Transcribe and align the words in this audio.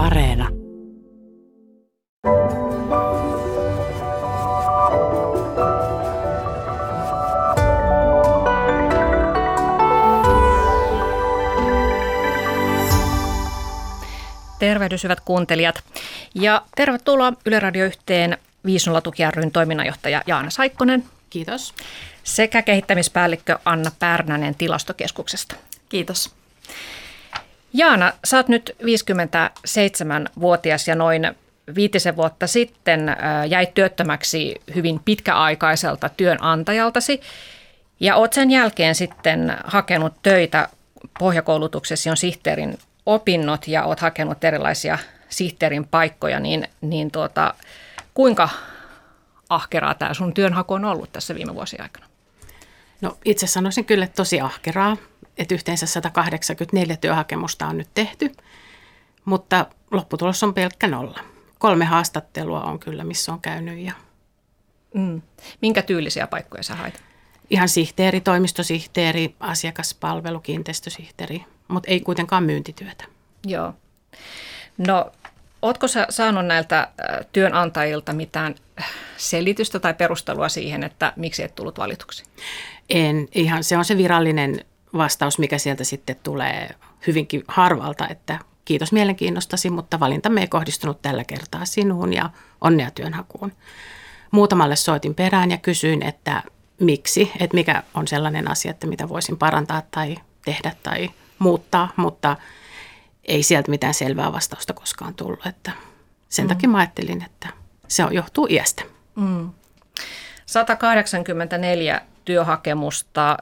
Areena. 0.00 0.48
Tervehdys 14.58 15.04
hyvät 15.04 15.20
kuuntelijat 15.20 15.84
ja 16.34 16.62
tervetuloa 16.76 17.32
Yle 17.46 17.60
Radio 17.60 17.86
yhteen 17.86 18.38
50 18.64 19.00
tuki 19.00 19.22
ryn 19.30 19.50
toiminnanjohtaja 19.50 20.22
Jaana 20.26 20.50
Saikkonen. 20.50 21.04
Kiitos. 21.30 21.74
Sekä 22.24 22.62
kehittämispäällikkö 22.62 23.58
Anna 23.64 23.90
Pärnänen 23.98 24.54
tilastokeskuksesta. 24.54 25.56
Kiitos. 25.88 26.30
Jaana, 27.72 28.12
sä 28.24 28.36
oot 28.36 28.48
nyt 28.48 28.76
57-vuotias 28.82 30.88
ja 30.88 30.94
noin 30.94 31.34
viitisen 31.74 32.16
vuotta 32.16 32.46
sitten 32.46 33.16
jäit 33.48 33.74
työttömäksi 33.74 34.60
hyvin 34.74 35.00
pitkäaikaiselta 35.04 36.08
työnantajaltasi. 36.08 37.20
Ja 38.00 38.16
oot 38.16 38.32
sen 38.32 38.50
jälkeen 38.50 38.94
sitten 38.94 39.56
hakenut 39.64 40.14
töitä 40.22 40.68
pohjakoulutuksesi 41.18 42.10
on 42.10 42.16
sihteerin 42.16 42.78
opinnot 43.06 43.68
ja 43.68 43.84
oot 43.84 44.00
hakenut 44.00 44.44
erilaisia 44.44 44.98
sihteerin 45.28 45.86
paikkoja, 45.86 46.40
niin, 46.40 46.68
niin 46.80 47.10
tuota, 47.10 47.54
kuinka 48.14 48.48
ahkeraa 49.48 49.94
tämä 49.94 50.14
sun 50.14 50.34
työnhaku 50.34 50.74
on 50.74 50.84
ollut 50.84 51.12
tässä 51.12 51.34
viime 51.34 51.54
vuosien 51.54 51.82
aikana? 51.82 52.06
No 53.00 53.18
itse 53.24 53.46
sanoisin 53.46 53.84
kyllä, 53.84 54.04
että 54.04 54.16
tosi 54.16 54.40
ahkeraa, 54.40 54.96
että 55.40 55.54
yhteensä 55.54 55.86
184 55.86 56.96
työhakemusta 56.96 57.66
on 57.66 57.78
nyt 57.78 57.88
tehty, 57.94 58.32
mutta 59.24 59.66
lopputulos 59.90 60.42
on 60.42 60.54
pelkkä 60.54 60.86
nolla. 60.86 61.20
Kolme 61.58 61.84
haastattelua 61.84 62.62
on 62.62 62.78
kyllä, 62.78 63.04
missä 63.04 63.32
on 63.32 63.40
käynyt. 63.40 63.78
Ja... 63.78 63.92
Mm. 64.94 65.22
Minkä 65.62 65.82
tyylisiä 65.82 66.26
paikkoja 66.26 66.62
sä 66.62 66.74
hait? 66.74 67.02
Ihan 67.50 67.68
sihteeri, 67.68 68.20
toimistosihteeri, 68.20 69.34
asiakaspalvelu, 69.40 70.40
kiinteistösihteeri, 70.40 71.44
mutta 71.68 71.90
ei 71.90 72.00
kuitenkaan 72.00 72.44
myyntityötä. 72.44 73.04
Joo. 73.46 73.74
No, 74.78 75.12
ootko 75.62 75.88
sä 75.88 76.06
saanut 76.10 76.46
näiltä 76.46 76.80
äh, 76.80 77.26
työnantajilta 77.32 78.12
mitään 78.12 78.54
selitystä 79.16 79.78
tai 79.78 79.94
perustelua 79.94 80.48
siihen, 80.48 80.82
että 80.82 81.12
miksi 81.16 81.42
et 81.42 81.54
tullut 81.54 81.78
valituksi? 81.78 82.24
En. 82.90 83.28
Ihan 83.34 83.64
se 83.64 83.76
on 83.76 83.84
se 83.84 83.96
virallinen 83.96 84.64
vastaus, 84.94 85.38
mikä 85.38 85.58
sieltä 85.58 85.84
sitten 85.84 86.16
tulee 86.22 86.70
hyvinkin 87.06 87.44
harvalta, 87.48 88.08
että 88.08 88.38
kiitos 88.64 88.92
mielenkiinnostasi, 88.92 89.70
mutta 89.70 90.00
valintamme 90.00 90.40
ei 90.40 90.48
kohdistunut 90.48 91.02
tällä 91.02 91.24
kertaa 91.24 91.64
sinuun 91.64 92.12
ja 92.12 92.30
onnea 92.60 92.90
työnhakuun. 92.90 93.52
Muutamalle 94.30 94.76
soitin 94.76 95.14
perään 95.14 95.50
ja 95.50 95.56
kysyin, 95.56 96.02
että 96.02 96.42
miksi, 96.80 97.32
että 97.40 97.54
mikä 97.54 97.82
on 97.94 98.08
sellainen 98.08 98.50
asia, 98.50 98.70
että 98.70 98.86
mitä 98.86 99.08
voisin 99.08 99.36
parantaa 99.36 99.82
tai 99.90 100.16
tehdä 100.44 100.72
tai 100.82 101.10
muuttaa, 101.38 101.92
mutta 101.96 102.36
ei 103.24 103.42
sieltä 103.42 103.70
mitään 103.70 103.94
selvää 103.94 104.32
vastausta 104.32 104.72
koskaan 104.72 105.14
tullut. 105.14 105.46
Että 105.46 105.72
sen 106.28 106.44
mm. 106.44 106.48
takia 106.48 106.68
mä 106.68 106.78
ajattelin, 106.78 107.22
että 107.22 107.48
se 107.88 108.02
johtuu 108.10 108.46
iästä. 108.50 108.82
Mm. 109.14 109.50
184 110.46 112.00
työhakemusta 112.24 113.36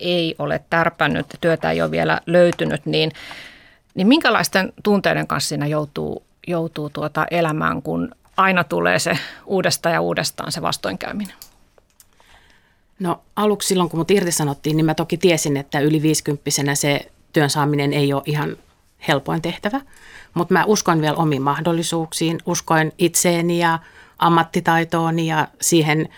ei 0.00 0.34
ole 0.38 0.60
tärpännyt, 0.70 1.26
työtä 1.40 1.70
ei 1.70 1.82
ole 1.82 1.90
vielä 1.90 2.20
löytynyt, 2.26 2.86
niin, 2.86 3.12
niin 3.94 4.06
minkälaisten 4.06 4.72
tunteiden 4.82 5.26
kanssa 5.26 5.48
siinä 5.48 5.66
joutuu, 5.66 6.22
joutuu 6.46 6.90
tuota 6.90 7.26
elämään, 7.30 7.82
kun 7.82 8.14
aina 8.36 8.64
tulee 8.64 8.98
se 8.98 9.18
uudestaan 9.46 9.92
ja 9.92 10.00
uudestaan 10.00 10.52
se 10.52 10.62
vastoinkäyminen? 10.62 11.36
No 13.00 13.22
aluksi 13.36 13.68
silloin, 13.68 13.88
kun 13.88 14.00
mut 14.00 14.10
irtisanottiin, 14.10 14.76
niin 14.76 14.86
mä 14.86 14.94
toki 14.94 15.16
tiesin, 15.16 15.56
että 15.56 15.80
yli 15.80 16.02
50 16.02 16.74
se 16.74 17.10
työn 17.32 17.50
saaminen 17.50 17.92
ei 17.92 18.12
ole 18.12 18.22
ihan 18.26 18.56
helpoin 19.08 19.42
tehtävä. 19.42 19.80
Mutta 20.34 20.54
mä 20.54 20.64
uskon 20.64 21.00
vielä 21.00 21.16
omiin 21.16 21.42
mahdollisuuksiin, 21.42 22.38
uskoin 22.46 22.92
itseeni 22.98 23.58
ja 23.58 23.78
ammattitaitoon 24.18 25.18
ja 25.18 25.48
siihen 25.60 26.08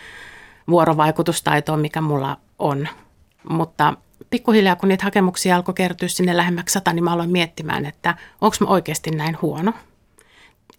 vuorovaikutustaitoon, 0.69 1.81
mikä 1.81 2.01
mulla 2.01 2.37
on. 2.59 2.89
Mutta 3.49 3.95
pikkuhiljaa, 4.31 4.77
kun 4.77 4.89
niitä 4.89 5.05
hakemuksia 5.05 5.57
alkoi 5.57 5.75
kertyä 5.75 6.09
sinne 6.09 6.37
lähemmäksi 6.37 6.73
sata, 6.73 6.93
niin 6.93 7.05
mä 7.05 7.13
aloin 7.13 7.31
miettimään, 7.31 7.87
että 7.87 8.17
onko 8.41 8.57
mä 8.61 8.67
oikeasti 8.67 9.11
näin 9.11 9.39
huono. 9.43 9.73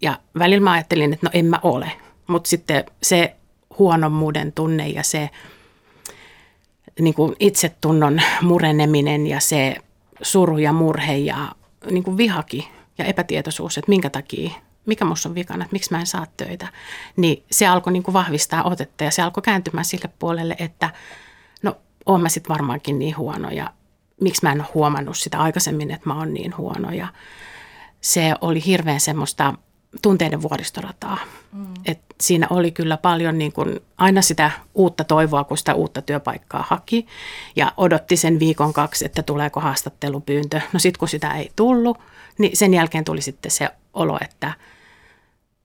Ja 0.02 0.18
välillä 0.38 0.64
mä 0.64 0.72
ajattelin, 0.72 1.12
että 1.12 1.26
no 1.26 1.30
en 1.34 1.46
mä 1.46 1.60
ole. 1.62 1.92
Mutta 2.26 2.48
sitten 2.48 2.84
se 3.02 3.36
huonommuuden 3.78 4.52
tunne 4.52 4.88
ja 4.88 5.02
se 5.02 5.30
niin 7.00 7.14
kuin 7.14 7.36
itsetunnon 7.38 8.20
mureneminen 8.42 9.26
ja 9.26 9.40
se 9.40 9.76
suru 10.22 10.58
ja 10.58 10.72
murhe 10.72 11.16
ja 11.16 11.52
niin 11.90 12.04
kuin 12.04 12.16
vihaki 12.16 12.68
ja 12.98 13.04
epätietoisuus, 13.04 13.78
että 13.78 13.88
minkä 13.88 14.10
takia, 14.10 14.50
mikä 14.86 15.04
minussa 15.04 15.28
on 15.28 15.34
vikana, 15.34 15.64
että 15.64 15.72
miksi 15.74 15.90
mä 15.92 16.00
en 16.00 16.06
saa 16.06 16.26
töitä, 16.36 16.68
niin 17.16 17.44
se 17.50 17.66
alkoi 17.66 17.92
niin 17.92 18.02
kuin 18.02 18.12
vahvistaa 18.12 18.62
otetta 18.62 19.04
ja 19.04 19.10
se 19.10 19.22
alkoi 19.22 19.42
kääntymään 19.42 19.84
sille 19.84 20.10
puolelle, 20.18 20.56
että 20.58 20.90
oon 22.08 22.22
mä 22.22 22.28
sitten 22.28 22.48
varmaankin 22.48 22.98
niin 22.98 23.16
huono 23.16 23.50
ja 23.50 23.72
miksi 24.20 24.42
mä 24.42 24.52
en 24.52 24.60
ole 24.60 24.68
huomannut 24.74 25.16
sitä 25.16 25.38
aikaisemmin, 25.38 25.90
että 25.90 26.08
mä 26.08 26.18
oon 26.18 26.34
niin 26.34 26.56
huono 26.56 26.92
ja 26.92 27.08
se 28.00 28.34
oli 28.40 28.64
hirveän 28.66 29.00
semmoista 29.00 29.54
tunteiden 30.02 30.42
vuoristorataa. 30.42 31.18
Mm. 31.52 31.74
Et 31.86 32.00
siinä 32.20 32.46
oli 32.50 32.70
kyllä 32.70 32.96
paljon 32.96 33.38
niin 33.38 33.52
kuin 33.52 33.80
aina 33.98 34.22
sitä 34.22 34.50
uutta 34.74 35.04
toivoa, 35.04 35.44
kun 35.44 35.58
sitä 35.58 35.74
uutta 35.74 36.02
työpaikkaa 36.02 36.64
haki. 36.68 37.06
Ja 37.56 37.72
odotti 37.76 38.16
sen 38.16 38.38
viikon 38.38 38.72
kaksi, 38.72 39.04
että 39.04 39.22
tuleeko 39.22 39.60
haastattelupyyntö. 39.60 40.60
No 40.72 40.78
sitten 40.78 40.98
kun 40.98 41.08
sitä 41.08 41.30
ei 41.30 41.52
tullut, 41.56 41.98
niin 42.38 42.56
sen 42.56 42.74
jälkeen 42.74 43.04
tuli 43.04 43.22
sitten 43.22 43.50
se 43.50 43.68
olo, 43.94 44.18
että 44.20 44.52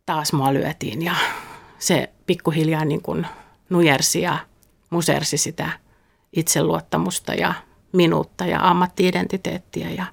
taas 0.05 0.33
mua 0.33 0.53
lyötiin. 0.53 1.01
Ja 1.01 1.15
se 1.79 2.09
pikkuhiljaa 2.25 2.85
niin 2.85 3.01
kuin 3.01 3.27
nujersi 3.69 4.21
ja 4.21 4.37
musersi 4.89 5.37
sitä 5.37 5.82
itseluottamusta 6.33 7.33
ja 7.33 7.53
minuutta 7.91 8.45
ja 8.45 8.69
ammattiidentiteettiä. 8.69 9.89
Ja 9.89 10.05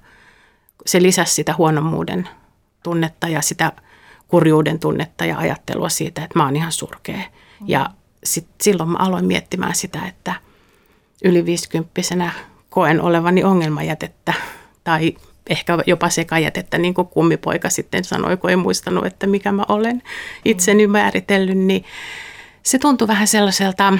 se 0.85 1.01
lisäsi 1.01 1.33
sitä 1.33 1.55
huonommuuden 1.57 2.29
tunnetta 2.83 3.27
ja 3.27 3.41
sitä 3.41 3.71
kurjuuden 4.27 4.79
tunnetta 4.79 5.25
ja 5.25 5.37
ajattelua 5.37 5.89
siitä, 5.89 6.23
että 6.23 6.39
mä 6.39 6.45
oon 6.45 6.55
ihan 6.55 6.71
surkea. 6.71 7.21
Ja 7.67 7.89
sit, 8.23 8.47
silloin 8.61 8.89
mä 8.89 8.97
aloin 8.97 9.25
miettimään 9.25 9.75
sitä, 9.75 10.07
että 10.07 10.33
yli 11.23 11.45
50 11.45 12.31
koen 12.69 13.01
olevani 13.01 13.43
ongelmajätettä 13.43 14.33
tai 14.83 15.15
ehkä 15.49 15.77
jopa 15.85 16.09
sekajätettä, 16.09 16.77
niin 16.77 16.93
kuin 16.93 17.07
kummipoika 17.07 17.69
sitten 17.69 18.03
sanoi, 18.03 18.37
kun 18.37 18.49
ei 18.49 18.55
muistanut, 18.55 19.05
että 19.05 19.27
mikä 19.27 19.51
mä 19.51 19.65
olen 19.69 20.03
itseni 20.45 20.87
määritellyt, 20.87 21.57
niin 21.57 21.83
se 22.63 22.79
tuntui 22.79 23.07
vähän 23.07 23.27
sellaiselta, 23.27 23.93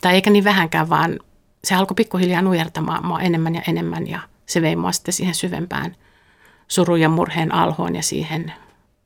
tai 0.00 0.14
eikä 0.14 0.30
niin 0.30 0.44
vähänkään, 0.44 0.88
vaan 0.88 1.20
se 1.64 1.74
alkoi 1.74 1.94
pikkuhiljaa 1.94 2.42
nujertamaan 2.42 3.06
mua 3.06 3.20
enemmän 3.20 3.54
ja 3.54 3.62
enemmän 3.68 4.08
ja 4.08 4.20
se 4.46 4.62
vei 4.62 4.76
mua 4.76 4.92
sitten 4.92 5.14
siihen 5.14 5.34
syvempään 5.34 5.96
surun 6.68 7.00
ja 7.00 7.08
murheen 7.08 7.54
alhoon 7.54 7.96
ja 7.96 8.02
siihen 8.02 8.52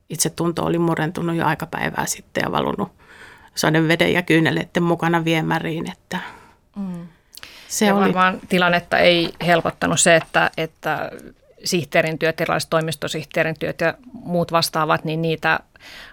itse 0.09 0.29
tunto 0.29 0.65
oli 0.65 0.77
murentunut 0.77 1.35
jo 1.35 1.45
aika 1.45 1.65
päivää 1.65 2.05
sitten 2.05 2.41
ja 2.41 2.51
valunut 2.51 2.91
sadeveden 3.55 4.13
ja 4.13 4.21
kyyneleiden 4.21 4.83
mukana 4.83 5.25
viemäriin. 5.25 5.91
Että 5.91 6.19
mm. 6.75 7.07
se 7.67 7.85
ja 7.85 7.95
oli... 7.95 8.03
varmaan 8.03 8.39
tilannetta 8.49 8.97
ei 8.97 9.33
helpottanut 9.45 9.99
se, 9.99 10.15
että, 10.15 10.51
että 10.57 11.11
sihteerin 11.63 12.19
työt, 12.19 12.41
erilaiset 12.41 12.69
toimistosihteerin 12.69 13.59
työt 13.59 13.81
ja 13.81 13.93
muut 14.13 14.51
vastaavat, 14.51 15.03
niin 15.03 15.21
niitä 15.21 15.59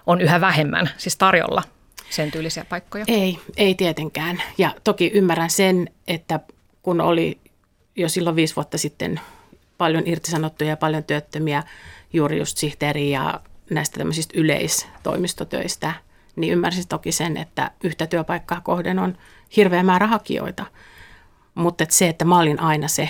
on 0.05 0.21
yhä 0.21 0.41
vähemmän 0.41 0.89
siis 0.97 1.17
tarjolla 1.17 1.63
sen 2.09 2.31
tyylisiä 2.31 2.65
paikkoja? 2.65 3.05
Ei, 3.07 3.39
ei 3.57 3.75
tietenkään. 3.75 4.43
Ja 4.57 4.75
toki 4.83 5.11
ymmärrän 5.13 5.49
sen, 5.49 5.89
että 6.07 6.39
kun 6.81 7.01
oli 7.01 7.39
jo 7.95 8.09
silloin 8.09 8.35
viisi 8.35 8.55
vuotta 8.55 8.77
sitten 8.77 9.19
paljon 9.77 10.03
irtisanottuja 10.05 10.69
ja 10.69 10.77
paljon 10.77 11.03
työttömiä, 11.03 11.63
juuri 12.13 12.37
just 12.37 12.57
sihteeri 12.57 13.11
ja 13.11 13.41
näistä 13.69 13.97
tämmöisistä 13.97 14.33
yleistoimistotöistä, 14.37 15.93
niin 16.35 16.53
ymmärsin 16.53 16.87
toki 16.87 17.11
sen, 17.11 17.37
että 17.37 17.71
yhtä 17.83 18.07
työpaikkaa 18.07 18.61
kohden 18.61 18.99
on 18.99 19.17
hirveä 19.55 19.83
määrä 19.83 20.07
hakijoita. 20.07 20.65
Mutta 21.55 21.83
et 21.83 21.91
se, 21.91 22.07
että 22.07 22.25
mä 22.25 22.39
olin 22.39 22.59
aina 22.59 22.87
se, 22.87 23.09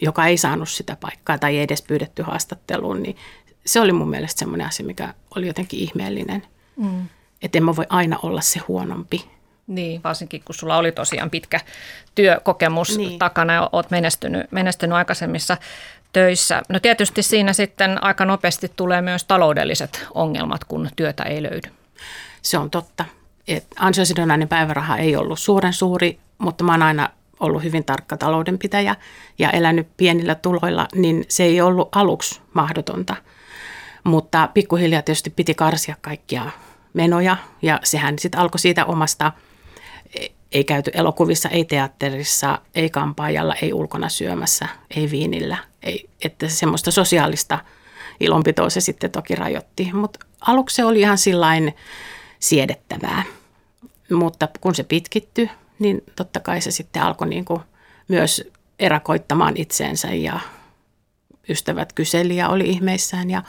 joka 0.00 0.26
ei 0.26 0.36
saanut 0.36 0.68
sitä 0.68 0.96
paikkaa 0.96 1.38
tai 1.38 1.56
ei 1.56 1.62
edes 1.62 1.82
pyydetty 1.82 2.22
haastatteluun, 2.22 3.02
niin 3.02 3.16
se 3.66 3.80
oli 3.80 3.92
mun 3.92 4.10
mielestä 4.10 4.38
semmoinen 4.38 4.66
asia, 4.66 4.86
mikä 4.86 5.14
oli 5.36 5.46
jotenkin 5.46 5.80
ihmeellinen. 5.80 6.42
Mm. 6.76 7.08
Että 7.42 7.58
en 7.58 7.64
mä 7.64 7.76
voi 7.76 7.86
aina 7.88 8.18
olla 8.22 8.40
se 8.40 8.60
huonompi. 8.68 9.30
Niin, 9.66 10.02
varsinkin 10.04 10.42
kun 10.44 10.54
sulla 10.54 10.76
oli 10.76 10.92
tosiaan 10.92 11.30
pitkä 11.30 11.60
työkokemus 12.14 12.98
niin. 12.98 13.18
takana 13.18 13.52
ja 13.52 13.68
olet 13.72 13.90
menestynyt, 13.90 14.52
menestynyt 14.52 14.96
aikaisemmissa 14.96 15.56
töissä. 16.12 16.62
No 16.68 16.80
tietysti 16.80 17.22
siinä 17.22 17.52
sitten 17.52 18.04
aika 18.04 18.24
nopeasti 18.24 18.72
tulee 18.76 19.02
myös 19.02 19.24
taloudelliset 19.24 20.06
ongelmat, 20.14 20.64
kun 20.64 20.88
työtä 20.96 21.22
ei 21.22 21.42
löydy. 21.42 21.68
Se 22.42 22.58
on 22.58 22.70
totta. 22.70 23.04
Et 23.48 23.66
ansiosidonnainen 23.76 24.48
päiväraha 24.48 24.96
ei 24.96 25.16
ollut 25.16 25.38
suuren 25.38 25.72
suuri, 25.72 26.18
mutta 26.38 26.64
mä 26.64 26.72
oon 26.72 26.82
aina 26.82 27.08
ollut 27.40 27.62
hyvin 27.62 27.84
tarkka 27.84 28.16
taloudenpitäjä 28.16 28.96
ja 29.38 29.50
elänyt 29.50 29.88
pienillä 29.96 30.34
tuloilla, 30.34 30.88
niin 30.94 31.24
se 31.28 31.42
ei 31.42 31.60
ollut 31.60 31.88
aluksi 31.96 32.40
mahdotonta. 32.54 33.16
Mutta 34.04 34.48
pikkuhiljaa 34.54 35.02
tietysti 35.02 35.30
piti 35.30 35.54
karsia 35.54 35.96
kaikkia 36.00 36.50
menoja 36.92 37.36
ja 37.62 37.80
sehän 37.84 38.18
sitten 38.18 38.40
alkoi 38.40 38.58
siitä 38.58 38.84
omasta, 38.84 39.32
ei 40.52 40.64
käyty 40.64 40.90
elokuvissa, 40.94 41.48
ei 41.48 41.64
teatterissa, 41.64 42.58
ei 42.74 42.90
kampaajalla, 42.90 43.54
ei 43.54 43.72
ulkona 43.72 44.08
syömässä, 44.08 44.68
ei 44.96 45.10
viinillä. 45.10 45.56
Ei, 45.82 46.08
että 46.24 46.48
semmoista 46.48 46.90
sosiaalista 46.90 47.58
ilonpitoa 48.20 48.70
se 48.70 48.80
sitten 48.80 49.10
toki 49.10 49.34
rajoitti, 49.34 49.90
mutta 49.92 50.26
aluksi 50.40 50.76
se 50.76 50.84
oli 50.84 51.00
ihan 51.00 51.18
sillain 51.18 51.76
siedettävää. 52.40 53.22
Mutta 54.10 54.48
kun 54.60 54.74
se 54.74 54.82
pitkittyi, 54.82 55.50
niin 55.78 56.04
totta 56.16 56.40
kai 56.40 56.60
se 56.60 56.70
sitten 56.70 57.02
alkoi 57.02 57.28
niin 57.28 57.44
kuin 57.44 57.60
myös 58.08 58.50
erakoittamaan 58.78 59.56
itseensä 59.56 60.08
ja 60.08 60.40
ystävät 61.48 61.92
kyseli 61.92 62.36
ja 62.36 62.48
oli 62.48 62.68
ihmeissään 62.70 63.30
ja 63.30 63.42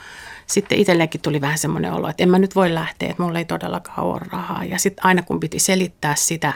sitten 0.46 0.78
itselleenkin 0.78 1.20
tuli 1.20 1.40
vähän 1.40 1.58
semmoinen 1.58 1.92
olo, 1.92 2.08
että 2.08 2.22
en 2.22 2.30
mä 2.30 2.38
nyt 2.38 2.54
voi 2.54 2.74
lähteä, 2.74 3.10
että 3.10 3.22
mulla 3.22 3.38
ei 3.38 3.44
todellakaan 3.44 4.06
ole 4.06 4.20
rahaa. 4.32 4.64
Ja 4.64 4.78
sitten 4.78 5.06
aina 5.06 5.22
kun 5.22 5.40
piti 5.40 5.58
selittää 5.58 6.14
sitä, 6.14 6.52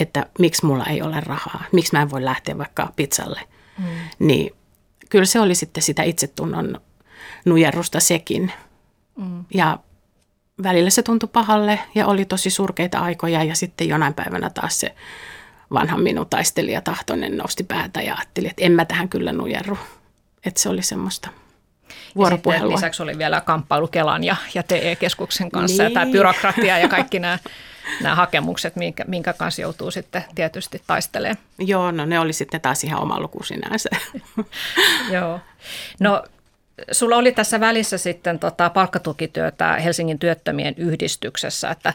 että 0.00 0.26
miksi 0.38 0.66
mulla 0.66 0.84
ei 0.84 1.02
ole 1.02 1.20
rahaa, 1.20 1.64
miksi 1.72 1.92
mä 1.92 2.02
en 2.02 2.10
voi 2.10 2.24
lähteä 2.24 2.58
vaikka 2.58 2.92
pizzalle, 2.96 3.40
mm. 3.78 3.84
niin 4.18 4.54
kyllä 5.08 5.24
se 5.24 5.40
oli 5.40 5.54
sitten 5.54 5.82
sitä 5.82 6.02
itsetunnon 6.02 6.80
nujerrusta 7.44 8.00
sekin. 8.00 8.52
Mm. 9.16 9.44
Ja 9.54 9.78
välillä 10.62 10.90
se 10.90 11.02
tuntui 11.02 11.28
pahalle 11.32 11.78
ja 11.94 12.06
oli 12.06 12.24
tosi 12.24 12.50
surkeita 12.50 12.98
aikoja 12.98 13.44
ja 13.44 13.54
sitten 13.54 13.88
jonain 13.88 14.14
päivänä 14.14 14.50
taas 14.50 14.80
se 14.80 14.94
vanha 15.72 15.98
minun 15.98 16.26
taistelija 16.30 16.80
tahtoinen 16.80 17.36
nosti 17.36 17.64
päätä 17.64 18.02
ja 18.02 18.14
ajatteli, 18.14 18.46
että 18.46 18.64
en 18.64 18.72
mä 18.72 18.84
tähän 18.84 19.08
kyllä 19.08 19.32
nujerru. 19.32 19.78
Että 20.46 20.60
se 20.60 20.68
oli 20.68 20.82
semmoista 20.82 21.28
vuoropuhelua. 22.16 22.72
Ja 22.72 22.76
lisäksi 22.76 23.02
oli 23.02 23.18
vielä 23.18 23.40
kamppailu 23.40 23.88
Kelan 23.88 24.24
ja, 24.24 24.36
ja 24.54 24.62
TE-keskuksen 24.62 25.50
kanssa 25.50 25.82
niin. 25.82 25.92
ja 25.92 26.00
tämä 26.00 26.12
byrokratia 26.12 26.78
ja 26.78 26.88
kaikki 26.88 27.18
nämä, 27.18 27.38
nämä 28.00 28.14
hakemukset, 28.14 28.76
minkä, 28.76 29.04
minkä 29.08 29.32
kanssa 29.32 29.62
joutuu 29.62 29.90
sitten 29.90 30.24
tietysti 30.34 30.82
taistelemaan. 30.86 31.44
Joo, 31.58 31.90
no 31.90 32.04
ne 32.04 32.20
oli 32.20 32.32
sitten 32.32 32.60
taas 32.60 32.84
ihan 32.84 33.02
oma 33.02 33.20
luku 33.20 33.42
sinänsä. 33.42 33.90
Joo. 35.14 35.40
No 36.00 36.24
Sulla 36.92 37.16
oli 37.16 37.32
tässä 37.32 37.60
välissä 37.60 37.98
sitten 37.98 38.38
tota 38.38 38.70
palkkatukityötä 38.70 39.72
Helsingin 39.72 40.18
työttömien 40.18 40.74
yhdistyksessä, 40.76 41.70
että, 41.70 41.92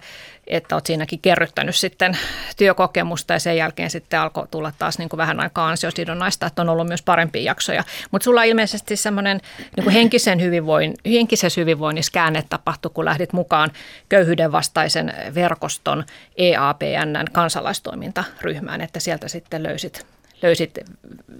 että 0.47 0.75
olet 0.75 0.85
siinäkin 0.85 1.19
kerryttänyt 1.19 1.75
sitten 1.75 2.17
työkokemusta 2.57 3.33
ja 3.33 3.39
sen 3.39 3.57
jälkeen 3.57 3.89
sitten 3.89 4.19
alkoi 4.19 4.47
tulla 4.51 4.73
taas 4.79 4.97
niin 4.97 5.09
kuin 5.09 5.17
vähän 5.17 5.39
aikaa 5.39 5.69
ansiosidonnaista, 5.69 6.45
että 6.45 6.61
on 6.61 6.69
ollut 6.69 6.87
myös 6.87 7.01
parempia 7.01 7.41
jaksoja. 7.41 7.83
Mutta 8.11 8.23
sulla 8.23 8.43
ilmeisesti 8.43 8.95
semmoinen 8.95 9.41
niin 9.77 9.89
henkisen 9.89 10.41
hyvinvoin, 10.41 10.93
henkisessä 11.05 11.61
hyvinvoinnissa 11.61 12.11
käänne 12.11 12.43
tapahtui, 12.49 12.91
kun 12.93 13.05
lähdit 13.05 13.33
mukaan 13.33 13.71
köyhyyden 14.09 14.51
vastaisen 14.51 15.13
verkoston 15.35 16.03
EAPNn 16.37 17.25
kansalaistoimintaryhmään, 17.31 18.81
että 18.81 18.99
sieltä 18.99 19.27
sitten 19.27 19.63
löysit 19.63 20.16
löysit 20.41 20.79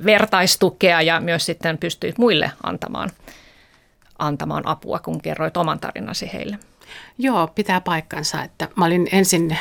vertaistukea 0.05 1.01
ja 1.01 1.19
myös 1.19 1.45
sitten 1.45 1.77
pystyit 1.77 2.17
muille 2.17 2.51
antamaan, 2.63 3.09
antamaan 4.19 4.67
apua, 4.67 4.99
kun 4.99 5.21
kerroit 5.21 5.57
oman 5.57 5.79
tarinasi 5.79 6.33
heille. 6.33 6.59
Joo, 7.17 7.47
pitää 7.47 7.81
paikkansa. 7.81 8.43
Että 8.43 8.67
mä 8.75 8.85
olin 8.85 9.07
ensin 9.11 9.57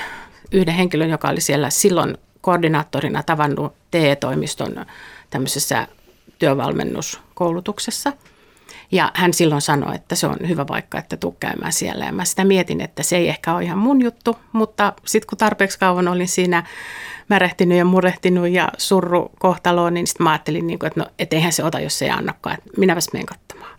yhden 0.52 0.74
henkilön, 0.74 1.10
joka 1.10 1.28
oli 1.28 1.40
siellä 1.40 1.70
silloin 1.70 2.18
koordinaattorina 2.40 3.22
tavannut 3.22 3.74
TE-toimiston 3.90 4.86
tämmöisessä 5.30 5.88
työvalmennuskoulutuksessa. 6.38 8.12
Ja 8.92 9.10
hän 9.14 9.34
silloin 9.34 9.60
sanoi, 9.60 9.94
että 9.94 10.14
se 10.14 10.26
on 10.26 10.36
hyvä 10.48 10.66
vaikka, 10.68 10.98
että 10.98 11.16
tuu 11.16 11.36
käymään 11.40 11.72
siellä. 11.72 12.04
Ja 12.04 12.12
mä 12.12 12.24
sitä 12.24 12.44
mietin, 12.44 12.80
että 12.80 13.02
se 13.02 13.16
ei 13.16 13.28
ehkä 13.28 13.54
ole 13.54 13.64
ihan 13.64 13.78
mun 13.78 14.02
juttu, 14.02 14.36
mutta 14.52 14.92
sitten 15.04 15.28
kun 15.28 15.38
tarpeeksi 15.38 15.78
kauan 15.78 16.08
olin 16.08 16.28
siinä 16.28 16.62
märehtinyt 17.28 17.78
ja 17.78 17.84
murehtinut 17.84 18.48
ja 18.48 18.68
surru 18.78 19.30
kohtaloon, 19.38 19.94
niin 19.94 20.06
sitten 20.06 20.24
mä 20.24 20.30
ajattelin, 20.30 20.66
niin 20.66 20.78
kuin, 20.78 20.86
että 20.86 21.00
no, 21.00 21.06
et 21.18 21.32
eihän 21.32 21.52
se 21.52 21.64
ota, 21.64 21.80
jos 21.80 21.98
se 21.98 22.04
ei 22.04 22.10
annakaan, 22.10 22.58
että 22.58 22.70
minäpäs 22.78 23.08
menen 23.12 23.26
katsomaan. 23.26 23.78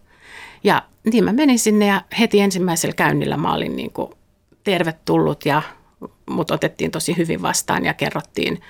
Ja 0.64 0.84
niin 1.12 1.24
mä 1.24 1.34
menin 1.34 1.60
sinne 1.60 1.86
ja 1.86 2.02
heti 2.20 2.40
ensimmäisellä 2.40 2.94
käynnillä 2.94 3.38
mä 3.38 3.54
olin 3.54 3.76
niin 3.76 3.92
kuin 3.92 4.12
tervetullut 4.64 5.46
ja 5.46 5.62
mut 6.30 6.52
otettiin 6.52 6.92
tosi 6.92 7.18
hyvin 7.18 7.42
vastaan 7.42 7.86
ja 7.86 7.94
kerrottiin, 7.94 8.62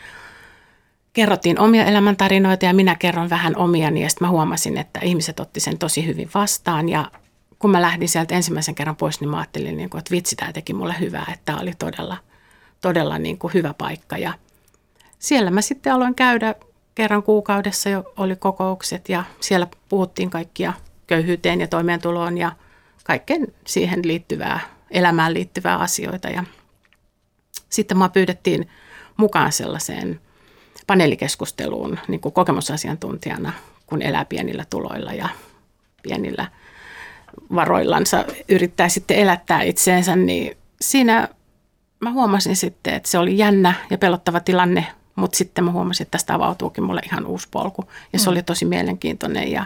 kerrottiin 1.17 1.59
omia 1.59 1.85
elämäntarinoita 1.85 2.65
ja 2.65 2.73
minä 2.73 2.95
kerron 2.95 3.29
vähän 3.29 3.55
omiani 3.55 4.01
ja 4.01 4.09
sitten 4.09 4.27
mä 4.27 4.31
huomasin, 4.31 4.77
että 4.77 4.99
ihmiset 5.03 5.39
otti 5.39 5.59
sen 5.59 5.77
tosi 5.77 6.05
hyvin 6.05 6.29
vastaan 6.33 6.89
ja 6.89 7.11
kun 7.59 7.71
mä 7.71 7.81
lähdin 7.81 8.09
sieltä 8.09 8.35
ensimmäisen 8.35 8.75
kerran 8.75 8.95
pois, 8.95 9.21
niin 9.21 9.29
mä 9.29 9.37
ajattelin, 9.37 9.77
niin 9.77 9.89
kuin, 9.89 9.99
että 9.99 10.11
vitsi, 10.11 10.35
tämä 10.35 10.53
teki 10.53 10.73
mulle 10.73 10.95
hyvää, 10.99 11.25
että 11.33 11.41
tämä 11.45 11.59
oli 11.59 11.73
todella, 11.79 12.17
todella 12.81 13.19
niin 13.19 13.37
kuin 13.37 13.53
hyvä 13.53 13.73
paikka 13.73 14.17
ja 14.17 14.33
siellä 15.19 15.51
mä 15.51 15.61
sitten 15.61 15.93
aloin 15.93 16.15
käydä 16.15 16.55
kerran 16.95 17.23
kuukaudessa 17.23 17.89
jo 17.89 18.13
oli 18.17 18.35
kokoukset 18.35 19.09
ja 19.09 19.23
siellä 19.39 19.67
puhuttiin 19.89 20.29
kaikkia 20.29 20.73
köyhyyteen 21.07 21.61
ja 21.61 21.67
toimeentuloon 21.67 22.37
ja 22.37 22.51
kaikkeen 23.03 23.47
siihen 23.65 23.99
liittyvää, 24.03 24.59
elämään 24.91 25.33
liittyvää 25.33 25.77
asioita. 25.77 26.29
Ja 26.29 26.43
sitten 27.69 27.97
mä 27.97 28.09
pyydettiin 28.09 28.69
mukaan 29.17 29.51
sellaiseen 29.51 30.19
paneelikeskusteluun 30.87 31.99
niin 32.07 32.21
kuin 32.21 32.33
kokemusasiantuntijana, 32.33 33.53
kun 33.85 34.01
elää 34.01 34.25
pienillä 34.25 34.65
tuloilla 34.69 35.13
ja 35.13 35.29
pienillä 36.03 36.51
varoillansa 37.55 38.25
yrittää 38.49 38.89
sitten 38.89 39.17
elättää 39.17 39.61
itseensä, 39.61 40.15
niin 40.15 40.57
siinä 40.81 41.29
mä 41.99 42.11
huomasin 42.11 42.55
sitten, 42.55 42.93
että 42.93 43.09
se 43.09 43.19
oli 43.19 43.37
jännä 43.37 43.73
ja 43.89 43.97
pelottava 43.97 44.39
tilanne 44.39 44.85
mutta 45.17 45.37
sitten 45.37 45.63
mä 45.63 45.71
huomasin, 45.71 46.03
että 46.03 46.11
tästä 46.11 46.33
avautuukin 46.33 46.83
mulle 46.83 47.01
ihan 47.05 47.25
uusi 47.25 47.47
polku. 47.51 47.89
Ja 48.13 48.19
se 48.19 48.25
mm. 48.25 48.31
oli 48.31 48.43
tosi 48.43 48.65
mielenkiintoinen 48.65 49.51
ja 49.51 49.65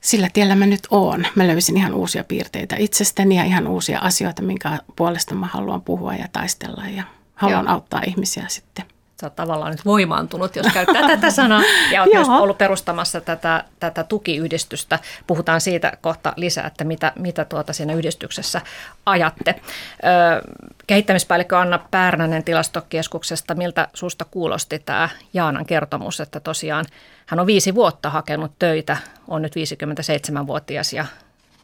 sillä 0.00 0.28
tiellä 0.32 0.54
mä 0.54 0.66
nyt 0.66 0.86
oon. 0.90 1.26
Mä 1.34 1.46
löysin 1.46 1.76
ihan 1.76 1.94
uusia 1.94 2.24
piirteitä 2.24 2.76
itsestäni 2.78 3.36
ja 3.36 3.44
ihan 3.44 3.66
uusia 3.66 3.98
asioita, 3.98 4.42
minkä 4.42 4.78
puolesta 4.96 5.34
mä 5.34 5.46
haluan 5.46 5.82
puhua 5.82 6.14
ja 6.14 6.28
taistella 6.32 6.84
ja 6.96 7.04
haluan 7.34 7.64
Joo. 7.64 7.74
auttaa 7.74 8.02
ihmisiä 8.06 8.44
sitten 8.48 8.84
sä 9.22 9.26
oot 9.26 9.36
tavallaan 9.36 9.70
nyt 9.70 9.84
voimaantunut, 9.84 10.56
jos 10.56 10.66
käyttää 10.74 11.08
tätä 11.08 11.30
sanaa, 11.30 11.62
ja 11.92 12.02
oot 12.02 12.12
myös 12.12 12.28
ollut 12.28 12.58
perustamassa 12.58 13.20
tätä, 13.20 13.64
tätä 13.80 14.04
tukiyhdistystä. 14.04 14.98
Puhutaan 15.26 15.60
siitä 15.60 15.92
kohta 16.00 16.32
lisää, 16.36 16.66
että 16.66 16.84
mitä, 16.84 17.12
mitä 17.18 17.44
tuota 17.44 17.72
siinä 17.72 17.94
yhdistyksessä 17.94 18.60
ajatte. 19.06 19.54
Ö, 19.54 20.48
kehittämispäällikkö 20.86 21.58
Anna 21.58 21.78
Pärnänen 21.90 22.44
tilastokeskuksesta, 22.44 23.54
miltä 23.54 23.88
susta 23.94 24.24
kuulosti 24.24 24.78
tämä 24.78 25.08
Jaanan 25.34 25.66
kertomus, 25.66 26.20
että 26.20 26.40
tosiaan 26.40 26.84
hän 27.26 27.40
on 27.40 27.46
viisi 27.46 27.74
vuotta 27.74 28.10
hakenut 28.10 28.52
töitä, 28.58 28.96
on 29.28 29.42
nyt 29.42 29.52
57-vuotias 29.56 30.92
ja 30.92 31.06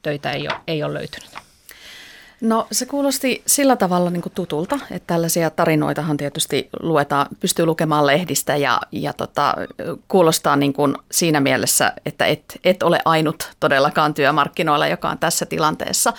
töitä 0.02 0.32
ei 0.32 0.48
ole, 0.48 0.60
ei 0.66 0.82
ole 0.82 0.94
löytynyt. 0.94 1.47
No 2.40 2.66
se 2.72 2.86
kuulosti 2.86 3.42
sillä 3.46 3.76
tavalla 3.76 4.10
niin 4.10 4.22
tutulta, 4.34 4.78
että 4.90 5.06
tällaisia 5.06 5.50
tarinoitahan 5.50 6.16
tietysti 6.16 6.68
luetaan, 6.82 7.26
pystyy 7.40 7.66
lukemaan 7.66 8.06
lehdistä 8.06 8.56
ja, 8.56 8.80
ja 8.92 9.12
tota, 9.12 9.54
kuulostaa 10.08 10.56
niin 10.56 10.72
kuin 10.72 10.96
siinä 11.10 11.40
mielessä, 11.40 11.92
että 12.06 12.26
et, 12.26 12.60
et 12.64 12.82
ole 12.82 13.00
ainut 13.04 13.50
todellakaan 13.60 14.14
työmarkkinoilla, 14.14 14.86
joka 14.86 15.10
on 15.10 15.18
tässä 15.18 15.46
tilanteessa. 15.46 16.12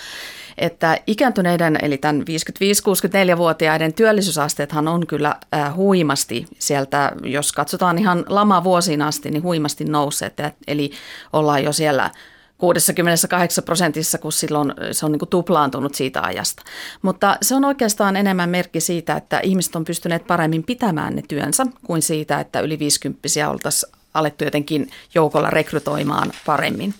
Että 0.57 0.97
ikääntyneiden, 1.07 1.79
eli 1.81 1.97
tämän 1.97 2.21
55-64-vuotiaiden 2.21 3.93
työllisyysasteethan 3.93 4.87
on 4.87 5.07
kyllä 5.07 5.35
äh, 5.53 5.75
huimasti 5.75 6.45
sieltä, 6.59 7.11
jos 7.23 7.51
katsotaan 7.51 7.97
ihan 7.97 8.25
lama 8.27 8.63
vuosiin 8.63 9.01
asti, 9.01 9.31
niin 9.31 9.43
huimasti 9.43 9.85
nousseet. 9.85 10.33
Eli 10.67 10.91
ollaan 11.33 11.63
jo 11.63 11.73
siellä 11.73 12.11
68 12.59 13.63
prosentissa, 13.63 14.17
kun 14.17 14.31
silloin 14.31 14.73
se 14.91 15.05
on 15.05 15.11
niin 15.11 15.19
kuin 15.19 15.29
tuplaantunut 15.29 15.95
siitä 15.95 16.21
ajasta. 16.21 16.63
Mutta 17.01 17.37
se 17.41 17.55
on 17.55 17.65
oikeastaan 17.65 18.15
enemmän 18.15 18.49
merkki 18.49 18.79
siitä, 18.79 19.15
että 19.15 19.39
ihmiset 19.39 19.75
on 19.75 19.85
pystyneet 19.85 20.27
paremmin 20.27 20.63
pitämään 20.63 21.15
ne 21.15 21.23
työnsä 21.27 21.65
kuin 21.85 22.01
siitä, 22.01 22.39
että 22.39 22.59
yli 22.59 22.79
50 22.79 23.49
oltaisiin 23.49 23.93
alettu 24.13 24.43
jotenkin 24.43 24.89
joukolla 25.15 25.49
rekrytoimaan 25.49 26.31
paremmin. 26.45 26.93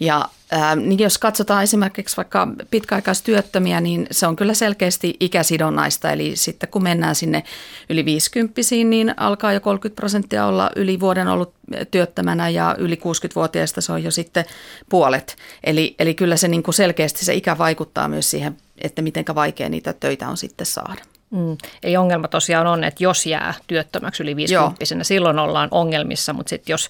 Ja 0.00 0.28
ää, 0.52 0.76
niin 0.76 0.98
jos 0.98 1.18
katsotaan 1.18 1.62
esimerkiksi 1.62 2.16
vaikka 2.16 2.48
pitkäaikaistyöttömiä, 2.70 3.80
niin 3.80 4.06
se 4.10 4.26
on 4.26 4.36
kyllä 4.36 4.54
selkeästi 4.54 5.16
ikäsidonnaista. 5.20 6.10
Eli 6.10 6.36
sitten 6.36 6.68
kun 6.68 6.82
mennään 6.82 7.14
sinne 7.14 7.42
yli 7.90 8.04
50 8.04 8.60
niin 8.84 9.14
alkaa 9.16 9.52
jo 9.52 9.60
30 9.60 10.00
prosenttia 10.00 10.46
olla 10.46 10.70
yli 10.76 11.00
vuoden 11.00 11.28
ollut 11.28 11.54
työttömänä 11.90 12.48
ja 12.48 12.76
yli 12.78 12.94
60-vuotiaista 12.94 13.80
se 13.80 13.92
on 13.92 14.04
jo 14.04 14.10
sitten 14.10 14.44
puolet. 14.88 15.36
Eli, 15.64 15.94
eli 15.98 16.14
kyllä 16.14 16.36
se 16.36 16.48
niin 16.48 16.62
kuin 16.62 16.74
selkeästi 16.74 17.24
se 17.24 17.34
ikä 17.34 17.58
vaikuttaa 17.58 18.08
myös 18.08 18.30
siihen, 18.30 18.56
että 18.78 19.02
miten 19.02 19.24
vaikea 19.34 19.68
niitä 19.68 19.92
töitä 19.92 20.28
on 20.28 20.36
sitten 20.36 20.66
saada. 20.66 21.02
Mm. 21.30 21.56
Eli 21.82 21.96
ongelma 21.96 22.28
tosiaan 22.28 22.66
on, 22.66 22.84
että 22.84 23.04
jos 23.04 23.26
jää 23.26 23.54
työttömäksi 23.66 24.22
yli 24.22 24.36
50 24.36 25.04
silloin 25.04 25.38
ollaan 25.38 25.68
ongelmissa, 25.70 26.32
mutta 26.32 26.50
sitten 26.50 26.72
jos 26.72 26.88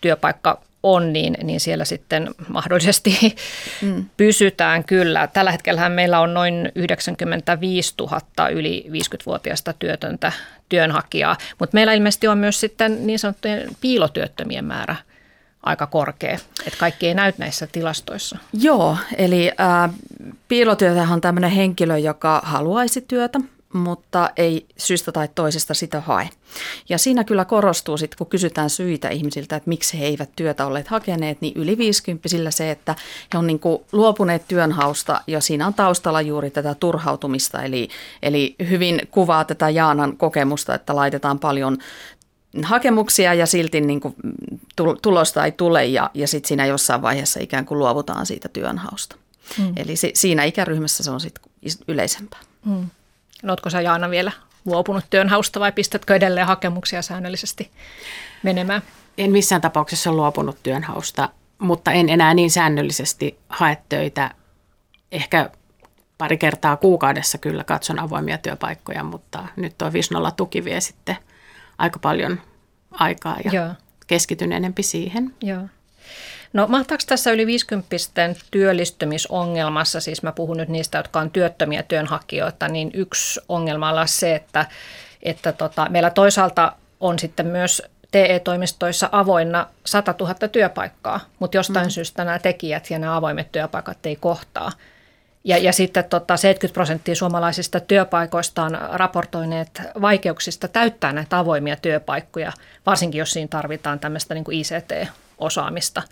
työpaikka 0.00 0.60
on, 0.82 1.12
niin, 1.12 1.36
niin 1.42 1.60
siellä 1.60 1.84
sitten 1.84 2.30
mahdollisesti 2.48 3.36
mm. 3.82 4.04
pysytään 4.16 4.84
kyllä. 4.84 5.26
Tällä 5.26 5.52
hetkellä 5.52 5.88
meillä 5.88 6.20
on 6.20 6.34
noin 6.34 6.72
95 6.74 7.94
000 7.98 8.48
yli 8.48 8.86
50-vuotiaista 8.88 9.72
työtöntä 9.72 10.32
työnhakijaa, 10.68 11.36
mutta 11.58 11.74
meillä 11.74 11.92
ilmeisesti 11.92 12.28
on 12.28 12.38
myös 12.38 12.60
sitten 12.60 13.06
niin 13.06 13.18
sanottujen 13.18 13.68
piilotyöttömien 13.80 14.64
määrä 14.64 14.96
aika 15.62 15.86
korkea, 15.86 16.38
että 16.66 16.78
kaikki 16.78 17.06
ei 17.06 17.14
näy 17.14 17.32
näissä 17.38 17.66
tilastoissa. 17.66 18.38
Joo, 18.52 18.96
eli 19.16 19.50
äh, 19.60 19.90
piilotyötähän 20.48 21.12
on 21.12 21.20
tämmöinen 21.20 21.50
henkilö, 21.50 21.98
joka 21.98 22.40
haluaisi 22.44 23.00
työtä, 23.00 23.40
mutta 23.72 24.30
ei 24.36 24.66
syystä 24.76 25.12
tai 25.12 25.28
toisesta 25.34 25.74
sitä 25.74 26.00
hae. 26.00 26.28
Ja 26.88 26.98
siinä 26.98 27.24
kyllä 27.24 27.44
korostuu 27.44 27.96
sitten, 27.96 28.18
kun 28.18 28.26
kysytään 28.26 28.70
syitä 28.70 29.08
ihmisiltä, 29.08 29.56
että 29.56 29.68
miksi 29.68 29.98
he 29.98 30.04
eivät 30.04 30.30
työtä 30.36 30.66
olleet 30.66 30.88
hakeneet, 30.88 31.40
niin 31.40 31.52
yli 31.56 31.78
50 31.78 32.28
se, 32.50 32.70
että 32.70 32.94
he 33.32 33.38
on 33.38 33.46
niin 33.46 33.58
kuin 33.58 33.82
luopuneet 33.92 34.48
työnhausta 34.48 35.20
ja 35.26 35.40
siinä 35.40 35.66
on 35.66 35.74
taustalla 35.74 36.20
juuri 36.20 36.50
tätä 36.50 36.74
turhautumista. 36.74 37.62
Eli, 37.62 37.88
eli 38.22 38.56
hyvin 38.70 39.00
kuvaa 39.10 39.44
tätä 39.44 39.70
Jaanan 39.70 40.16
kokemusta, 40.16 40.74
että 40.74 40.96
laitetaan 40.96 41.38
paljon 41.38 41.78
hakemuksia 42.62 43.34
ja 43.34 43.46
silti 43.46 43.80
niin 43.80 44.00
kuin 44.00 44.14
tulosta 45.02 45.44
ei 45.44 45.52
tule 45.52 45.84
ja, 45.86 46.10
ja 46.14 46.28
sitten 46.28 46.48
siinä 46.48 46.66
jossain 46.66 47.02
vaiheessa 47.02 47.40
ikään 47.40 47.66
kuin 47.66 47.78
luovutaan 47.78 48.26
siitä 48.26 48.48
työnhausta. 48.48 49.16
Hmm. 49.58 49.72
Eli 49.76 49.96
si, 49.96 50.10
siinä 50.14 50.44
ikäryhmässä 50.44 51.02
se 51.02 51.10
on 51.10 51.20
sitten 51.20 51.52
yleisempää. 51.88 52.40
Hmm. 52.66 52.86
Oletko 53.48 53.70
sä 53.70 53.80
Jaana 53.80 54.10
vielä 54.10 54.32
luopunut 54.64 55.04
työnhausta 55.10 55.60
vai 55.60 55.72
pistätkö 55.72 56.14
edelleen 56.14 56.46
hakemuksia 56.46 57.02
säännöllisesti 57.02 57.70
menemään? 58.42 58.82
En 59.18 59.32
missään 59.32 59.60
tapauksessa 59.60 60.12
luopunut 60.12 60.62
työnhausta, 60.62 61.28
mutta 61.58 61.92
en 61.92 62.08
enää 62.08 62.34
niin 62.34 62.50
säännöllisesti 62.50 63.38
hae 63.48 63.78
töitä. 63.88 64.30
Ehkä 65.12 65.50
pari 66.18 66.38
kertaa 66.38 66.76
kuukaudessa 66.76 67.38
kyllä 67.38 67.64
katson 67.64 67.98
avoimia 67.98 68.38
työpaikkoja, 68.38 69.04
mutta 69.04 69.48
nyt 69.56 69.78
tuo 69.78 69.92
Visnolla 69.92 70.30
tuki 70.30 70.64
vie 70.64 70.80
sitten 70.80 71.16
aika 71.78 71.98
paljon 71.98 72.40
aikaa 72.90 73.36
ja 73.44 73.50
Joo. 73.52 73.68
keskityn 74.06 74.52
enempi 74.52 74.82
siihen. 74.82 75.34
Joo. 75.42 75.62
No 76.52 76.66
mahtaako 76.66 77.02
tässä 77.06 77.30
yli 77.30 77.46
50 77.46 77.96
työllistymisongelmassa, 78.50 80.00
siis 80.00 80.22
mä 80.22 80.32
puhun 80.32 80.56
nyt 80.56 80.68
niistä, 80.68 80.98
jotka 80.98 81.20
on 81.20 81.30
työttömiä 81.30 81.82
työnhakijoita, 81.82 82.68
niin 82.68 82.90
yksi 82.94 83.40
ongelma 83.48 84.00
on 84.00 84.08
se, 84.08 84.34
että, 84.34 84.66
että 85.22 85.52
tota, 85.52 85.86
meillä 85.90 86.10
toisaalta 86.10 86.72
on 87.00 87.18
sitten 87.18 87.46
myös 87.46 87.82
TE-toimistoissa 88.10 89.08
avoinna 89.12 89.66
100 89.84 90.14
000 90.20 90.34
työpaikkaa, 90.34 91.20
mutta 91.38 91.56
jostain 91.56 91.86
mm. 91.86 91.90
syystä 91.90 92.24
nämä 92.24 92.38
tekijät 92.38 92.90
ja 92.90 92.98
nämä 92.98 93.16
avoimet 93.16 93.52
työpaikat 93.52 94.06
ei 94.06 94.16
kohtaa. 94.16 94.72
Ja, 95.44 95.58
ja 95.58 95.72
sitten 95.72 96.04
tota 96.04 96.36
70 96.36 96.74
prosenttia 96.74 97.14
suomalaisista 97.14 97.80
työpaikoista 97.80 98.62
on 98.62 98.78
raportoineet 98.92 99.82
vaikeuksista 100.00 100.68
täyttää 100.68 101.12
näitä 101.12 101.38
avoimia 101.38 101.76
työpaikkoja, 101.76 102.52
varsinkin 102.86 103.18
jos 103.18 103.32
siinä 103.32 103.48
tarvitaan 103.48 103.98
tämmöistä 103.98 104.34
niin 104.34 104.44
kuin 104.44 104.58
ICT-osaamista 104.58 106.02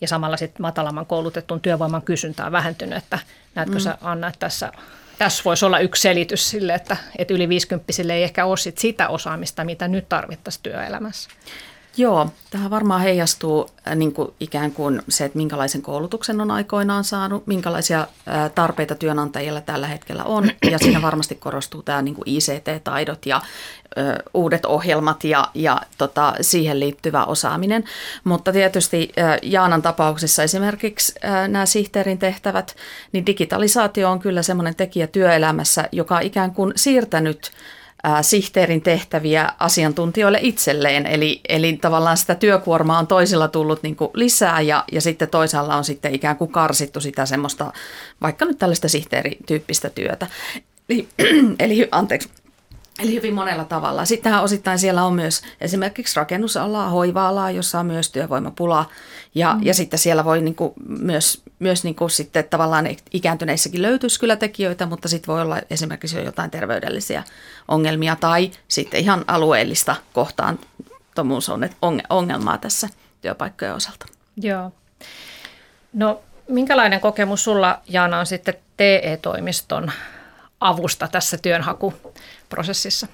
ja 0.00 0.08
samalla 0.08 0.36
sitten 0.36 0.62
matalamman 0.62 1.06
koulutetun 1.06 1.60
työvoiman 1.60 2.02
kysyntä 2.02 2.46
on 2.46 2.52
vähentynyt, 2.52 2.98
että 2.98 3.18
näetkö 3.54 3.74
mm. 3.74 3.80
sä 3.80 3.98
Anna, 4.00 4.28
että 4.28 4.38
tässä, 4.38 4.72
tässä 5.18 5.42
voisi 5.44 5.64
olla 5.64 5.78
yksi 5.78 6.02
selitys 6.02 6.50
sille, 6.50 6.74
että, 6.74 6.96
että 7.18 7.34
yli 7.34 7.48
50 7.48 7.92
ei 8.12 8.22
ehkä 8.22 8.44
ole 8.44 8.56
sit 8.56 8.78
sitä 8.78 9.08
osaamista, 9.08 9.64
mitä 9.64 9.88
nyt 9.88 10.08
tarvittaisiin 10.08 10.62
työelämässä. 10.62 11.30
Joo, 12.00 12.28
tähän 12.50 12.70
varmaan 12.70 13.00
heijastuu 13.00 13.70
äh, 13.88 13.96
niin 13.96 14.12
kuin 14.12 14.28
ikään 14.40 14.72
kuin 14.72 15.02
se, 15.08 15.24
että 15.24 15.38
minkälaisen 15.38 15.82
koulutuksen 15.82 16.40
on 16.40 16.50
aikoinaan 16.50 17.04
saanut, 17.04 17.46
minkälaisia 17.46 18.00
äh, 18.00 18.50
tarpeita 18.54 18.94
työnantajilla 18.94 19.60
tällä 19.60 19.86
hetkellä 19.86 20.24
on. 20.24 20.50
Ja 20.70 20.78
siinä 20.78 21.02
varmasti 21.02 21.34
korostuu 21.34 21.82
tämä 21.82 22.02
niin 22.02 22.14
kuin 22.14 22.28
ICT-taidot 22.28 23.26
ja 23.26 23.40
ö, 23.98 24.22
uudet 24.34 24.64
ohjelmat 24.64 25.24
ja, 25.24 25.48
ja 25.54 25.80
tota, 25.98 26.34
siihen 26.40 26.80
liittyvä 26.80 27.24
osaaminen. 27.24 27.84
Mutta 28.24 28.52
tietysti 28.52 29.12
ö, 29.18 29.38
Jaanan 29.42 29.82
tapauksessa 29.82 30.42
esimerkiksi 30.42 31.14
ö, 31.24 31.48
nämä 31.48 31.66
sihteerin 31.66 32.18
tehtävät, 32.18 32.76
niin 33.12 33.26
digitalisaatio 33.26 34.10
on 34.10 34.20
kyllä 34.20 34.42
semmoinen 34.42 34.74
tekijä 34.74 35.06
työelämässä, 35.06 35.88
joka 35.92 36.16
on 36.16 36.22
ikään 36.22 36.54
kuin 36.54 36.72
siirtänyt– 36.76 37.50
sihteerin 38.22 38.82
tehtäviä 38.82 39.52
asiantuntijoille 39.58 40.38
itselleen. 40.42 41.06
Eli, 41.06 41.40
eli 41.48 41.78
tavallaan 41.80 42.16
sitä 42.16 42.34
työkuormaa 42.34 42.98
on 42.98 43.06
toisilla 43.06 43.48
tullut 43.48 43.82
niin 43.82 43.96
kuin 43.96 44.10
lisää 44.14 44.60
ja, 44.60 44.84
ja 44.92 45.00
sitten 45.00 45.28
toisaalla 45.28 45.76
on 45.76 45.84
sitten 45.84 46.14
ikään 46.14 46.36
kuin 46.36 46.52
karsittu 46.52 47.00
sitä 47.00 47.26
semmoista, 47.26 47.72
vaikka 48.22 48.44
nyt 48.44 48.58
tällaista 48.58 48.88
sihteerityyppistä 48.88 49.90
työtä. 49.90 50.26
Eli, 50.88 51.08
eli 51.58 51.88
anteeksi, 51.90 52.28
Eli 53.00 53.14
hyvin 53.14 53.34
monella 53.34 53.64
tavalla. 53.64 54.04
Sittenhän 54.04 54.42
osittain 54.42 54.78
siellä 54.78 55.04
on 55.04 55.14
myös 55.14 55.42
esimerkiksi 55.60 56.16
rakennusalaa, 56.16 56.88
hoiva-alaa, 56.88 57.50
jossa 57.50 57.80
on 57.80 57.86
myös 57.86 58.10
työvoimapula. 58.10 58.86
Ja, 59.34 59.54
mm. 59.54 59.60
ja 59.62 59.74
sitten 59.74 59.98
siellä 59.98 60.24
voi 60.24 60.40
niin 60.40 60.54
kuin 60.54 60.72
myös, 60.86 61.42
myös 61.58 61.84
niin 61.84 61.94
kuin 61.94 62.10
sitten 62.10 62.44
tavallaan 62.44 62.88
ikääntyneissäkin 63.12 63.82
löytyisi 63.82 64.20
kyllä 64.20 64.36
tekijöitä, 64.36 64.86
mutta 64.86 65.08
sitten 65.08 65.34
voi 65.34 65.42
olla 65.42 65.58
esimerkiksi 65.70 66.16
jo 66.16 66.22
jotain 66.22 66.50
terveydellisiä 66.50 67.22
ongelmia 67.68 68.16
tai 68.16 68.50
sitten 68.68 69.00
ihan 69.00 69.24
alueellista 69.26 69.96
kohtaan 70.12 70.58
ongelmaa 72.10 72.58
tässä 72.58 72.88
työpaikkojen 73.20 73.74
osalta. 73.74 74.06
Joo. 74.36 74.72
No 75.92 76.20
minkälainen 76.48 77.00
kokemus 77.00 77.44
sulla 77.44 77.80
Jaana 77.88 78.18
on 78.18 78.26
sitten 78.26 78.54
TE-toimiston 78.76 79.92
avusta 80.60 81.08
tässä 81.08 81.38
työnhakuprosessissa? 81.38 83.06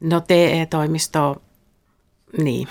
No 0.00 0.20
TE-toimisto, 0.20 1.42
niin. 2.38 2.68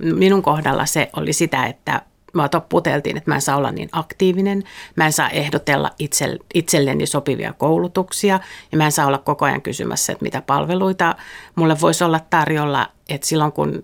Minun 0.00 0.42
kohdalla 0.42 0.86
se 0.86 1.10
oli 1.16 1.32
sitä, 1.32 1.66
että 1.66 2.02
mä 2.34 2.48
puteltiin, 2.68 3.16
että 3.16 3.30
mä 3.30 3.34
en 3.34 3.40
saa 3.40 3.56
olla 3.56 3.70
niin 3.70 3.88
aktiivinen, 3.92 4.62
mä 4.96 5.06
en 5.06 5.12
saa 5.12 5.30
ehdotella 5.30 5.90
itse, 5.98 6.36
itselleni 6.54 7.06
sopivia 7.06 7.52
koulutuksia 7.52 8.40
ja 8.72 8.78
mä 8.78 8.84
en 8.84 8.92
saa 8.92 9.06
olla 9.06 9.18
koko 9.18 9.44
ajan 9.44 9.62
kysymässä, 9.62 10.12
että 10.12 10.22
mitä 10.22 10.42
palveluita 10.42 11.14
mulle 11.54 11.80
voisi 11.80 12.04
olla 12.04 12.20
tarjolla, 12.30 12.88
että 13.08 13.26
silloin 13.26 13.52
kun 13.52 13.82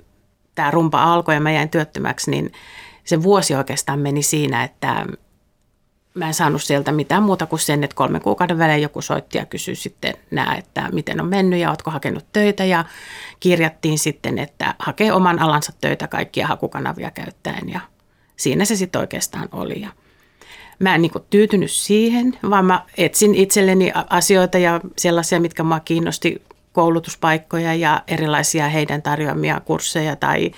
tämä 0.54 0.70
rumpa 0.70 1.02
alkoi 1.02 1.34
ja 1.34 1.40
mä 1.40 1.52
jäin 1.52 1.68
työttömäksi, 1.68 2.30
niin 2.30 2.52
se 3.04 3.22
vuosi 3.22 3.54
oikeastaan 3.54 3.98
meni 3.98 4.22
siinä, 4.22 4.64
että 4.64 5.06
mä 6.16 6.26
en 6.26 6.34
saanut 6.34 6.62
sieltä 6.62 6.92
mitään 6.92 7.22
muuta 7.22 7.46
kuin 7.46 7.60
sen, 7.60 7.84
että 7.84 7.96
kolmen 7.96 8.20
kuukauden 8.20 8.58
välein 8.58 8.82
joku 8.82 9.02
soitti 9.02 9.38
ja 9.38 9.46
kysyi 9.46 9.74
sitten 9.74 10.14
nämä, 10.30 10.54
että 10.54 10.88
miten 10.92 11.20
on 11.20 11.26
mennyt 11.26 11.60
ja 11.60 11.70
ootko 11.70 11.90
hakenut 11.90 12.26
töitä 12.32 12.64
ja 12.64 12.84
kirjattiin 13.40 13.98
sitten, 13.98 14.38
että 14.38 14.74
hakee 14.78 15.12
oman 15.12 15.38
alansa 15.38 15.72
töitä 15.80 16.08
kaikkia 16.08 16.46
hakukanavia 16.46 17.10
käyttäen 17.10 17.68
ja 17.68 17.80
siinä 18.36 18.64
se 18.64 18.76
sitten 18.76 19.00
oikeastaan 19.00 19.48
oli. 19.52 19.80
Ja 19.80 19.88
mä 20.78 20.94
en 20.94 21.02
niin 21.02 21.12
tyytynyt 21.30 21.70
siihen, 21.70 22.38
vaan 22.50 22.64
mä 22.64 22.84
etsin 22.98 23.34
itselleni 23.34 23.92
asioita 24.10 24.58
ja 24.58 24.80
sellaisia, 24.96 25.40
mitkä 25.40 25.62
mua 25.62 25.80
kiinnosti, 25.80 26.42
koulutuspaikkoja 26.72 27.74
ja 27.74 28.02
erilaisia 28.06 28.68
heidän 28.68 29.02
tarjoamia 29.02 29.60
kursseja 29.60 30.16
tai 30.16 30.50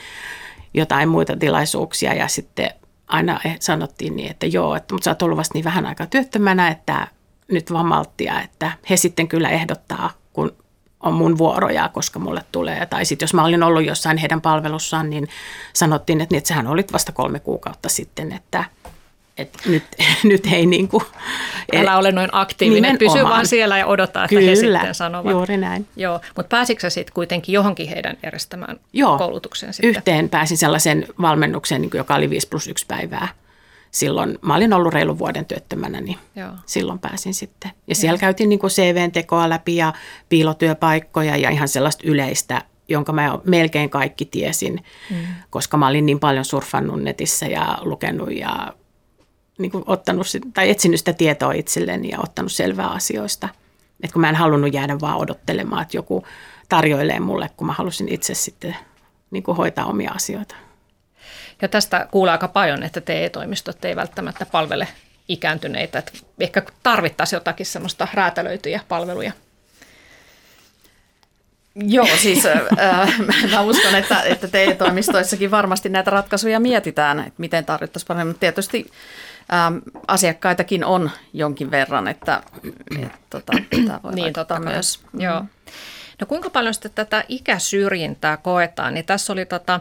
jotain 0.74 1.08
muita 1.08 1.36
tilaisuuksia 1.36 2.14
ja 2.14 2.28
sitten 2.28 2.70
aina 3.08 3.40
eh, 3.44 3.56
sanottiin 3.60 4.16
niin, 4.16 4.30
että 4.30 4.46
joo, 4.46 4.74
että, 4.74 4.94
mutta 4.94 5.04
sä 5.04 5.10
oot 5.10 5.22
ollut 5.22 5.38
vasta 5.38 5.54
niin 5.54 5.64
vähän 5.64 5.86
aikaa 5.86 6.06
työttömänä, 6.06 6.68
että 6.68 7.08
nyt 7.52 7.72
vaan 7.72 7.86
malttia, 7.86 8.42
että 8.42 8.72
he 8.90 8.96
sitten 8.96 9.28
kyllä 9.28 9.48
ehdottaa, 9.48 10.10
kun 10.32 10.56
on 11.00 11.14
mun 11.14 11.38
vuoroja, 11.38 11.88
koska 11.88 12.18
mulle 12.18 12.44
tulee. 12.52 12.86
Tai 12.86 13.04
sitten 13.04 13.26
jos 13.26 13.34
mä 13.34 13.44
olin 13.44 13.62
ollut 13.62 13.84
jossain 13.84 14.18
heidän 14.18 14.40
palvelussaan, 14.40 15.10
niin 15.10 15.28
sanottiin, 15.72 16.20
että, 16.20 16.32
niin, 16.32 16.38
että 16.38 16.48
sehän 16.48 16.66
olit 16.66 16.92
vasta 16.92 17.12
kolme 17.12 17.40
kuukautta 17.40 17.88
sitten, 17.88 18.32
että, 18.32 18.64
Et 19.38 19.58
nyt, 19.66 19.84
nyt 20.24 20.46
ei 20.52 20.66
niin 20.66 20.88
kuin, 20.88 21.04
Älä 21.76 21.98
ole 21.98 22.12
noin 22.12 22.28
aktiivinen, 22.32 22.98
pysy 22.98 23.22
vaan 23.22 23.46
siellä 23.46 23.78
ja 23.78 23.86
odota, 23.86 24.24
että 24.24 24.36
Kyllä, 24.36 24.50
he 24.50 24.56
sitten 24.56 24.94
sanovat. 24.94 25.32
juuri 25.32 25.56
näin. 25.56 25.86
Joo, 25.96 26.20
mutta 26.36 26.56
pääsitkö 26.56 26.90
sitten 26.90 27.14
kuitenkin 27.14 27.52
johonkin 27.52 27.88
heidän 27.88 28.16
järjestämään 28.22 28.80
Joo, 28.92 29.18
koulutukseen 29.18 29.74
sitten? 29.74 29.88
yhteen 29.90 30.28
pääsin 30.28 30.58
sellaisen 30.58 31.06
valmennukseen, 31.20 31.80
niin 31.80 31.90
kuin 31.90 31.98
joka 31.98 32.14
oli 32.14 32.30
5 32.30 32.48
plus 32.48 32.68
1 32.68 32.86
päivää. 32.88 33.28
Silloin 33.90 34.38
mä 34.42 34.54
olin 34.54 34.72
ollut 34.72 34.92
reilun 34.92 35.18
vuoden 35.18 35.44
työttömänä, 35.44 36.00
niin 36.00 36.18
Joo. 36.36 36.50
silloin 36.66 36.98
pääsin 36.98 37.34
sitten. 37.34 37.70
Ja 37.86 37.94
siellä 37.94 38.14
Joo. 38.14 38.20
käytiin 38.20 38.48
niin 38.48 38.60
CVn-tekoa 38.60 39.48
läpi 39.48 39.76
ja 39.76 39.92
piilotyöpaikkoja 40.28 41.36
ja 41.36 41.50
ihan 41.50 41.68
sellaista 41.68 42.02
yleistä 42.06 42.62
jonka 42.88 43.12
mä 43.12 43.38
melkein 43.44 43.90
kaikki 43.90 44.24
tiesin, 44.24 44.84
mm. 45.10 45.16
koska 45.50 45.76
mä 45.76 45.86
olin 45.88 46.06
niin 46.06 46.20
paljon 46.20 46.44
surfannut 46.44 47.02
netissä 47.02 47.46
ja 47.46 47.78
lukenut 47.80 48.32
ja 48.32 48.74
niin 49.58 49.70
kuin 49.70 49.84
ottanut, 49.86 50.26
tai 50.54 50.70
etsinyt 50.70 50.98
sitä 50.98 51.12
tietoa 51.12 51.52
itselleni 51.52 52.10
ja 52.10 52.18
ottanut 52.22 52.52
selvää 52.52 52.88
asioista. 52.88 53.48
Et 54.02 54.12
kun 54.12 54.20
mä 54.20 54.28
en 54.28 54.34
halunnut 54.34 54.74
jäädä 54.74 55.00
vaan 55.00 55.18
odottelemaan, 55.18 55.82
että 55.82 55.96
joku 55.96 56.24
tarjoilee 56.68 57.20
mulle, 57.20 57.50
kun 57.56 57.66
mä 57.66 57.72
halusin 57.72 58.08
itse 58.08 58.34
sitten 58.34 58.76
niin 59.30 59.42
kuin 59.42 59.56
hoitaa 59.56 59.86
omia 59.86 60.10
asioita. 60.10 60.54
Ja 61.62 61.68
tästä 61.68 62.08
kuulee 62.10 62.32
aika 62.32 62.48
paljon, 62.48 62.82
että 62.82 63.00
TE-toimistot 63.00 63.84
ei 63.84 63.96
välttämättä 63.96 64.46
palvele 64.46 64.88
ikääntyneitä. 65.28 65.98
Että 65.98 66.12
ehkä 66.40 66.62
tarvittaisiin 66.82 67.36
jotakin 67.36 67.66
semmoista 67.66 68.08
räätälöityjä 68.14 68.80
palveluja. 68.88 69.32
Joo, 71.74 72.08
siis 72.16 72.46
äh, 72.46 72.60
mä 73.50 73.60
uskon, 73.60 73.94
että, 73.94 74.22
että 74.22 74.48
TE-toimistoissakin 74.48 75.50
varmasti 75.50 75.88
näitä 75.88 76.10
ratkaisuja 76.10 76.60
mietitään, 76.60 77.18
että 77.18 77.32
miten 77.38 77.64
tarvittaisiin 77.64 78.06
paremmin. 78.06 78.26
Mutta 78.26 78.40
tietysti 78.40 78.90
ähm, 79.52 79.76
asiakkaitakin 80.06 80.84
on 80.84 81.10
jonkin 81.32 81.70
verran, 81.70 82.08
että 82.08 82.42
et, 83.02 83.12
tota, 83.30 83.52
tämä 83.86 84.00
voi 84.02 84.14
niin, 84.14 84.32
totta 84.32 84.60
myös. 84.60 85.00
Joo. 85.18 85.44
No 86.20 86.26
kuinka 86.26 86.50
paljon 86.50 86.74
sitten 86.74 86.90
tätä 86.94 87.24
ikäsyrjintää 87.28 88.36
koetaan, 88.36 88.94
niin 88.94 89.04
tässä 89.04 89.32
oli 89.32 89.46
tota, 89.46 89.80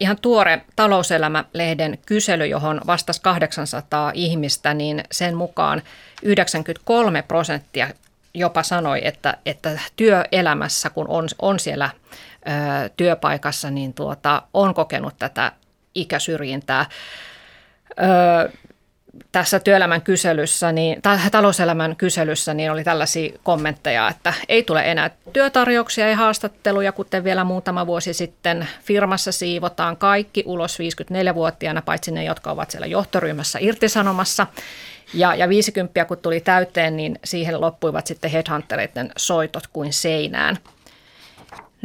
ihan 0.00 0.18
tuore 0.18 0.64
talouselämä-lehden 0.76 1.98
kysely, 2.06 2.46
johon 2.46 2.80
vastasi 2.86 3.22
800 3.22 4.10
ihmistä, 4.14 4.74
niin 4.74 5.04
sen 5.12 5.36
mukaan 5.36 5.82
93 6.22 7.22
prosenttia 7.22 7.88
jopa 8.34 8.62
sanoi, 8.62 9.06
että, 9.06 9.36
että 9.46 9.78
työelämässä, 9.96 10.90
kun 10.90 11.06
on, 11.08 11.28
on 11.42 11.58
siellä 11.58 11.90
ö, 11.92 12.88
työpaikassa, 12.96 13.70
niin 13.70 13.94
tuota, 13.94 14.42
on 14.54 14.74
kokenut 14.74 15.14
tätä 15.18 15.52
ikäsyrjintää. 15.94 16.86
Tässä 19.32 19.60
työelämän 19.60 20.02
kyselyssä, 20.02 20.72
niin, 20.72 21.02
tai 21.02 21.18
talouselämän 21.30 21.96
kyselyssä, 21.96 22.54
niin 22.54 22.72
oli 22.72 22.84
tällaisia 22.84 23.38
kommentteja, 23.42 24.08
että 24.08 24.32
ei 24.48 24.62
tule 24.62 24.90
enää 24.90 25.10
työtarjouksia 25.32 26.08
ja 26.08 26.16
haastatteluja, 26.16 26.92
kuten 26.92 27.24
vielä 27.24 27.44
muutama 27.44 27.86
vuosi 27.86 28.14
sitten. 28.14 28.68
Firmassa 28.82 29.32
siivotaan 29.32 29.96
kaikki 29.96 30.42
ulos 30.46 30.78
54-vuotiaana, 30.78 31.82
paitsi 31.82 32.10
ne, 32.10 32.24
jotka 32.24 32.50
ovat 32.50 32.70
siellä 32.70 32.86
johtoryhmässä 32.86 33.58
irtisanomassa. 33.62 34.46
Ja, 35.14 35.34
ja 35.34 35.48
50 35.48 36.04
kun 36.04 36.18
tuli 36.18 36.40
täyteen, 36.40 36.96
niin 36.96 37.18
siihen 37.24 37.60
loppuivat 37.60 38.06
sitten 38.06 38.30
headhuntereiden 38.30 39.12
soitot 39.16 39.66
kuin 39.66 39.92
seinään. 39.92 40.58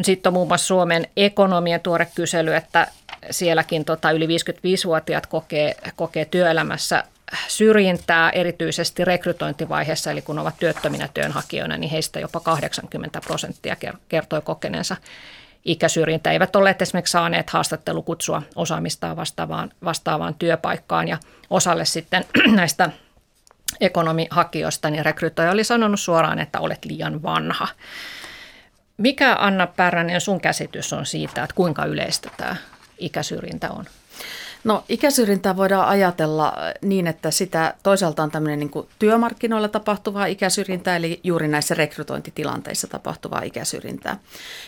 Sitten 0.01 0.30
on 0.30 0.34
muun 0.34 0.48
muassa 0.48 0.68
Suomen 0.68 1.08
ekonomien 1.18 1.82
tuore 1.82 2.08
kysely, 2.16 2.56
että 2.56 2.88
sielläkin 3.32 3.86
tota, 3.86 4.12
yli 4.12 4.28
55-vuotiaat 4.28 5.26
kokee, 5.26 5.76
kokee 5.96 6.26
työelämässä 6.26 7.04
syrjintää 7.48 8.30
erityisesti 8.30 9.06
rekrytointivaiheessa, 9.06 10.12
eli 10.12 10.22
kun 10.22 10.40
ovat 10.40 10.56
työttöminä 10.60 11.10
työnhakijoina, 11.14 11.78
niin 11.78 11.92
heistä 11.92 12.20
jopa 12.20 12.40
80 12.40 13.22
prosenttia 13.22 13.76
kertoi 14.10 14.42
kokeneensa 14.42 14.96
ikäsyrjintä. 15.66 16.32
Eivät 16.32 16.56
olleet 16.56 16.82
esimerkiksi 16.82 17.12
saaneet 17.12 17.50
haastattelukutsua 17.50 18.42
osaamistaan 18.56 19.16
vastaavaan, 19.16 19.72
vastaavaan 19.84 20.36
työpaikkaan 20.36 21.08
ja 21.08 21.18
osalle 21.50 21.86
sitten 21.86 22.26
näistä 22.56 22.90
ekonomihakijoista, 23.82 24.90
niin 24.90 25.06
rekrytoija 25.06 25.52
oli 25.52 25.64
sanonut 25.64 26.00
suoraan, 26.00 26.40
että 26.40 26.60
olet 26.60 26.86
liian 26.86 27.24
vanha. 27.24 27.68
Mikä 28.98 29.36
Anna 29.40 29.68
Pärränen 29.68 30.22
sun 30.22 30.42
käsitys 30.42 30.94
on 30.94 31.06
siitä, 31.06 31.44
että 31.44 31.56
kuinka 31.56 31.86
yleistä 31.86 32.30
tämä 32.38 32.56
ikäsyrjintä 33.00 33.72
on? 33.72 33.86
No 34.63 34.84
ikäsyrjintää 34.89 35.58
voidaan 35.58 35.88
ajatella 35.88 36.53
niin, 36.82 37.08
että 37.08 37.32
sitä 37.32 37.74
toisaalta 37.84 38.24
on 38.24 38.32
tämmöinen 38.32 38.60
niin 38.60 38.72
työmarkkinoilla 39.00 39.68
tapahtuvaa 39.68 40.25
ikäsyrjintää, 40.25 40.95
eli 40.95 41.19
juuri 41.24 41.47
näissä 41.47 41.76
rekrytointitilanteissa 41.76 42.88
tapahtuvaa 42.88 43.41
ikäsyrjintää. 43.41 44.17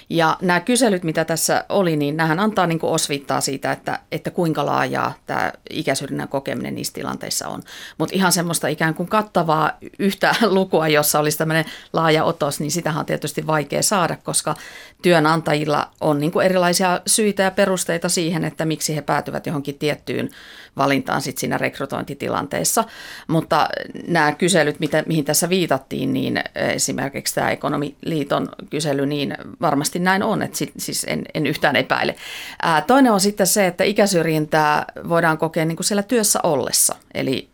Ja 0.10 0.38
nämä 0.42 0.60
kyselyt, 0.60 1.04
mitä 1.04 1.26
tässä 1.26 1.66
oli, 1.70 1.96
niin 1.96 2.18
nämähän 2.18 2.40
antaa 2.40 2.68
niin 2.68 2.80
osviittaa 2.82 3.42
siitä, 3.42 3.72
että, 3.72 4.00
että 4.12 4.32
kuinka 4.32 4.66
laajaa 4.66 5.14
tämä 5.26 5.52
ikäsyrjinnän 5.70 6.28
kokeminen 6.28 6.76
niissä 6.76 6.94
tilanteissa 6.94 7.48
on. 7.48 7.64
Mutta 7.98 8.16
ihan 8.16 8.32
semmoista 8.32 8.68
ikään 8.68 8.94
kuin 8.94 9.10
kattavaa 9.10 9.72
yhtä 10.00 10.36
lukua, 10.58 10.88
jossa 10.88 11.20
olisi 11.20 11.38
tämmöinen 11.38 11.66
laaja 11.94 12.24
otos, 12.24 12.60
niin 12.60 12.72
sitähän 12.72 13.00
on 13.00 13.06
tietysti 13.06 13.48
vaikea 13.48 13.84
saada, 13.84 14.18
koska 14.24 14.56
työnantajilla 15.02 15.92
on 16.02 16.20
niin 16.20 16.42
erilaisia 16.44 17.02
syitä 17.08 17.44
ja 17.44 17.52
perusteita 17.52 18.10
siihen, 18.10 18.44
että 18.44 18.66
miksi 18.66 18.96
he 18.96 19.02
päätyvät 19.02 19.46
johonkin 19.46 19.78
tiettyyn 19.78 20.30
valintaan 20.78 21.22
sit 21.22 21.38
siinä 21.38 21.58
rekrytointitilanteessa. 21.58 22.84
Mutta 23.28 23.70
nämä 24.08 24.32
kyselyt, 24.32 24.80
mitä, 24.80 25.04
mihin 25.08 25.26
tässä 25.26 25.50
viitattiin, 25.50 26.14
niin 26.14 26.44
esimerkiksi 26.56 27.36
tämä 27.36 27.52
Ekonomiliiton 27.52 28.50
kysely, 28.70 29.06
niin 29.06 29.38
varmasti 29.62 30.00
näin 30.00 30.24
on, 30.24 30.42
että 30.42 30.58
sit, 30.58 30.72
siis 30.78 31.06
en, 31.10 31.24
en 31.34 31.48
yhtään 31.48 31.76
epäile. 31.76 32.16
Ää, 32.62 32.82
toinen 32.82 33.12
on 33.12 33.20
sitten 33.20 33.48
se, 33.48 33.68
että 33.68 33.84
ikäsyrjintää 33.84 34.86
voidaan 35.10 35.38
kokea 35.38 35.66
niin 35.66 35.76
kuin 35.76 35.86
siellä 35.86 36.04
työssä 36.04 36.40
ollessa. 36.44 36.96
Eli 37.14 37.50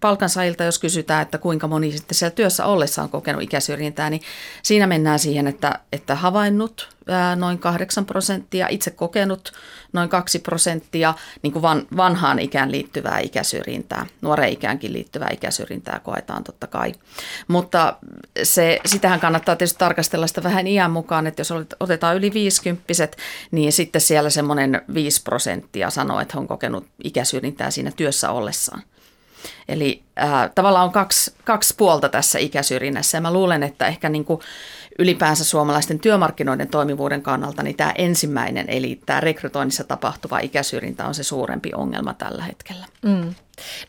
palkansaajilta, 0.00 0.64
jos 0.64 0.78
kysytään, 0.78 1.22
että 1.22 1.38
kuinka 1.38 1.68
moni 1.68 1.92
sitten 1.92 2.14
siellä 2.14 2.34
työssä 2.34 2.66
ollessa 2.66 3.02
on 3.02 3.08
kokenut 3.08 3.42
ikäsyrjintää, 3.42 4.10
niin 4.10 4.22
siinä 4.62 4.86
mennään 4.86 5.18
siihen, 5.18 5.46
että, 5.46 5.78
että 5.92 6.14
havainnut 6.14 6.88
noin 7.36 7.58
8 7.58 8.04
prosenttia, 8.04 8.66
itse 8.70 8.90
kokenut 8.90 9.52
noin 9.92 10.08
2 10.08 10.38
prosenttia 10.38 11.14
niin 11.42 11.52
kuin 11.52 11.62
van, 11.62 11.86
vanhaan 11.96 12.38
ikään 12.38 12.72
liittyvää 12.72 13.18
ikäsyrjintää. 13.18 14.06
Nuoreen 14.20 14.52
ikäänkin 14.52 14.92
liittyvää 14.92 15.28
ikäsyrjintää 15.32 16.00
koetaan 16.04 16.44
totta 16.44 16.66
kai. 16.66 16.92
Mutta 17.48 17.96
se, 18.42 18.80
sitähän 18.86 19.20
kannattaa 19.20 19.56
tietysti 19.56 19.78
tarkastella 19.78 20.26
sitä 20.26 20.42
vähän 20.42 20.66
iän 20.66 20.90
mukaan, 20.90 21.26
että 21.26 21.40
jos 21.40 21.52
otetaan 21.80 22.16
yli 22.16 22.34
50 22.34 22.84
niin 23.50 23.72
sitten 23.72 24.00
siellä 24.00 24.30
semmoinen 24.30 24.82
5 24.94 25.22
prosenttia 25.22 25.90
sanoo, 25.90 26.20
että 26.20 26.38
on 26.38 26.48
kokenut 26.48 26.86
ikäsyrjintää 27.04 27.70
siinä 27.70 27.92
työssä 27.96 28.30
ollessaan. 28.30 28.82
Eli 29.68 30.02
äh, 30.22 30.50
tavallaan 30.54 30.84
on 30.84 30.92
kaksi, 30.92 31.34
kaksi 31.44 31.74
puolta 31.76 32.08
tässä 32.08 32.38
ikäsyrjinnässä 32.38 33.18
ja 33.18 33.22
mä 33.22 33.32
luulen, 33.32 33.62
että 33.62 33.86
ehkä 33.86 34.08
niin 34.08 34.24
kuin 34.24 34.40
ylipäänsä 34.98 35.44
suomalaisten 35.44 36.00
työmarkkinoiden 36.00 36.68
toimivuuden 36.68 37.22
kannalta 37.22 37.62
niin 37.62 37.76
tämä 37.76 37.92
ensimmäinen, 37.98 38.70
eli 38.70 39.00
tämä 39.06 39.20
rekrytoinnissa 39.20 39.84
tapahtuva 39.84 40.38
ikäsyrjintä 40.38 41.06
on 41.06 41.14
se 41.14 41.22
suurempi 41.22 41.70
ongelma 41.74 42.14
tällä 42.14 42.42
hetkellä. 42.42 42.86
Mm. 43.02 43.34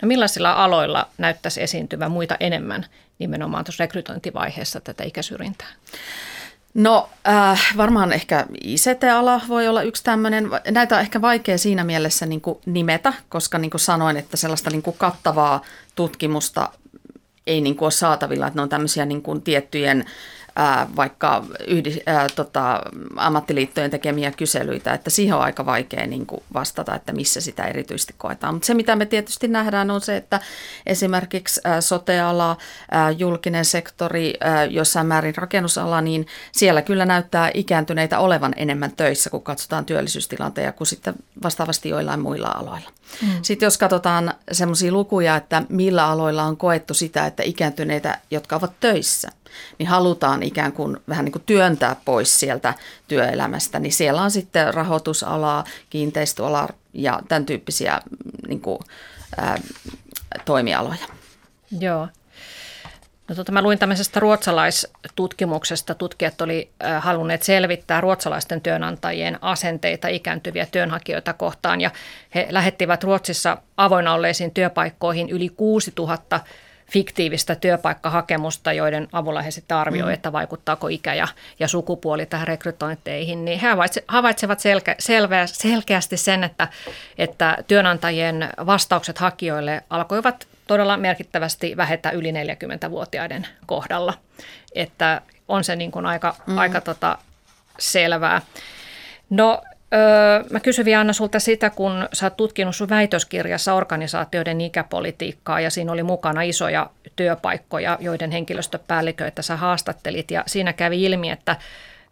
No 0.02 0.08
millaisilla 0.08 0.54
aloilla 0.54 1.08
näyttäisi 1.18 1.62
esiintyvä 1.62 2.10
muita 2.10 2.38
enemmän 2.40 2.86
nimenomaan 3.20 3.64
tuossa 3.64 3.84
rekrytointivaiheessa 3.84 4.82
tätä 4.82 5.04
ikäsyrjintää? 5.04 5.68
No 6.74 7.10
äh, 7.28 7.74
varmaan 7.78 8.14
ehkä 8.14 8.46
ICT-ala 8.64 9.42
voi 9.48 9.68
olla 9.68 9.82
yksi 9.82 10.04
tämmöinen. 10.04 10.50
Näitä 10.72 10.96
on 10.96 11.02
ehkä 11.02 11.22
vaikea 11.22 11.58
siinä 11.58 11.84
mielessä 11.84 12.26
niin 12.26 12.42
kuin 12.42 12.60
nimetä, 12.66 13.14
koska 13.30 13.58
niin 13.58 13.72
kuin 13.72 13.82
sanoin, 13.82 14.18
että 14.18 14.38
sellaista 14.38 14.70
niin 14.70 14.82
kuin 14.82 14.98
kattavaa 14.98 15.62
tutkimusta 15.96 16.70
ei 17.48 17.62
niin 17.62 17.76
kuin 17.76 17.86
ole 17.86 17.92
saatavilla, 17.92 18.48
että 18.48 18.58
ne 18.58 18.62
on 18.62 18.70
tämmöisiä 18.70 19.06
niin 19.06 19.22
kuin 19.22 19.42
tiettyjen 19.42 20.06
ää, 20.56 20.88
vaikka 20.96 21.44
yhdis, 21.68 22.00
ää, 22.06 22.28
tota, 22.36 22.82
ammattiliittojen 23.16 23.92
tekemiä 23.92 24.32
kyselyitä, 24.32 24.94
että 24.94 25.10
siihen 25.10 25.36
on 25.36 25.42
aika 25.42 25.66
vaikea 25.66 26.08
niin 26.08 26.26
kuin 26.26 26.44
vastata, 26.54 26.96
että 26.96 27.14
missä 27.14 27.42
sitä 27.42 27.64
erityisesti 27.64 28.16
koetaan. 28.18 28.54
Mutta 28.54 28.66
se, 28.66 28.74
mitä 28.74 28.96
me 28.96 29.06
tietysti 29.06 29.48
nähdään, 29.48 29.92
on 29.92 30.02
se, 30.02 30.18
että 30.18 30.40
esimerkiksi 30.86 31.62
ää, 31.64 31.82
soteala, 31.82 32.58
ää, 32.92 33.12
julkinen 33.12 33.66
sektori, 33.66 34.34
ää, 34.40 34.66
jossain 34.66 35.08
määrin 35.08 35.36
rakennusala, 35.36 36.02
niin 36.02 36.28
siellä 36.52 36.82
kyllä 36.82 37.06
näyttää 37.06 37.52
ikääntyneitä 37.54 38.20
olevan 38.20 38.54
enemmän 38.56 38.92
töissä, 38.92 39.30
kun 39.30 39.44
katsotaan 39.44 39.86
työllisyystilanteja, 39.86 40.72
kuin 40.72 40.88
sitten 40.88 41.14
vastaavasti 41.44 41.90
joillain 41.90 42.20
muilla 42.20 42.48
aloilla. 42.48 42.90
Mm. 43.22 43.28
Sitten 43.42 43.66
jos 43.66 43.78
katsotaan 43.78 44.34
semmoisia 44.52 44.92
lukuja, 44.92 45.36
että 45.36 45.64
millä 45.70 46.08
aloilla 46.08 46.44
on 46.44 46.58
koettu 46.58 46.94
sitä, 46.94 47.26
että 47.26 47.44
ikääntyneitä, 47.44 48.18
jotka 48.32 48.56
ovat 48.56 48.74
töissä, 48.80 49.30
niin 49.80 49.88
halutaan 49.88 50.44
ikään 50.44 50.72
kuin 50.72 50.98
vähän 51.10 51.26
niin 51.26 51.32
kuin 51.32 51.44
työntää 51.46 51.96
pois 52.06 52.40
sieltä 52.40 52.74
työelämästä, 53.08 53.80
niin 53.80 53.94
siellä 53.94 54.22
on 54.22 54.32
sitten 54.32 54.74
rahoitusala, 54.74 55.64
kiinteistöala 55.90 56.70
ja 56.94 57.20
tämän 57.28 57.46
tyyppisiä 57.46 58.00
niin 58.48 58.62
kuin 58.62 58.80
ää, 59.38 59.58
toimialoja. 60.46 61.06
Joo. 61.80 62.08
No, 63.32 63.36
tota, 63.36 63.52
mä 63.52 63.62
luin 63.62 63.80
tämmöisestä 63.80 64.20
ruotsalaistutkimuksesta. 64.20 65.96
Tutkijat 65.96 66.42
oli 66.42 66.70
äh, 66.84 67.04
halunneet 67.04 67.44
selvittää 67.44 68.02
ruotsalaisten 68.02 68.62
työnantajien 68.62 69.38
asenteita 69.42 70.08
ikääntyviä 70.08 70.66
työnhakijoita 70.66 71.34
kohtaan 71.34 71.82
ja 71.82 71.92
he 72.36 72.48
lähettivät 72.50 73.04
Ruotsissa 73.04 73.58
avoinna 73.78 74.14
olleisiin 74.14 74.52
työpaikkoihin 74.52 75.30
yli 75.30 75.50
6000 75.50 76.40
fiktiivistä 76.92 77.56
työpaikkahakemusta, 77.56 78.74
joiden 78.74 79.08
avulla 79.12 79.42
he 79.42 79.52
sitten 79.52 79.78
arvioivat, 79.78 80.10
mm. 80.10 80.14
että 80.14 80.32
vaikuttaako 80.32 80.88
ikä 80.88 81.14
ja, 81.14 81.28
ja 81.60 81.68
sukupuoli 81.68 82.26
tähän 82.26 82.48
rekrytointeihin, 82.48 83.46
niin 83.46 83.60
he 83.60 83.68
havaitsevat 84.08 84.60
selke, 84.60 84.96
selveä, 85.00 85.48
selkeästi 85.48 86.18
sen, 86.18 86.44
että, 86.44 86.68
että 87.18 87.58
työnantajien 87.68 88.50
vastaukset 88.66 89.18
hakijoille 89.18 89.84
alkoivat 89.90 90.48
todella 90.68 90.98
merkittävästi 90.98 91.78
vähetä 91.78 92.12
yli 92.12 92.32
40-vuotiaiden 92.32 93.48
kohdalla. 93.66 94.14
Että 94.76 95.22
on 95.48 95.64
se 95.64 95.76
niin 95.76 95.92
kuin 95.92 96.06
aika, 96.06 96.36
mm. 96.48 96.58
aika 96.58 96.82
tota 96.82 97.18
selvää. 97.80 98.42
No 99.30 99.62
Öö, 99.94 100.44
mä 100.50 100.60
kysyn 100.60 100.86
vielä 100.86 101.00
Anna 101.00 101.14
sulta 101.14 101.40
sitä, 101.40 101.70
kun 101.70 102.08
sä 102.14 102.26
oot 102.26 102.38
tutkinut 102.38 102.76
sun 102.76 102.90
väitöskirjassa 102.90 103.74
organisaatioiden 103.74 104.62
ikäpolitiikkaa 104.62 105.60
ja 105.60 105.70
siinä 105.70 105.92
oli 105.92 106.04
mukana 106.04 106.42
isoja 106.42 106.90
työpaikkoja, 107.16 107.98
joiden 108.02 108.32
henkilöstöpäälliköitä 108.32 109.42
sä 109.42 109.56
haastattelit 109.56 110.32
ja 110.32 110.44
siinä 110.48 110.74
kävi 110.74 111.04
ilmi, 111.04 111.30
että 111.30 111.56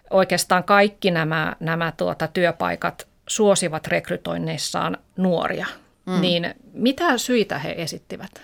oikeastaan 0.10 0.64
kaikki 0.64 1.12
nämä, 1.12 1.56
nämä 1.60 1.94
tuota, 1.98 2.28
työpaikat 2.28 3.08
suosivat 3.28 3.88
rekrytoinneissaan 3.88 4.98
nuoria. 5.18 5.66
Mm. 6.06 6.22
Niin 6.22 6.56
mitä 6.74 7.18
syitä 7.18 7.60
he 7.60 7.76
esittivät? 7.78 8.42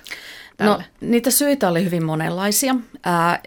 Tälle? 0.57 0.77
No 0.77 0.83
niitä 1.01 1.31
syitä 1.31 1.69
oli 1.69 1.83
hyvin 1.83 2.05
monenlaisia. 2.05 2.75
Ää, 3.05 3.39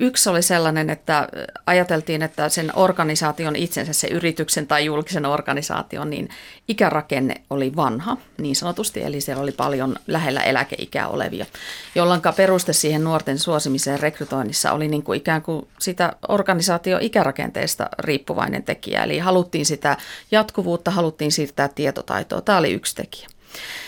Yksi 0.00 0.30
oli 0.30 0.42
sellainen, 0.42 0.90
että 0.90 1.28
ajateltiin, 1.66 2.22
että 2.22 2.48
sen 2.48 2.72
organisaation 2.76 3.56
itsensä, 3.56 3.92
se 3.92 4.06
yrityksen 4.06 4.66
tai 4.66 4.84
julkisen 4.84 5.26
organisaation, 5.26 6.10
niin 6.10 6.28
ikärakenne 6.68 7.34
oli 7.50 7.76
vanha 7.76 8.16
niin 8.38 8.56
sanotusti, 8.56 9.02
eli 9.02 9.20
siellä 9.20 9.42
oli 9.42 9.52
paljon 9.52 9.96
lähellä 10.06 10.40
eläkeikää 10.40 11.08
olevia, 11.08 11.46
jolloin 11.94 12.20
peruste 12.36 12.72
siihen 12.72 13.04
nuorten 13.04 13.38
suosimiseen 13.38 14.00
rekrytoinnissa 14.00 14.72
oli 14.72 14.88
niin 14.88 15.02
kuin 15.02 15.16
ikään 15.16 15.42
kuin 15.42 15.68
sitä 15.78 16.12
organisaatio 16.28 16.98
ikärakenteesta 17.00 17.88
riippuvainen 17.98 18.62
tekijä, 18.62 19.04
eli 19.04 19.18
haluttiin 19.18 19.66
sitä 19.66 19.96
jatkuvuutta, 20.30 20.90
haluttiin 20.90 21.32
siirtää 21.32 21.68
tietotaitoa, 21.68 22.40
tämä 22.40 22.58
oli 22.58 22.72
yksi 22.72 22.96
tekijä. 22.96 23.28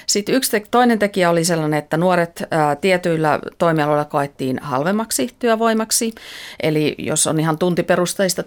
Sitten 0.06 0.34
yksi 0.34 0.62
toinen 0.70 0.98
tekijä 0.98 1.30
oli 1.30 1.44
sellainen, 1.44 1.78
että 1.78 1.96
nuoret 1.96 2.42
ää, 2.50 2.76
tietyillä 2.76 3.38
toimialoilla 3.58 4.04
koettiin 4.04 4.58
halvemmaksi 4.62 5.34
työvoimaksi. 5.38 6.14
Eli 6.62 6.94
jos 6.98 7.26
on 7.26 7.40
ihan 7.40 7.58
tuntiperusteista 7.58 8.44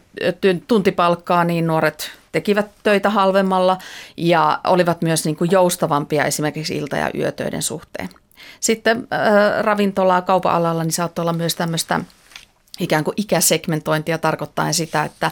tuntipalkkaa, 0.67 1.43
niin 1.43 1.67
nuoret 1.67 2.11
tekivät 2.31 2.67
töitä 2.83 3.09
halvemmalla 3.09 3.77
ja 4.17 4.59
olivat 4.63 5.01
myös 5.01 5.25
niin 5.25 5.35
kuin 5.35 5.51
joustavampia 5.51 6.25
esimerkiksi 6.25 6.77
ilta- 6.77 6.97
ja 6.97 7.11
yötöiden 7.15 7.61
suhteen. 7.61 8.09
Sitten 8.59 9.07
ää, 9.11 9.61
ravintolaa 9.61 10.21
kaupan 10.21 10.53
alalla 10.53 10.83
niin 10.83 10.91
saattoi 10.91 11.23
olla 11.23 11.33
myös 11.33 11.55
tämmöistä 11.55 11.99
ikään 12.79 13.03
kuin 13.03 13.13
ikäsegmentointia 13.17 14.17
tarkoittaa 14.17 14.73
sitä, 14.73 15.03
että, 15.03 15.31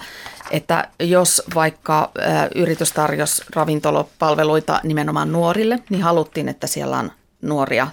että 0.51 0.87
jos 0.99 1.41
vaikka 1.55 2.11
yritys 2.55 2.91
tarjosi 2.91 3.43
ravintolopalveluita 3.55 4.79
nimenomaan 4.83 5.31
nuorille, 5.31 5.79
niin 5.89 6.03
haluttiin, 6.03 6.49
että 6.49 6.67
siellä 6.67 6.99
on 6.99 7.11
nuoria 7.41 7.87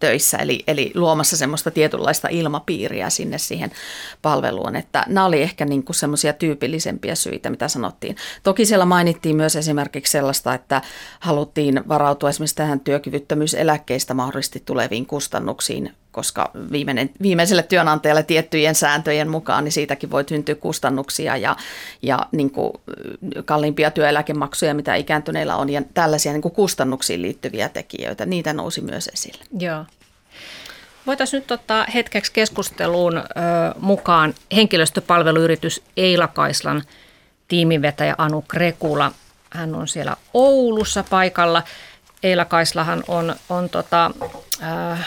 töissä, 0.00 0.36
eli, 0.36 0.64
eli 0.66 0.92
luomassa 0.94 1.36
semmoista 1.36 1.70
tietynlaista 1.70 2.28
ilmapiiriä 2.30 3.10
sinne 3.10 3.38
siihen 3.38 3.70
palveluun. 4.22 4.76
Että 4.76 5.04
nämä 5.06 5.26
oli 5.26 5.42
ehkä 5.42 5.64
niin 5.64 5.84
kuin 5.84 5.96
semmoisia 5.96 6.32
tyypillisempiä 6.32 7.14
syitä, 7.14 7.50
mitä 7.50 7.68
sanottiin. 7.68 8.16
Toki 8.42 8.66
siellä 8.66 8.84
mainittiin 8.84 9.36
myös 9.36 9.56
esimerkiksi 9.56 10.10
sellaista, 10.10 10.54
että 10.54 10.82
haluttiin 11.20 11.82
varautua 11.88 12.28
esimerkiksi 12.28 12.56
tähän 12.56 12.80
työkyvyttömyyseläkkeistä 12.80 14.14
mahdollisesti 14.14 14.62
tuleviin 14.66 15.06
kustannuksiin 15.06 15.94
koska 16.12 16.50
viimeinen, 16.72 17.10
viimeiselle 17.22 17.62
työnantajalle 17.62 18.22
tiettyjen 18.22 18.74
sääntöjen 18.74 19.28
mukaan 19.28 19.64
niin 19.64 19.72
siitäkin 19.72 20.10
voi 20.10 20.24
syntyä 20.28 20.54
kustannuksia 20.54 21.36
ja, 21.36 21.56
ja 22.02 22.18
niin 22.32 22.50
kuin 22.50 22.72
kalliimpia 23.44 23.90
työeläkemaksuja, 23.90 24.74
mitä 24.74 24.94
ikääntyneillä 24.94 25.56
on, 25.56 25.70
ja 25.70 25.82
tällaisia 25.94 26.32
niin 26.32 26.42
kuin 26.42 26.54
kustannuksiin 26.54 27.22
liittyviä 27.22 27.68
tekijöitä, 27.68 28.26
niitä 28.26 28.52
nousi 28.52 28.80
myös 28.80 29.08
esille. 29.08 29.44
Joo. 29.58 29.84
Voitaisiin 31.06 31.40
nyt 31.40 31.50
ottaa 31.50 31.86
hetkeksi 31.94 32.32
keskusteluun 32.32 33.16
ö, 33.16 33.22
mukaan 33.80 34.34
henkilöstöpalveluyritys 34.56 35.82
Eilakaislan 35.96 36.82
tiimivetäjä 37.48 38.14
Anu 38.18 38.44
Krekula. 38.48 39.12
Hän 39.50 39.74
on 39.74 39.88
siellä 39.88 40.16
Oulussa 40.34 41.04
paikalla. 41.10 41.62
Eilakaislahan 42.22 43.04
on, 43.08 43.36
on 43.48 43.68
tota, 43.68 44.10
äh, 44.62 45.06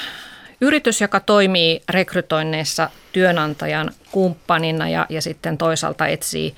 Yritys, 0.62 1.02
joka 1.02 1.20
toimii 1.20 1.82
rekrytoinneissa 1.90 2.90
työnantajan 3.12 3.92
kumppanina 4.12 4.90
ja, 4.90 5.06
ja 5.10 5.22
sitten 5.22 5.58
toisaalta 5.58 6.08
etsii 6.08 6.56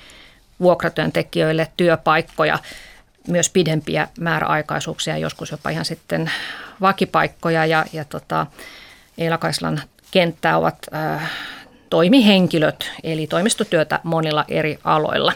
vuokratyöntekijöille 0.60 1.68
työpaikkoja, 1.76 2.58
myös 3.28 3.50
pidempiä 3.50 4.08
määräaikaisuuksia, 4.20 5.18
joskus 5.18 5.50
jopa 5.50 5.70
ihan 5.70 5.84
sitten 5.84 6.30
vakipaikkoja 6.80 7.66
ja, 7.66 7.84
ja 7.92 8.04
tota, 8.04 8.46
Eilakaislan 9.18 9.82
kenttää 10.10 10.58
ovat 10.58 10.78
äh, 10.94 11.30
toimihenkilöt, 11.90 12.90
eli 13.02 13.26
toimistotyötä 13.26 14.00
monilla 14.02 14.44
eri 14.48 14.78
aloilla. 14.84 15.32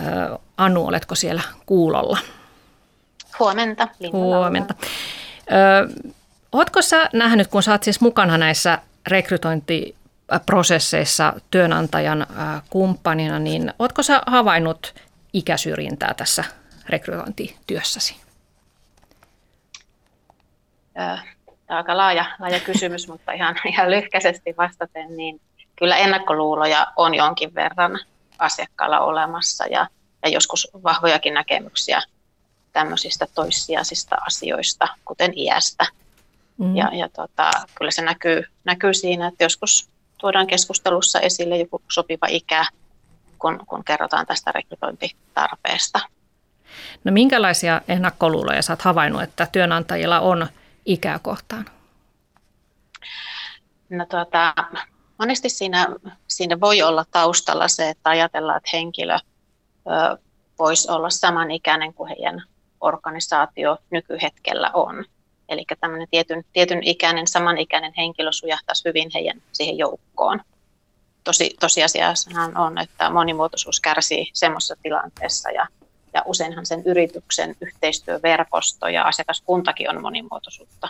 Äh, 0.00 0.38
Anu, 0.56 0.86
oletko 0.86 1.14
siellä 1.14 1.42
kuulolla? 1.66 2.18
Huomenta. 3.38 3.88
Huomenta. 4.12 4.74
Äh, 5.52 6.12
Oletko 6.52 6.82
sä 6.82 7.08
nähnyt, 7.12 7.48
kun 7.48 7.62
sä 7.62 7.72
oot 7.72 7.82
siis 7.82 8.00
mukana 8.00 8.38
näissä 8.38 8.78
rekrytointiprosesseissa 9.06 11.32
työnantajan 11.50 12.26
kumppanina, 12.70 13.38
niin 13.38 13.74
oletko 13.78 14.02
sä 14.02 14.22
havainnut 14.26 14.94
ikäsyrjintää 15.32 16.14
tässä 16.14 16.44
rekrytointityössäsi? 16.88 18.16
Tämä 20.94 21.22
on 21.68 21.76
aika 21.76 21.96
laaja, 21.96 22.24
laaja 22.38 22.60
kysymys, 22.60 23.08
mutta 23.08 23.32
ihan, 23.32 23.56
ihan 23.68 23.90
lyhkäisesti 23.90 24.54
vastaten, 24.58 25.16
niin 25.16 25.40
kyllä 25.76 25.96
ennakkoluuloja 25.96 26.86
on 26.96 27.14
jonkin 27.14 27.54
verran 27.54 27.98
asiakkaalla 28.38 29.00
olemassa 29.00 29.66
ja, 29.66 29.86
ja 30.22 30.28
joskus 30.28 30.68
vahvojakin 30.84 31.34
näkemyksiä 31.34 32.02
tämmöisistä 32.72 33.26
toissijaisista 33.34 34.16
asioista, 34.26 34.88
kuten 35.04 35.38
iästä– 35.38 35.86
Mm. 36.60 36.76
Ja, 36.76 36.90
ja 36.92 37.08
tota, 37.08 37.50
kyllä 37.74 37.90
se 37.90 38.02
näkyy, 38.02 38.42
näkyy 38.64 38.94
siinä, 38.94 39.26
että 39.26 39.44
joskus 39.44 39.90
tuodaan 40.18 40.46
keskustelussa 40.46 41.20
esille 41.20 41.58
joku 41.58 41.82
sopiva 41.92 42.26
ikä, 42.30 42.64
kun, 43.38 43.66
kun 43.66 43.84
kerrotaan 43.84 44.26
tästä 44.26 44.52
rekrytointitarpeesta. 44.52 46.00
No 47.04 47.12
minkälaisia 47.12 47.80
ennakkoluuloja 47.88 48.62
sä 48.62 48.72
oot 48.72 48.82
havainnut, 48.82 49.22
että 49.22 49.48
työnantajilla 49.52 50.20
on 50.20 50.46
ikää 50.86 51.18
kohtaan? 51.18 51.64
No 53.90 54.06
tuota, 54.06 54.54
monesti 55.18 55.48
siinä, 55.48 55.86
siinä 56.28 56.60
voi 56.60 56.82
olla 56.82 57.04
taustalla 57.10 57.68
se, 57.68 57.88
että 57.88 58.10
ajatellaan, 58.10 58.56
että 58.56 58.70
henkilö 58.72 59.14
ö, 59.14 59.18
voisi 60.58 60.90
olla 60.90 61.10
samanikäinen 61.10 61.94
kuin 61.94 62.08
heidän 62.08 62.42
organisaatio 62.80 63.78
nykyhetkellä 63.90 64.70
on. 64.74 65.04
Eli 65.50 65.64
tämmöinen 65.80 66.08
tietyn, 66.10 66.44
tietyn 66.52 66.82
ikäinen, 66.82 67.26
samanikäinen 67.26 67.92
henkilö 67.96 68.32
sujahtaisi 68.32 68.88
hyvin 68.88 69.10
heidän 69.14 69.42
siihen 69.52 69.78
joukkoon. 69.78 70.40
Tosi, 71.24 71.56
tosiasiassahan 71.60 72.56
on, 72.56 72.78
että 72.78 73.10
monimuotoisuus 73.10 73.80
kärsii 73.80 74.30
semmoisessa 74.32 74.76
tilanteessa 74.82 75.50
ja, 75.50 75.66
ja 76.14 76.22
useinhan 76.26 76.66
sen 76.66 76.82
yrityksen 76.86 77.56
yhteistyöverkosto 77.60 78.88
ja 78.88 79.04
asiakaskuntakin 79.04 79.90
on 79.90 80.02
monimuotoisuutta 80.02 80.88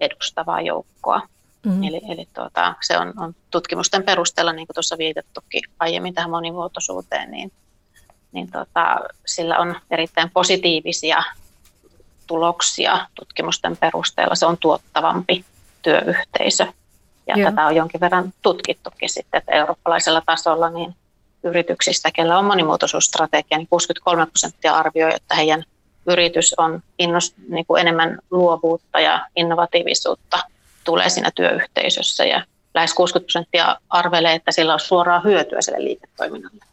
edustavaa 0.00 0.60
joukkoa. 0.60 1.22
Mm. 1.66 1.82
Eli, 1.82 2.00
eli 2.08 2.28
tuota, 2.34 2.74
se 2.80 2.98
on, 2.98 3.12
on 3.16 3.34
tutkimusten 3.50 4.02
perusteella, 4.02 4.52
niin 4.52 4.66
kuin 4.66 4.74
tuossa 4.74 4.98
viitattukin 4.98 5.62
aiemmin 5.78 6.14
tähän 6.14 6.30
monimuotoisuuteen, 6.30 7.30
niin, 7.30 7.52
niin 8.32 8.52
tuota, 8.52 9.00
sillä 9.26 9.58
on 9.58 9.76
erittäin 9.90 10.30
positiivisia 10.30 11.22
tuloksia 12.28 13.06
tutkimusten 13.14 13.76
perusteella. 13.76 14.34
Se 14.34 14.46
on 14.46 14.58
tuottavampi 14.58 15.44
työyhteisö. 15.82 16.66
Ja 17.26 17.38
Joo. 17.38 17.50
tätä 17.50 17.66
on 17.66 17.76
jonkin 17.76 18.00
verran 18.00 18.32
tutkittukin 18.42 19.08
sitten, 19.08 19.38
että 19.38 19.52
eurooppalaisella 19.52 20.22
tasolla 20.26 20.70
niin 20.70 20.94
yrityksistä, 21.42 22.10
kellä 22.14 22.38
on 22.38 22.44
monimuotoisuusstrategia, 22.44 23.58
niin 23.58 23.68
63 23.68 24.26
prosenttia 24.26 24.74
arvioi, 24.74 25.14
että 25.14 25.34
heidän 25.34 25.64
yritys 26.06 26.54
on 26.58 26.82
innos, 26.98 27.34
niin 27.48 27.66
kuin 27.66 27.80
enemmän 27.80 28.18
luovuutta 28.30 29.00
ja 29.00 29.26
innovatiivisuutta 29.36 30.38
tulee 30.84 31.08
siinä 31.08 31.30
työyhteisössä 31.34 32.24
ja 32.24 32.44
lähes 32.74 32.94
60 32.94 33.26
prosenttia 33.26 33.76
arvelee, 33.90 34.34
että 34.34 34.52
sillä 34.52 34.72
on 34.72 34.80
suoraa 34.80 35.20
hyötyä 35.20 35.60
sille 35.60 35.84
liiketoiminnalle. 35.84 36.64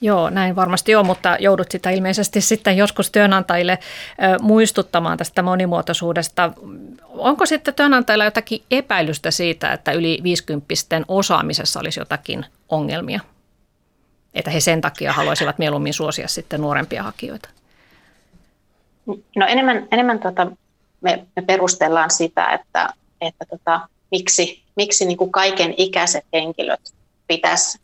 Joo, 0.00 0.30
näin 0.30 0.56
varmasti 0.56 0.94
on, 0.94 1.06
mutta 1.06 1.36
joudut 1.40 1.70
sitä 1.70 1.90
ilmeisesti 1.90 2.40
sitten 2.40 2.76
joskus 2.76 3.10
työnantajille 3.10 3.78
muistuttamaan 4.42 5.18
tästä 5.18 5.42
monimuotoisuudesta. 5.42 6.52
Onko 7.08 7.46
sitten 7.46 7.74
työnantajilla 7.74 8.24
jotakin 8.24 8.62
epäilystä 8.70 9.30
siitä, 9.30 9.72
että 9.72 9.92
yli 9.92 10.20
50 10.22 10.74
osaamisessa 11.08 11.80
olisi 11.80 12.00
jotakin 12.00 12.46
ongelmia? 12.68 13.20
Että 14.34 14.50
he 14.50 14.60
sen 14.60 14.80
takia 14.80 15.12
haluaisivat 15.12 15.58
mieluummin 15.58 15.94
suosia 15.94 16.28
sitten 16.28 16.60
nuorempia 16.60 17.02
hakijoita? 17.02 17.48
No 19.36 19.46
enemmän, 19.48 19.88
enemmän 19.90 20.18
tota, 20.18 20.46
me, 21.00 21.26
me 21.36 21.42
perustellaan 21.42 22.10
sitä, 22.10 22.48
että, 22.48 22.88
että 23.20 23.44
tota, 23.50 23.80
miksi, 24.10 24.62
miksi 24.76 25.04
niin 25.04 25.16
kuin 25.16 25.32
kaiken 25.32 25.74
ikäiset 25.76 26.24
henkilöt 26.32 26.94
pitäisi 27.28 27.78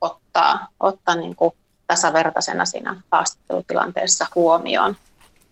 ottaa, 0.00 0.68
ottaa 0.80 1.14
niin 1.14 1.36
kuin 1.36 1.52
tasavertaisena 1.86 2.64
siinä 2.64 2.96
haastattelutilanteessa 3.12 4.26
huomioon. 4.34 4.96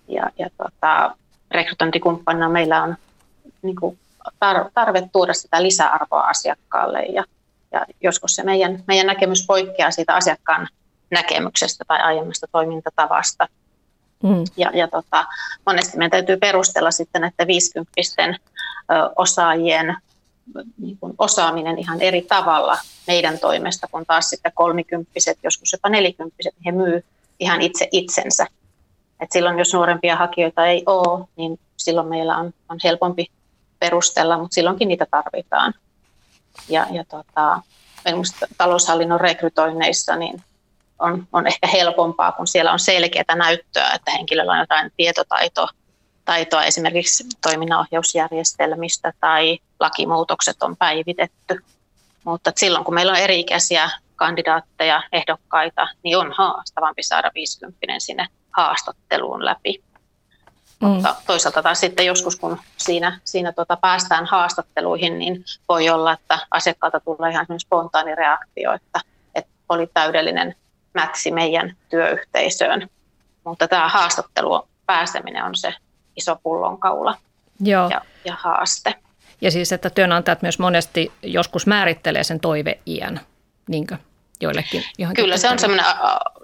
Ja, 0.08 0.30
ja 0.38 0.48
tota, 0.56 1.16
rekrytointikumppanina 1.50 2.48
meillä 2.48 2.82
on 2.82 2.96
niin 3.62 3.76
kuin 3.76 3.98
tarve 4.74 5.08
tuoda 5.12 5.34
sitä 5.34 5.62
lisäarvoa 5.62 6.20
asiakkaalle 6.20 7.02
ja, 7.02 7.24
ja 7.72 7.86
joskus 8.02 8.34
se 8.34 8.42
meidän, 8.42 8.82
meidän 8.86 9.06
näkemys 9.06 9.46
poikkeaa 9.46 9.90
siitä 9.90 10.14
asiakkaan 10.14 10.68
näkemyksestä 11.10 11.84
tai 11.88 12.00
aiemmasta 12.00 12.46
toimintatavasta. 12.52 13.48
Mm. 14.22 14.44
Ja, 14.56 14.70
ja 14.74 14.88
tota, 14.88 15.26
monesti 15.66 15.98
meidän 15.98 16.10
täytyy 16.10 16.36
perustella 16.36 16.90
sitten, 16.90 17.24
että 17.24 17.46
50 17.46 17.92
osaajien 19.16 19.96
niin 20.78 20.98
kuin 20.98 21.14
osaaminen 21.18 21.78
ihan 21.78 22.00
eri 22.02 22.22
tavalla 22.22 22.78
meidän 23.06 23.38
toimesta, 23.38 23.86
kun 23.90 24.06
taas 24.06 24.30
sitten 24.30 24.52
kolmikymppiset, 24.54 25.38
joskus 25.42 25.72
jopa 25.72 25.88
nelikymppiset, 25.88 26.54
he 26.66 26.72
myy 26.72 27.04
ihan 27.40 27.62
itse 27.62 27.88
itsensä. 27.92 28.46
Et 29.20 29.32
silloin 29.32 29.58
jos 29.58 29.74
nuorempia 29.74 30.16
hakijoita 30.16 30.66
ei 30.66 30.82
ole, 30.86 31.28
niin 31.36 31.60
silloin 31.76 32.08
meillä 32.08 32.36
on, 32.36 32.54
on 32.68 32.78
helpompi 32.84 33.26
perustella, 33.78 34.38
mutta 34.38 34.54
silloinkin 34.54 34.88
niitä 34.88 35.06
tarvitaan. 35.10 35.74
Ja, 36.68 36.86
ja 36.90 37.04
tota, 37.04 37.62
taloushallinnon 38.58 39.20
rekrytoinneissa 39.20 40.16
niin 40.16 40.42
on, 40.98 41.26
on 41.32 41.46
ehkä 41.46 41.66
helpompaa, 41.66 42.32
kun 42.32 42.46
siellä 42.46 42.72
on 42.72 42.78
selkeää 42.78 43.34
näyttöä, 43.36 43.90
että 43.94 44.10
henkilöllä 44.10 44.52
on 44.52 44.58
jotain 44.58 44.92
tietotaitoa 44.96 45.68
taitoa 46.24 46.64
esimerkiksi 46.64 47.24
toiminnanohjausjärjestelmistä 47.42 49.12
tai 49.20 49.58
lakimuutokset 49.80 50.62
on 50.62 50.76
päivitetty. 50.76 51.64
Mutta 52.24 52.52
silloin 52.56 52.84
kun 52.84 52.94
meillä 52.94 53.12
on 53.12 53.18
eri-ikäisiä 53.18 53.90
kandidaatteja, 54.16 55.02
ehdokkaita, 55.12 55.88
niin 56.02 56.18
on 56.18 56.32
haastavampi 56.32 57.02
saada 57.02 57.30
50 57.34 57.78
sinne 57.98 58.26
haastatteluun 58.50 59.44
läpi. 59.44 59.82
Mm. 60.80 60.88
Mutta 60.88 61.14
toisaalta 61.26 61.62
taas 61.62 61.80
sitten 61.80 62.06
joskus, 62.06 62.36
kun 62.36 62.58
siinä, 62.76 63.20
siinä 63.24 63.52
tota 63.52 63.76
päästään 63.76 64.26
haastatteluihin, 64.26 65.18
niin 65.18 65.44
voi 65.68 65.90
olla, 65.90 66.12
että 66.12 66.38
asiakkaalta 66.50 67.00
tulee 67.00 67.30
ihan 67.30 67.46
spontaani 67.58 68.14
reaktio, 68.14 68.72
että, 68.72 69.00
että 69.34 69.50
oli 69.68 69.90
täydellinen 69.94 70.54
mätsi 70.94 71.30
meidän 71.30 71.76
työyhteisöön. 71.88 72.88
Mutta 73.44 73.68
tämä 73.68 73.88
haastattelu 73.88 74.68
pääseminen 74.86 75.44
on 75.44 75.54
se 75.54 75.74
iso 76.16 76.36
pullonkaula 76.42 77.16
Joo. 77.60 77.88
Ja, 77.88 78.00
ja 78.24 78.36
haaste. 78.40 78.94
Ja 79.40 79.50
siis, 79.50 79.72
että 79.72 79.90
työnantajat 79.90 80.42
myös 80.42 80.58
monesti 80.58 81.12
joskus 81.22 81.66
määrittelee 81.66 82.24
sen 82.24 82.40
toiveiän, 82.40 83.20
niinkö? 83.68 83.96
joillekin. 84.40 84.82
Kyllä 85.16 85.36
se 85.36 85.50
on 85.50 85.58
semmoinen, 85.58 85.86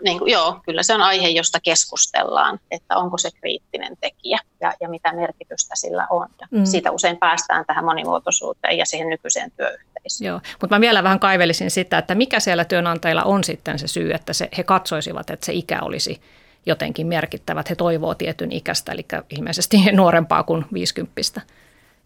niin 0.02 0.18
kuin, 0.18 0.33
joo, 0.33 0.61
kyllä 0.64 0.83
se 0.83 0.94
on 0.94 1.02
aihe, 1.02 1.28
josta 1.28 1.61
keskustellaan, 1.61 2.61
että 2.70 2.96
onko 2.96 3.18
se 3.18 3.30
kriittinen 3.40 3.96
tekijä 4.00 4.38
ja, 4.61 4.72
ja 4.80 4.88
mitä 4.88 5.12
merkitystä 5.12 5.76
sillä 5.76 6.06
on. 6.11 6.26
Ja 6.40 6.46
mm. 6.50 6.64
Siitä 6.64 6.90
usein 6.90 7.16
päästään 7.16 7.64
tähän 7.66 7.85
monimuotoisuuteen 7.85 8.78
ja 8.78 8.87
siihen 8.87 9.09
nykyiseen 9.09 9.50
työyhteisöön. 9.50 10.28
Joo, 10.28 10.40
mutta 10.61 10.76
mä 10.76 10.80
vielä 10.80 11.02
vähän 11.02 11.20
kaivelisin 11.20 11.70
sitä, 11.70 11.98
että 11.98 12.14
mikä 12.14 12.40
siellä 12.40 12.64
työnantajilla 12.64 13.22
on 13.22 13.44
sitten 13.44 13.78
se 13.78 13.87
syy, 13.87 14.12
että 14.12 14.33
se, 14.33 14.48
he 14.59 14.62
katsoisivat, 14.62 15.30
että 15.30 15.46
se 15.46 15.52
ikä 15.52 15.78
olisi 15.83 16.20
jotenkin 16.66 17.07
merkittävät. 17.07 17.70
He 17.70 17.75
toivoo 17.75 18.14
tietyn 18.14 18.53
ikästä, 18.53 18.92
eli 18.92 19.07
ilmeisesti 19.31 19.77
nuorempaa 19.92 20.42
kuin 20.42 20.66
50. 20.73 21.40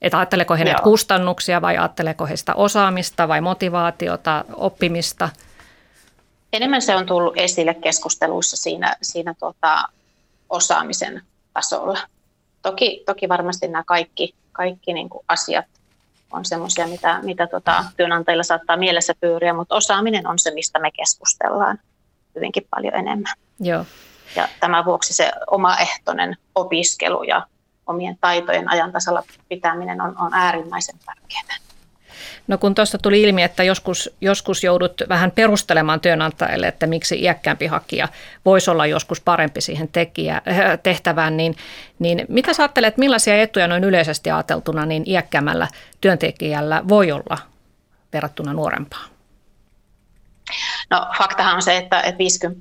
Että 0.03 0.19
ajatteleeko 0.19 0.55
he 0.55 0.75
kustannuksia 0.83 1.63
vai 1.63 1.77
ajatteleeko 1.77 2.27
he 2.27 2.37
sitä 2.37 2.55
osaamista 2.55 3.29
vai 3.29 3.41
motivaatiota, 3.41 4.45
oppimista? 4.55 5.29
Enemmän 6.53 6.83
se 6.83 6.97
on 6.97 7.07
tullut 7.07 7.35
esille 7.37 7.75
keskusteluissa 7.75 8.57
siinä, 8.57 8.97
siinä 9.03 9.35
tuota, 9.39 9.85
osaamisen 10.51 11.23
tasolla. 11.53 11.99
Toki, 12.63 13.03
toki 13.07 13.29
varmasti 13.29 13.69
nämä 13.69 13.85
kaikki, 13.87 14.35
kaikki 14.53 14.93
niin 14.93 15.09
kuin 15.09 15.25
asiat 15.29 15.65
on 16.33 16.45
sellaisia, 16.45 16.87
mitä, 16.87 17.21
mitä 17.23 17.47
tuota, 17.47 17.85
työnantajilla 17.97 18.43
saattaa 18.43 18.77
mielessä 18.77 19.15
pyöriä, 19.21 19.55
mutta 19.55 19.75
osaaminen 19.75 20.27
on 20.27 20.39
se, 20.39 20.51
mistä 20.51 20.79
me 20.79 20.91
keskustellaan 20.91 21.79
hyvinkin 22.35 22.67
paljon 22.71 22.95
enemmän. 22.95 23.35
Joo. 23.61 23.85
Ja 24.37 24.49
tämän 24.61 24.85
vuoksi 24.85 25.15
se 25.15 25.33
omaehtoinen 25.51 26.37
opiskelu 26.55 27.23
ja 27.23 27.47
omien 27.87 28.19
taitojen 28.21 28.71
ajan 28.71 28.93
tasalla 28.93 29.23
pitäminen 29.49 30.01
on, 30.01 30.15
on 30.19 30.35
äärimmäisen 30.35 30.99
tärkeää. 31.07 31.65
No 32.47 32.59
kun 32.59 32.75
tuosta 32.75 32.99
tuli 32.99 33.23
ilmi, 33.23 33.43
että 33.43 33.63
joskus, 33.63 34.11
joskus 34.21 34.65
joudut 34.65 35.03
vähän 35.09 35.31
perustelemaan 35.31 36.01
työnantajalle, 36.01 36.69
että 36.69 36.87
miksi 36.87 37.23
iäkkäämpi 37.23 37.67
hakija 37.67 38.09
voisi 38.45 38.71
olla 38.71 38.87
joskus 38.87 39.21
parempi 39.21 39.61
siihen 39.61 39.89
tekijä, 39.89 40.35
äh, 40.35 40.79
tehtävään, 40.83 41.37
niin, 41.37 41.57
niin 41.99 42.27
mitä 42.29 42.53
sä 42.53 42.63
ajattelet, 42.63 42.97
millaisia 42.97 43.43
etuja 43.43 43.69
noin 43.69 43.85
yleisesti 43.85 44.31
ajateltuna 44.31 44.87
niin 44.87 45.03
iäkkäämällä 45.07 45.69
työntekijällä 46.01 46.83
voi 46.89 47.13
olla 47.13 47.39
verrattuna 48.13 48.53
nuorempaan? 48.53 49.14
No 50.91 51.07
faktahan 51.19 51.55
on 51.55 51.63
se, 51.63 51.77
että, 51.77 52.03
50 52.19 52.61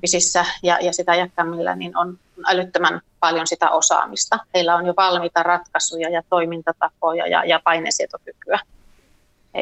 ja, 0.62 0.78
ja 0.80 0.92
sitä 0.92 1.14
jättämillä 1.14 1.76
niin 1.76 1.96
on 1.96 2.18
älyttömän 2.46 3.00
paljon 3.20 3.46
sitä 3.46 3.70
osaamista. 3.70 4.38
Heillä 4.54 4.76
on 4.76 4.86
jo 4.86 4.94
valmiita 4.96 5.42
ratkaisuja 5.42 6.08
ja 6.08 6.22
toimintatapoja 6.28 7.26
ja, 7.26 7.44
ja 7.44 7.60
painesietokykyä. 7.64 8.58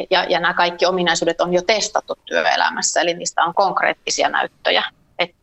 Ja, 0.09 0.23
ja 0.23 0.39
nämä 0.39 0.53
kaikki 0.53 0.85
ominaisuudet 0.85 1.41
on 1.41 1.53
jo 1.53 1.61
testattu 1.61 2.15
työelämässä, 2.25 3.01
eli 3.01 3.13
niistä 3.13 3.43
on 3.43 3.53
konkreettisia 3.53 4.29
näyttöjä. 4.29 4.83
Et 5.19 5.35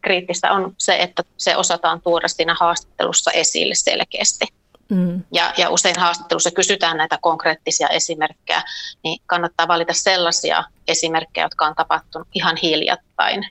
kriittistä 0.00 0.52
on 0.52 0.74
se, 0.78 0.96
että 0.96 1.22
se 1.36 1.56
osataan 1.56 2.00
tuoda 2.00 2.28
siinä 2.28 2.56
haastattelussa 2.60 3.30
esille 3.30 3.74
selkeästi. 3.74 4.46
Mm. 4.92 5.22
Ja, 5.32 5.52
ja 5.56 5.70
usein 5.70 5.98
haastattelussa 5.98 6.50
kysytään 6.50 6.96
näitä 6.96 7.18
konkreettisia 7.20 7.88
esimerkkejä, 7.88 8.62
niin 9.04 9.22
kannattaa 9.26 9.68
valita 9.68 9.92
sellaisia 9.92 10.64
esimerkkejä, 10.88 11.44
jotka 11.44 11.66
on 11.66 11.74
tapahtunut 11.74 12.28
ihan 12.34 12.56
hiljattain. 12.62 13.46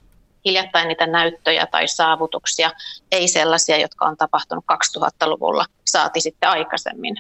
Hiljattain 0.45 0.88
niitä 0.88 1.08
näyttöjä 1.08 1.65
tai 1.65 1.88
saavutuksia, 1.88 2.71
ei 3.12 3.27
sellaisia, 3.27 3.77
jotka 3.77 4.06
on 4.06 4.17
tapahtunut 4.17 4.65
2000-luvulla, 4.73 5.65
saati 5.88 6.21
sitten 6.21 6.49
aikaisemmin. 6.49 7.17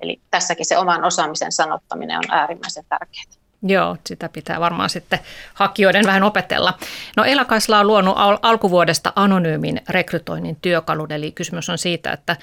Eli 0.00 0.20
tässäkin 0.30 0.66
se 0.66 0.78
oman 0.78 1.04
osaamisen 1.04 1.52
sanottaminen 1.52 2.16
on 2.16 2.30
äärimmäisen 2.30 2.84
tärkeää. 2.88 3.42
Joo, 3.62 3.96
sitä 4.06 4.28
pitää 4.28 4.60
varmaan 4.60 4.90
sitten 4.90 5.18
hakijoiden 5.54 6.06
vähän 6.06 6.22
opetella. 6.22 6.78
No 7.16 7.24
Elakaisla 7.24 7.78
on 7.78 7.86
luonut 7.86 8.14
al- 8.16 8.38
alkuvuodesta 8.42 9.12
anonyymin 9.16 9.80
rekrytoinnin 9.88 10.56
työkalun, 10.62 11.12
eli 11.12 11.32
kysymys 11.32 11.70
on 11.70 11.78
siitä, 11.78 12.12
että 12.12 12.36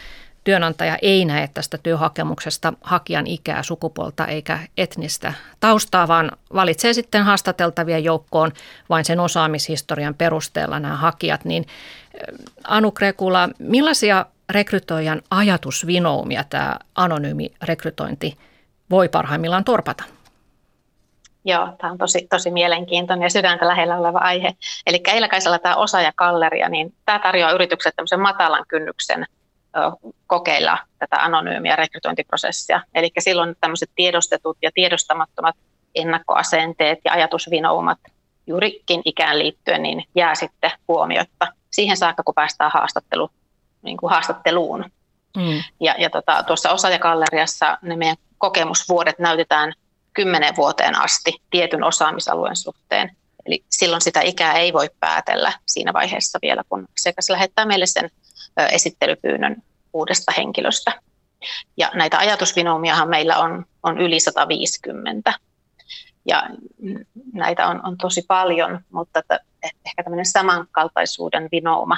työnantaja 0.49 0.97
ei 1.01 1.25
näe 1.25 1.49
tästä 1.53 1.77
työhakemuksesta 1.77 2.73
hakijan 2.81 3.27
ikää, 3.27 3.63
sukupuolta 3.63 4.27
eikä 4.27 4.59
etnistä 4.77 5.33
taustaa, 5.59 6.07
vaan 6.07 6.31
valitsee 6.53 6.93
sitten 6.93 7.23
haastateltavien 7.23 8.03
joukkoon 8.03 8.51
vain 8.89 9.05
sen 9.05 9.19
osaamishistorian 9.19 10.15
perusteella 10.15 10.79
nämä 10.79 10.95
hakijat. 10.95 11.45
Niin 11.45 11.65
Anu 12.63 12.91
Krekula, 12.91 13.49
millaisia 13.59 14.25
rekrytoijan 14.49 15.21
ajatusvinoumia 15.31 16.43
tämä 16.43 16.77
anonyymi 16.95 17.51
rekrytointi 17.63 18.37
voi 18.89 19.09
parhaimmillaan 19.09 19.63
torpata? 19.63 20.03
Joo, 21.45 21.75
tämä 21.77 21.91
on 21.91 21.97
tosi, 21.97 22.27
tosi 22.29 22.51
mielenkiintoinen 22.51 23.25
ja 23.25 23.29
sydäntä 23.29 23.67
lähellä 23.67 23.97
oleva 23.97 24.19
aihe. 24.19 24.53
Eli 24.87 25.01
Eilakaisella 25.07 25.59
tämä 25.59 25.75
osaajakalleria, 25.75 26.69
niin 26.69 26.93
tämä 27.05 27.19
tarjoaa 27.19 27.51
yritykset 27.51 27.95
tämmöisen 27.95 28.19
matalan 28.19 28.65
kynnyksen 28.67 29.25
kokeilla 30.27 30.77
tätä 30.99 31.15
anonyymiä 31.23 31.75
rekrytointiprosessia. 31.75 32.81
Eli 32.93 33.11
silloin 33.19 33.55
tämmöiset 33.61 33.89
tiedostetut 33.95 34.57
ja 34.61 34.71
tiedostamattomat 34.73 35.55
ennakkoasenteet 35.95 36.99
ja 37.05 37.13
ajatusvinoumat 37.13 37.99
juurikin 38.47 39.01
ikään 39.05 39.39
liittyen 39.39 39.83
niin 39.83 40.03
jää 40.15 40.35
sitten 40.35 40.71
huomiotta 40.87 41.47
siihen 41.71 41.97
saakka, 41.97 42.23
kun 42.23 42.35
päästään 42.35 42.71
haastattelu 42.73 43.29
niin 43.81 43.97
kuin 43.97 44.09
haastatteluun. 44.09 44.85
Mm. 45.37 45.63
Ja, 45.79 45.95
ja 45.97 46.09
tota, 46.09 46.43
tuossa 46.43 46.71
osaajakalleriassa 46.71 47.77
ne 47.81 47.95
meidän 47.95 48.17
kokemusvuodet 48.37 49.19
näytetään 49.19 49.73
kymmenen 50.13 50.55
vuoteen 50.55 50.95
asti 50.95 51.41
tietyn 51.49 51.83
osaamisalueen 51.83 52.55
suhteen. 52.55 53.15
Eli 53.45 53.63
silloin 53.69 54.01
sitä 54.01 54.21
ikää 54.21 54.53
ei 54.53 54.73
voi 54.73 54.89
päätellä 54.99 55.53
siinä 55.65 55.93
vaiheessa 55.93 56.39
vielä, 56.41 56.63
kun 56.69 56.87
asiakas 56.99 57.29
lähettää 57.29 57.65
meille 57.65 57.85
sen 57.85 58.09
esittelypyynnön 58.71 59.55
uudesta 59.93 60.31
henkilöstä. 60.37 61.01
Ja 61.77 61.91
näitä 61.93 62.17
ajatusvinoumiahan 62.17 63.09
meillä 63.09 63.37
on, 63.37 63.65
on 63.83 64.01
yli 64.01 64.19
150. 64.19 65.33
Ja 66.25 66.49
näitä 67.33 67.67
on, 67.67 67.85
on 67.85 67.97
tosi 67.97 68.25
paljon, 68.27 68.79
mutta 68.91 69.19
että 69.19 69.39
ehkä 69.63 70.03
tämmöinen 70.03 70.25
samankaltaisuuden 70.25 71.49
vinouma, 71.51 71.97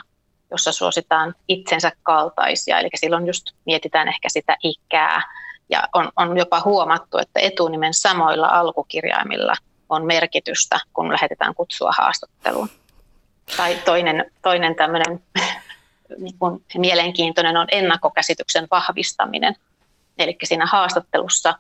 jossa 0.52 0.72
suositaan 0.72 1.36
itsensä 1.48 1.92
kaltaisia. 2.04 2.80
Eli 2.80 2.90
silloin 2.96 3.28
just 3.28 3.46
mietitään 3.66 4.08
ehkä 4.08 4.30
sitä 4.30 4.58
ikää. 4.64 5.22
Ja 5.70 5.84
on, 5.94 6.12
on 6.16 6.38
jopa 6.38 6.62
huomattu, 6.66 7.18
että 7.18 7.40
etunimen 7.40 7.94
samoilla 7.94 8.48
alkukirjaimilla 8.48 9.54
on 9.90 10.06
merkitystä, 10.06 10.80
kun 10.94 11.12
lähetetään 11.12 11.56
kutsua 11.56 11.92
haastatteluun. 11.98 12.70
Tai 13.58 13.76
toinen, 13.86 14.32
toinen 14.42 14.76
tämmöinen 14.76 15.24
niin 16.18 16.38
kuin 16.40 16.64
mielenkiintoinen 16.78 17.58
on 17.58 17.68
ennakkokäsityksen 17.72 18.68
vahvistaminen. 18.72 19.56
Eli 20.18 20.38
siinä 20.44 20.66
haastattelussa 20.66 21.54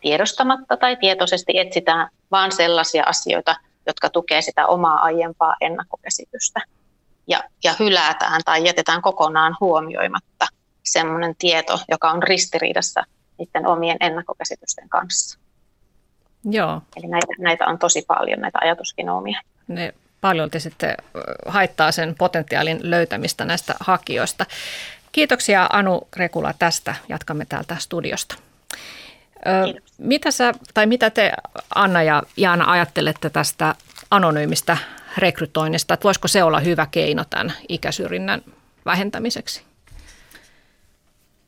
tiedostamatta 0.00 0.76
tai 0.76 0.96
tietoisesti 0.96 1.58
etsitään 1.58 2.08
vain 2.30 2.52
sellaisia 2.52 3.04
asioita, 3.06 3.56
jotka 3.86 4.10
tukevat 4.10 4.44
sitä 4.44 4.66
omaa 4.66 4.98
aiempaa 5.02 5.56
ennakkokäsitystä. 5.60 6.60
Ja, 7.26 7.44
ja 7.64 7.74
hylätään 7.80 8.40
tai 8.44 8.66
jätetään 8.66 9.02
kokonaan 9.02 9.56
huomioimatta 9.60 10.46
sellainen 10.82 11.34
tieto, 11.38 11.80
joka 11.90 12.10
on 12.10 12.22
ristiriidassa 12.22 13.04
niiden 13.38 13.66
omien 13.66 13.96
ennakkokäsitysten 14.00 14.88
kanssa. 14.88 15.38
Joo. 16.44 16.82
Eli 16.96 17.06
näitä, 17.06 17.26
näitä 17.38 17.66
on 17.66 17.78
tosi 17.78 18.04
paljon, 18.08 18.40
näitä 18.40 18.58
ajatusgenoomia. 18.62 19.40
Ne 19.68 19.94
paljolti 20.24 20.60
sitten 20.60 20.96
haittaa 21.46 21.92
sen 21.92 22.14
potentiaalin 22.14 22.78
löytämistä 22.82 23.44
näistä 23.44 23.74
hakijoista. 23.80 24.46
Kiitoksia 25.12 25.68
Anu 25.72 26.08
Krekula 26.10 26.54
tästä. 26.58 26.94
Jatkamme 27.08 27.44
täältä 27.44 27.76
studiosta. 27.78 28.34
Mitä 29.98 30.30
sä, 30.30 30.52
tai 30.74 30.86
mitä 30.86 31.10
te 31.10 31.32
Anna 31.74 32.02
ja 32.02 32.22
Jaana 32.36 32.70
ajattelette 32.70 33.30
tästä 33.30 33.74
anonyymistä 34.10 34.76
rekrytoinnista, 35.18 35.94
että 35.94 36.04
voisiko 36.04 36.28
se 36.28 36.42
olla 36.42 36.60
hyvä 36.60 36.86
keino 36.90 37.24
tämän 37.24 37.52
ikäsyrjinnän 37.68 38.42
vähentämiseksi? 38.84 39.62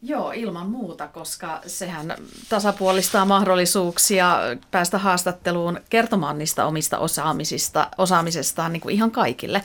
Joo, 0.03 0.33
ilman 0.33 0.71
muuta, 0.71 1.09
koska 1.09 1.61
sehän 1.67 2.15
tasapuolistaa 2.49 3.25
mahdollisuuksia 3.25 4.39
päästä 4.71 4.99
haastatteluun 4.99 5.81
kertomaan 5.91 6.39
niistä 6.39 6.67
omista 6.67 6.99
osaamisista, 6.99 7.89
osaamisestaan 7.99 8.73
niin 8.73 8.81
kuin 8.81 8.95
ihan 8.95 9.11
kaikille. 9.11 9.63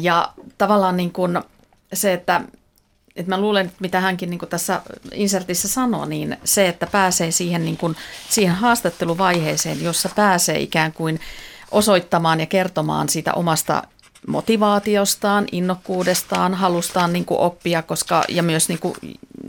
Ja 0.00 0.32
tavallaan 0.58 0.96
niin 0.96 1.12
kuin 1.12 1.40
se, 1.92 2.12
että, 2.12 2.40
että 3.16 3.30
mä 3.30 3.40
luulen, 3.40 3.66
että 3.66 3.78
mitä 3.80 4.00
hänkin 4.00 4.30
niin 4.30 4.38
kuin 4.38 4.48
tässä 4.48 4.82
insertissä 5.12 5.68
sanoi, 5.68 6.08
niin 6.08 6.36
se, 6.44 6.68
että 6.68 6.86
pääsee 6.86 7.30
siihen, 7.30 7.64
niin 7.64 7.76
kuin, 7.76 7.96
siihen 8.28 8.54
haastatteluvaiheeseen, 8.54 9.84
jossa 9.84 10.08
pääsee 10.16 10.60
ikään 10.60 10.92
kuin 10.92 11.20
osoittamaan 11.70 12.40
ja 12.40 12.46
kertomaan 12.46 13.08
siitä 13.08 13.34
omasta 13.34 13.82
motivaatiostaan, 14.26 15.46
innokkuudestaan, 15.52 16.54
halustaan 16.54 17.12
niin 17.12 17.24
kuin 17.24 17.40
oppia 17.40 17.82
koska, 17.82 18.24
ja 18.28 18.42
myös 18.42 18.68
niin 18.68 18.78
kuin, 18.78 18.94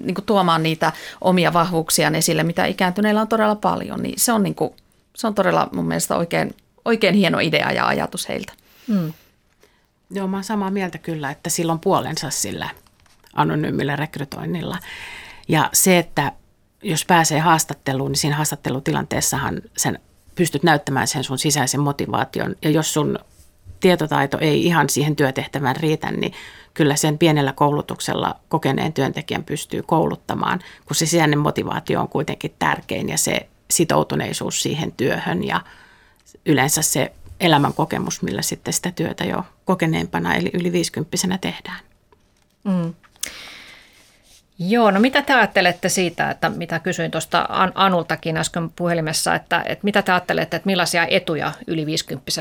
niin 0.03 0.15
kuin 0.15 0.25
tuomaan 0.25 0.63
niitä 0.63 0.91
omia 1.21 1.53
vahvuuksiaan 1.53 2.15
esille, 2.15 2.43
mitä 2.43 2.65
ikääntyneillä 2.65 3.21
on 3.21 3.27
todella 3.27 3.55
paljon, 3.55 4.03
niin 4.03 4.19
se 4.19 4.31
on, 4.31 4.43
niin 4.43 4.55
kuin, 4.55 4.73
se 5.15 5.27
on 5.27 5.36
todella 5.36 5.69
mun 5.73 5.86
mielestä 5.86 6.15
oikein, 6.15 6.55
oikein 6.86 7.15
hieno 7.15 7.39
idea 7.39 7.71
ja 7.71 7.88
ajatus 7.88 8.29
heiltä. 8.29 8.53
Mm. 8.88 9.13
Joo, 10.10 10.27
mä 10.27 10.38
oon 10.38 10.43
samaa 10.43 10.71
mieltä 10.71 10.97
kyllä, 10.97 11.31
että 11.31 11.49
silloin 11.49 11.79
puolensa 11.79 12.29
sillä 12.29 12.69
anonyymillä 13.34 13.95
rekrytoinnilla. 13.95 14.77
Ja 15.47 15.69
se, 15.73 15.97
että 15.97 16.31
jos 16.84 17.05
pääsee 17.05 17.39
haastatteluun, 17.39 18.12
niin 18.12 18.19
siinä 18.19 18.36
haastattelutilanteessahan 18.36 19.62
sen 19.77 19.99
pystyt 20.36 20.63
näyttämään 20.63 21.08
sen 21.08 21.23
sun 21.23 21.39
sisäisen 21.39 21.81
motivaation. 21.81 22.55
Ja 22.62 22.69
jos 22.69 22.93
sun 22.93 23.19
tietotaito 23.79 24.38
ei 24.41 24.65
ihan 24.65 24.89
siihen 24.89 25.15
työtehtävään 25.15 25.75
riitä, 25.75 26.12
niin 26.12 26.34
kyllä 26.75 26.95
sen 26.95 27.17
pienellä 27.17 27.53
koulutuksella 27.53 28.35
kokeneen 28.49 28.93
työntekijän 28.93 29.43
pystyy 29.43 29.81
kouluttamaan, 29.81 30.59
kun 30.85 30.95
se 30.95 31.05
sisäinen 31.05 31.39
motivaatio 31.39 32.01
on 32.01 32.09
kuitenkin 32.09 32.55
tärkein 32.59 33.09
ja 33.09 33.17
se 33.17 33.49
sitoutuneisuus 33.71 34.61
siihen 34.61 34.91
työhön 34.91 35.43
ja 35.43 35.61
yleensä 36.45 36.81
se 36.81 37.11
elämän 37.39 37.73
kokemus, 37.73 38.21
millä 38.21 38.41
sitten 38.41 38.73
sitä 38.73 38.91
työtä 38.91 39.23
jo 39.23 39.43
kokeneempana 39.65 40.35
eli 40.35 40.49
yli 40.53 40.71
50 40.71 41.38
tehdään. 41.41 41.79
Mm. 42.63 42.93
Joo, 44.59 44.91
no 44.91 44.99
mitä 44.99 45.21
te 45.21 45.33
ajattelette 45.33 45.89
siitä, 45.89 46.31
että 46.31 46.49
mitä 46.49 46.79
kysyin 46.79 47.11
tuosta 47.11 47.47
Anultakin 47.75 48.37
äsken 48.37 48.69
puhelimessa, 48.69 49.35
että, 49.35 49.63
että 49.65 49.83
mitä 49.85 50.01
te 50.01 50.11
ajattelette, 50.11 50.55
että 50.57 50.65
millaisia 50.65 51.07
etuja 51.09 51.51
yli 51.67 51.85
50 51.85 52.31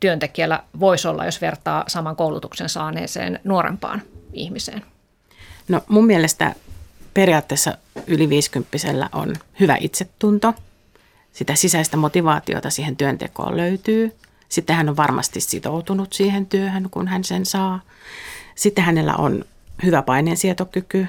työntekijällä 0.00 0.62
voisi 0.80 1.08
olla, 1.08 1.24
jos 1.24 1.40
vertaa 1.40 1.84
saman 1.86 2.16
koulutuksen 2.16 2.68
saaneeseen 2.68 3.40
nuorempaan 3.44 4.02
ihmiseen? 4.32 4.82
No 5.68 5.80
mun 5.88 6.06
mielestä 6.06 6.54
periaatteessa 7.14 7.78
yli 8.06 8.28
50 8.28 8.78
on 9.12 9.36
hyvä 9.60 9.76
itsetunto. 9.80 10.54
Sitä 11.32 11.54
sisäistä 11.54 11.96
motivaatiota 11.96 12.70
siihen 12.70 12.96
työntekoon 12.96 13.56
löytyy. 13.56 14.16
Sitten 14.48 14.76
hän 14.76 14.88
on 14.88 14.96
varmasti 14.96 15.40
sitoutunut 15.40 16.12
siihen 16.12 16.46
työhön, 16.46 16.88
kun 16.90 17.08
hän 17.08 17.24
sen 17.24 17.46
saa. 17.46 17.80
Sitten 18.54 18.84
hänellä 18.84 19.14
on 19.14 19.44
hyvä 19.82 20.02
paineensietokyky, 20.02 21.06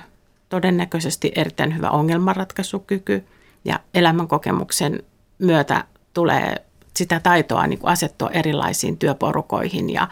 todennäköisesti 0.50 1.32
erittäin 1.36 1.78
hyvä 1.78 1.90
ongelmanratkaisukyky 1.90 3.24
ja 3.66 3.80
elämänkokemuksen 3.94 5.04
myötä 5.40 5.84
tulee 6.14 6.56
sitä 6.98 7.20
taitoa 7.20 7.68
niin 7.68 7.80
kuin 7.80 7.92
asettua 7.92 8.30
erilaisiin 8.30 8.98
työporukoihin 8.98 9.90
ja 9.90 10.08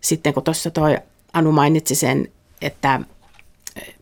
sitten 0.00 0.34
kun 0.34 0.42
tuossa 0.42 0.70
toi 0.70 0.98
Anu 1.32 1.52
mainitsi 1.52 1.94
sen, 1.94 2.28
että 2.62 3.00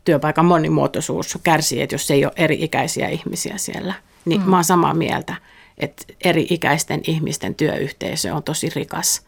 työpaikan 0.05 0.45
monimuotoisuus 0.45 1.39
kärsii, 1.43 1.83
että 1.83 1.95
jos 1.95 2.11
ei 2.11 2.25
ole 2.25 2.33
eri-ikäisiä 2.37 3.09
ihmisiä 3.09 3.59
siellä, 3.59 3.95
niin 4.25 4.41
mm. 4.41 4.51
mä 4.51 4.57
oon 4.57 4.65
samaa 4.65 4.95
mieltä, 4.95 5.35
että 5.79 6.05
eri-ikäisten 6.25 7.01
ihmisten 7.07 7.55
työyhteisö 7.55 8.35
on 8.35 8.43
tosi 8.43 8.71
rikas, 8.75 9.27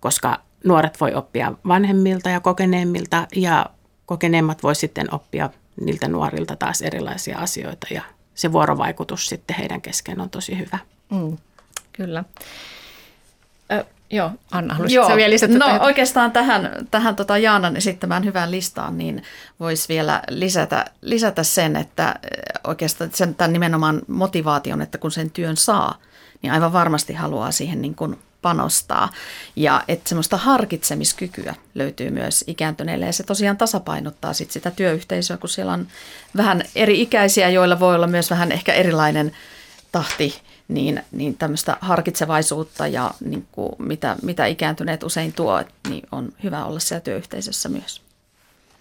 koska 0.00 0.40
nuoret 0.64 1.00
voi 1.00 1.14
oppia 1.14 1.52
vanhemmilta 1.68 2.30
ja 2.30 2.40
kokeneemmilta 2.40 3.26
ja 3.36 3.66
kokeneemmat 4.06 4.62
voi 4.62 4.74
sitten 4.74 5.14
oppia 5.14 5.50
niiltä 5.80 6.08
nuorilta 6.08 6.56
taas 6.56 6.82
erilaisia 6.82 7.38
asioita 7.38 7.86
ja 7.90 8.02
se 8.34 8.52
vuorovaikutus 8.52 9.26
sitten 9.26 9.56
heidän 9.56 9.80
kesken 9.80 10.20
on 10.20 10.30
tosi 10.30 10.58
hyvä. 10.58 10.78
Mm, 11.10 11.38
kyllä. 11.92 12.24
Ö, 13.72 13.84
joo, 14.10 14.30
Anna, 14.50 14.74
haluaisitko 14.74 15.08
joo, 15.08 15.16
vielä 15.16 15.30
lisätä? 15.30 15.52
No 15.52 15.66
tähän? 15.66 15.82
oikeastaan 15.82 16.32
tähän, 16.32 16.86
tähän 16.90 17.16
tota 17.16 17.38
Jaanan 17.38 17.76
esittämään 17.76 18.24
hyvään 18.24 18.50
listaan, 18.50 18.98
niin 18.98 19.22
voisi 19.60 19.88
vielä 19.88 20.22
lisätä, 20.28 20.84
lisätä 21.00 21.42
sen, 21.42 21.76
että 21.76 22.14
oikeastaan 22.64 23.10
sen 23.12 23.34
tämän 23.34 23.52
nimenomaan 23.52 24.02
motivaation, 24.08 24.82
että 24.82 24.98
kun 24.98 25.10
sen 25.10 25.30
työn 25.30 25.56
saa, 25.56 25.98
niin 26.42 26.52
aivan 26.52 26.72
varmasti 26.72 27.12
haluaa 27.12 27.50
siihen 27.50 27.82
niin 27.82 27.94
kuin 27.94 28.18
panostaa. 28.44 29.08
Ja 29.56 29.82
että 29.88 30.08
semmoista 30.08 30.36
harkitsemiskykyä 30.36 31.54
löytyy 31.74 32.10
myös 32.10 32.44
ikääntyneille 32.46 33.06
ja 33.06 33.12
se 33.12 33.22
tosiaan 33.22 33.56
tasapainottaa 33.56 34.32
sit 34.32 34.50
sitä 34.50 34.70
työyhteisöä, 34.70 35.36
kun 35.36 35.48
siellä 35.48 35.72
on 35.72 35.86
vähän 36.36 36.62
eri 36.74 37.02
ikäisiä, 37.02 37.48
joilla 37.48 37.80
voi 37.80 37.94
olla 37.94 38.06
myös 38.06 38.30
vähän 38.30 38.52
ehkä 38.52 38.72
erilainen 38.72 39.32
tahti 39.92 40.42
niin, 40.68 41.02
niin 41.12 41.36
tämmöistä 41.36 41.76
harkitsevaisuutta 41.80 42.86
ja 42.86 43.10
niin 43.20 43.46
kuin 43.52 43.72
mitä, 43.78 44.16
mitä 44.22 44.46
ikääntyneet 44.46 45.02
usein 45.02 45.32
tuo, 45.32 45.62
niin 45.88 46.08
on 46.12 46.32
hyvä 46.42 46.64
olla 46.64 46.80
siellä 46.80 47.00
työyhteisössä 47.00 47.68
myös. 47.68 48.03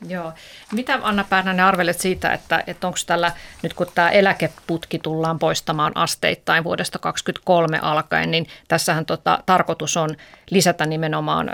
Joo. 0.07 0.33
Mitä 0.71 0.99
Anna 1.01 1.25
Pärnänen 1.29 1.65
arvelet 1.65 1.99
siitä, 1.99 2.33
että, 2.33 2.63
että 2.67 2.87
onko 2.87 2.99
tällä, 3.05 3.31
nyt 3.63 3.73
kun 3.73 3.87
tämä 3.95 4.09
eläkeputki 4.09 4.99
tullaan 4.99 5.39
poistamaan 5.39 5.97
asteittain 5.97 6.63
vuodesta 6.63 6.99
2023 6.99 7.79
alkaen, 7.91 8.31
niin 8.31 8.47
tässähän 8.67 9.05
tota, 9.05 9.39
tarkoitus 9.45 9.97
on 9.97 10.15
lisätä 10.49 10.85
nimenomaan 10.85 11.49
ö, 11.49 11.53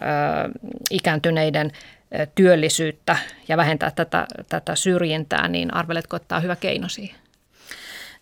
ikääntyneiden 0.90 1.72
ö, 2.20 2.28
työllisyyttä 2.36 3.18
ja 3.48 3.58
vähentää 3.58 3.92
tätä, 3.92 4.28
tätä 4.50 4.76
syrjintää, 4.76 5.48
niin 5.48 5.74
arveletko, 5.74 6.16
että 6.16 6.28
tämä 6.28 6.38
on 6.38 6.44
hyvä 6.44 6.56
keino 6.56 6.90
siihen? 6.90 7.20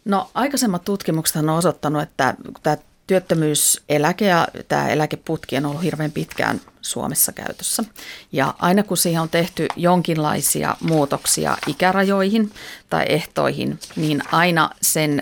No 0.05 0.29
aikaisemmat 0.33 0.83
tutkimukset 0.83 1.35
on 1.35 1.49
osoittanut, 1.49 2.01
että 2.01 2.33
tämä 2.63 2.77
työttömyyseläke 3.07 4.25
ja 4.25 4.47
tämä 4.67 4.89
eläkeputki 4.89 5.57
on 5.57 5.65
ollut 5.65 5.83
hirveän 5.83 6.11
pitkään 6.11 6.61
Suomessa 6.81 7.31
käytössä. 7.31 7.83
Ja 8.31 8.53
aina 8.59 8.83
kun 8.83 8.97
siihen 8.97 9.21
on 9.21 9.29
tehty 9.29 9.67
jonkinlaisia 9.75 10.75
muutoksia 10.81 11.57
ikärajoihin 11.67 12.51
tai 12.89 13.05
ehtoihin, 13.09 13.79
niin 13.95 14.21
aina 14.31 14.69
sen 14.81 15.21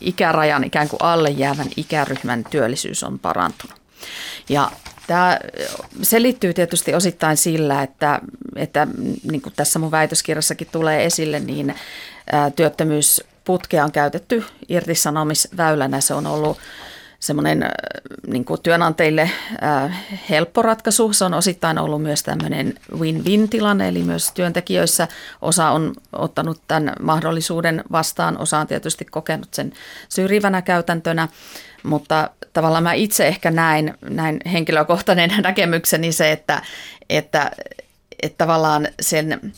ikärajan 0.00 0.64
ikään 0.64 0.88
kuin 0.88 1.02
alle 1.02 1.30
jäävän 1.30 1.68
ikäryhmän 1.76 2.44
työllisyys 2.50 3.04
on 3.04 3.18
parantunut. 3.18 3.80
Ja 4.48 4.70
Tämä 5.06 5.38
selittyy 6.02 6.54
tietysti 6.54 6.94
osittain 6.94 7.36
sillä, 7.36 7.82
että, 7.82 8.20
että 8.56 8.86
niin 9.30 9.42
kuin 9.42 9.52
tässä 9.56 9.78
mun 9.78 9.90
väitöskirjassakin 9.90 10.68
tulee 10.72 11.04
esille, 11.04 11.40
niin 11.40 11.74
työttömyysputkea 12.56 13.84
on 13.84 13.92
käytetty 13.92 14.44
irtisanomisväylänä. 14.68 16.00
Se 16.00 16.14
on 16.14 16.26
ollut 16.26 16.58
semmoinen 17.26 17.70
niin 18.26 18.44
kuin 18.44 18.62
työnantajille 18.62 19.30
helppo 20.30 20.62
ratkaisu. 20.62 21.12
Se 21.12 21.24
on 21.24 21.34
osittain 21.34 21.78
ollut 21.78 22.02
myös 22.02 22.22
tämmöinen 22.22 22.74
win-win-tilanne, 22.98 23.88
eli 23.88 24.02
myös 24.02 24.32
työntekijöissä 24.32 25.08
osa 25.42 25.70
on 25.70 25.94
ottanut 26.12 26.60
tämän 26.68 26.92
mahdollisuuden 27.00 27.84
vastaan, 27.92 28.38
osa 28.38 28.58
on 28.58 28.66
tietysti 28.66 29.04
kokenut 29.04 29.54
sen 29.54 29.72
syrjivänä 30.08 30.62
käytäntönä. 30.62 31.28
Mutta 31.82 32.30
tavallaan 32.52 32.82
mä 32.82 32.92
itse 32.92 33.26
ehkä 33.26 33.50
näin, 33.50 33.94
näin 34.10 34.40
henkilökohtainen 34.52 35.30
näkemykseni 35.42 36.12
se, 36.12 36.32
että, 36.32 36.62
että, 37.10 37.50
että 38.22 38.38
tavallaan 38.44 38.88
sen 39.00 39.52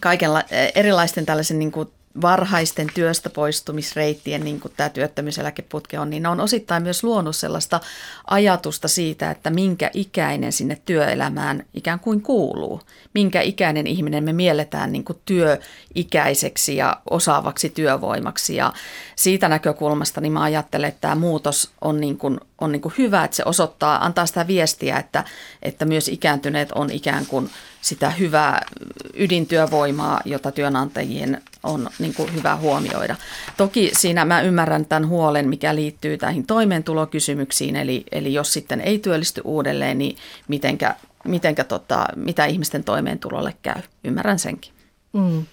kaikenla, 0.00 0.42
erilaisten 0.74 1.26
tällaisen 1.26 1.58
niin 1.58 1.72
kuin 1.72 1.88
varhaisten 2.22 2.86
työstä 2.94 3.30
poistumisreittien, 3.30 4.44
niin 4.44 4.60
kuin 4.60 4.72
tämä 4.76 4.88
työttömyyseläkeputke 4.88 5.98
on, 5.98 6.10
niin 6.10 6.22
ne 6.22 6.28
on 6.28 6.40
osittain 6.40 6.82
myös 6.82 7.04
luonut 7.04 7.36
sellaista 7.36 7.80
ajatusta 8.26 8.88
siitä, 8.88 9.30
että 9.30 9.50
minkä 9.50 9.90
ikäinen 9.94 10.52
sinne 10.52 10.78
työelämään 10.84 11.64
ikään 11.74 12.00
kuin 12.00 12.22
kuuluu. 12.22 12.80
Minkä 13.14 13.40
ikäinen 13.40 13.86
ihminen 13.86 14.24
me 14.24 14.32
mielletään 14.32 14.92
niin 14.92 15.04
kuin 15.04 15.18
työikäiseksi 15.24 16.76
ja 16.76 17.00
osaavaksi 17.10 17.70
työvoimaksi. 17.70 18.56
Ja 18.56 18.72
siitä 19.16 19.48
näkökulmasta 19.48 20.20
niin 20.20 20.32
mä 20.32 20.42
ajattelen, 20.42 20.88
että 20.88 21.00
tämä 21.00 21.14
muutos 21.14 21.70
on, 21.80 22.00
niin 22.00 22.18
kuin, 22.18 22.40
on 22.60 22.72
niin 22.72 22.82
kuin 22.82 22.94
hyvä, 22.98 23.24
että 23.24 23.36
se 23.36 23.42
osoittaa, 23.46 24.04
antaa 24.04 24.26
sitä 24.26 24.46
viestiä, 24.46 24.98
että, 24.98 25.24
että 25.62 25.84
myös 25.84 26.08
ikääntyneet 26.08 26.72
on 26.72 26.90
ikään 26.90 27.26
kuin 27.26 27.50
sitä 27.86 28.10
hyvää 28.10 28.66
ydintyövoimaa, 29.14 30.20
jota 30.24 30.52
työnantajien 30.52 31.42
on 31.62 31.90
niin 31.98 32.14
kuin 32.14 32.34
hyvä 32.34 32.56
huomioida. 32.56 33.16
Toki 33.56 33.90
siinä 33.94 34.24
mä 34.24 34.40
ymmärrän 34.40 34.86
tämän 34.86 35.08
huolen, 35.08 35.48
mikä 35.48 35.74
liittyy 35.74 36.18
näihin 36.22 36.46
toimeentulokysymyksiin, 36.46 37.76
eli, 37.76 38.04
eli 38.12 38.34
jos 38.34 38.52
sitten 38.52 38.80
ei 38.80 38.98
työllisty 38.98 39.40
uudelleen, 39.44 39.98
niin 39.98 40.16
mitenkä, 40.48 40.94
mitenkä 41.24 41.64
tota, 41.64 42.06
mitä 42.16 42.46
ihmisten 42.46 42.84
toimeentulolle 42.84 43.54
käy. 43.62 43.82
Ymmärrän 44.04 44.38
senkin. 44.38 44.72
Mm. 45.12 45.44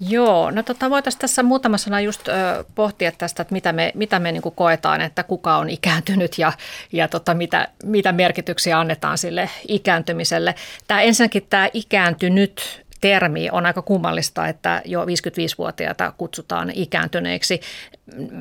Joo, 0.00 0.50
no 0.50 0.62
tota, 0.62 0.90
voitaisiin 0.90 1.20
tässä 1.20 1.42
muutama 1.42 1.78
sana 1.78 2.00
just 2.00 2.28
ö, 2.28 2.32
pohtia 2.74 3.12
tästä, 3.12 3.42
että 3.42 3.52
mitä 3.52 3.72
me, 3.72 3.92
mitä 3.94 4.18
me 4.18 4.32
niin 4.32 4.42
koetaan, 4.54 5.00
että 5.00 5.22
kuka 5.22 5.56
on 5.56 5.70
ikääntynyt 5.70 6.38
ja, 6.38 6.52
ja 6.92 7.08
tota, 7.08 7.34
mitä, 7.34 7.68
mitä 7.84 8.12
merkityksiä 8.12 8.78
annetaan 8.78 9.18
sille 9.18 9.50
ikääntymiselle. 9.68 10.54
Tämä 10.86 11.00
ensinnäkin 11.00 11.46
tämä 11.50 11.68
ikääntynyt 11.72 12.84
termi 13.00 13.48
on 13.52 13.66
aika 13.66 13.82
kummallista, 13.82 14.48
että 14.48 14.82
jo 14.84 15.04
55-vuotiaita 15.04 16.12
kutsutaan 16.16 16.70
ikääntyneiksi. 16.74 17.60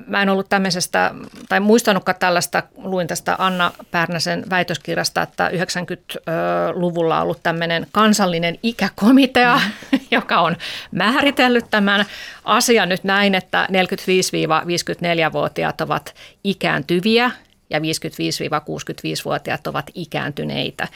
Mä 0.07 0.21
en 0.21 0.29
ollut 0.29 0.49
tämmöisestä, 0.49 1.11
tai 1.49 1.59
muistanutkaan 1.59 2.19
tällaista, 2.19 2.63
luin 2.77 3.07
tästä 3.07 3.35
Anna 3.39 3.71
Pärnäsen 3.91 4.43
väitöskirjasta, 4.49 5.21
että 5.21 5.49
90-luvulla 5.49 7.17
on 7.17 7.23
ollut 7.23 7.43
tämmöinen 7.43 7.87
kansallinen 7.91 8.59
ikäkomitea, 8.63 9.55
mm. 9.55 9.99
joka 10.11 10.39
on 10.39 10.57
määritellyt 10.91 11.65
tämän 11.71 12.05
asian 12.43 12.89
nyt 12.89 13.03
näin, 13.03 13.35
että 13.35 13.67
45-54-vuotiaat 13.71 15.81
ovat 15.81 16.15
ikääntyviä 16.43 17.31
ja 17.69 17.79
55-65-vuotiaat 17.79 19.67
ovat 19.67 19.91
ikääntyneitä. 19.93 20.87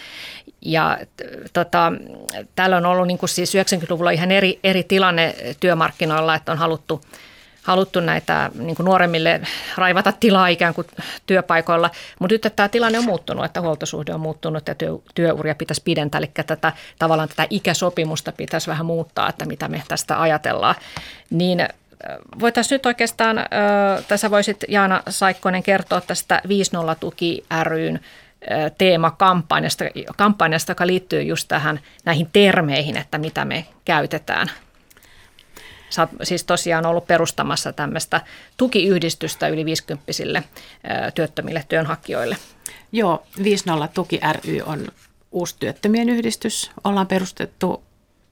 Ja 0.61 0.97
tota, 1.53 1.93
täällä 2.55 2.77
on 2.77 2.85
ollut 2.85 3.07
niin 3.07 3.17
kuin 3.17 3.29
siis 3.29 3.53
90-luvulla 3.55 4.11
ihan 4.11 4.31
eri, 4.31 4.59
eri 4.63 4.83
tilanne 4.83 5.35
työmarkkinoilla, 5.59 6.35
että 6.35 6.51
on 6.51 6.57
haluttu, 6.57 7.01
haluttu 7.63 7.99
näitä 7.99 8.51
niin 8.53 8.75
kuin 8.75 8.85
nuoremmille 8.85 9.41
raivata 9.77 10.11
tilaa 10.11 10.47
ikään 10.47 10.73
kuin 10.73 10.87
työpaikoilla. 11.25 11.89
Mutta 12.19 12.33
nyt 12.33 12.55
tämä 12.55 12.69
tilanne 12.69 12.97
on 12.97 13.05
muuttunut, 13.05 13.45
että 13.45 13.61
huoltosuhde 13.61 14.13
on 14.13 14.19
muuttunut 14.19 14.67
ja 14.67 14.75
työ, 14.75 14.91
työuria 15.15 15.55
pitäisi 15.55 15.81
pidentää. 15.85 16.19
Eli 16.19 16.31
tätä, 16.47 16.73
tavallaan 16.99 17.29
tätä 17.29 17.47
ikäsopimusta 17.49 18.31
pitäisi 18.31 18.67
vähän 18.67 18.85
muuttaa, 18.85 19.29
että 19.29 19.45
mitä 19.45 19.67
me 19.67 19.83
tästä 19.87 20.21
ajatellaan. 20.21 20.75
Niin 21.29 21.67
voitaisiin 22.39 22.75
nyt 22.75 22.85
oikeastaan, 22.85 23.37
tässä 24.07 24.31
voisit 24.31 24.63
Jaana 24.67 25.03
Saikkonen 25.09 25.63
kertoa 25.63 26.01
tästä 26.01 26.41
5.0 26.47 26.95
tuki 26.99 27.43
ryn 27.63 27.99
teemakampanjasta, 28.77 29.85
kampanjasta, 30.17 30.71
joka 30.71 30.87
liittyy 30.87 31.21
just 31.21 31.47
tähän 31.47 31.79
näihin 32.05 32.29
termeihin, 32.33 32.97
että 32.97 33.17
mitä 33.17 33.45
me 33.45 33.65
käytetään. 33.85 34.51
Sä 35.89 36.01
oot 36.01 36.09
siis 36.23 36.43
tosiaan 36.43 36.85
ollut 36.85 37.07
perustamassa 37.07 37.73
tämmöistä 37.73 38.21
tukiyhdistystä 38.57 39.47
yli 39.47 39.65
50 39.65 40.03
työttömille 41.15 41.65
työnhakijoille. 41.69 42.37
Joo, 42.91 43.23
5.0 43.37 43.43
Tuki 43.93 44.19
ry 44.33 44.61
on 44.65 44.87
uusi 45.31 45.55
työttömien 45.59 46.09
yhdistys. 46.09 46.71
Ollaan 46.83 47.07
perustettu 47.07 47.83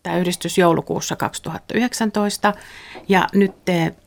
tämä 0.03 0.18
yhdistys 0.18 0.57
joulukuussa 0.57 1.16
2019 1.16 2.53
ja 3.10 3.28
nyt 3.34 3.51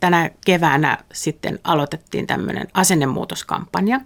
tänä 0.00 0.30
keväänä 0.44 0.98
sitten 1.12 1.58
aloitettiin 1.64 2.26
tämmöinen 2.26 2.68
asennemuutoskampanja, 2.74 4.00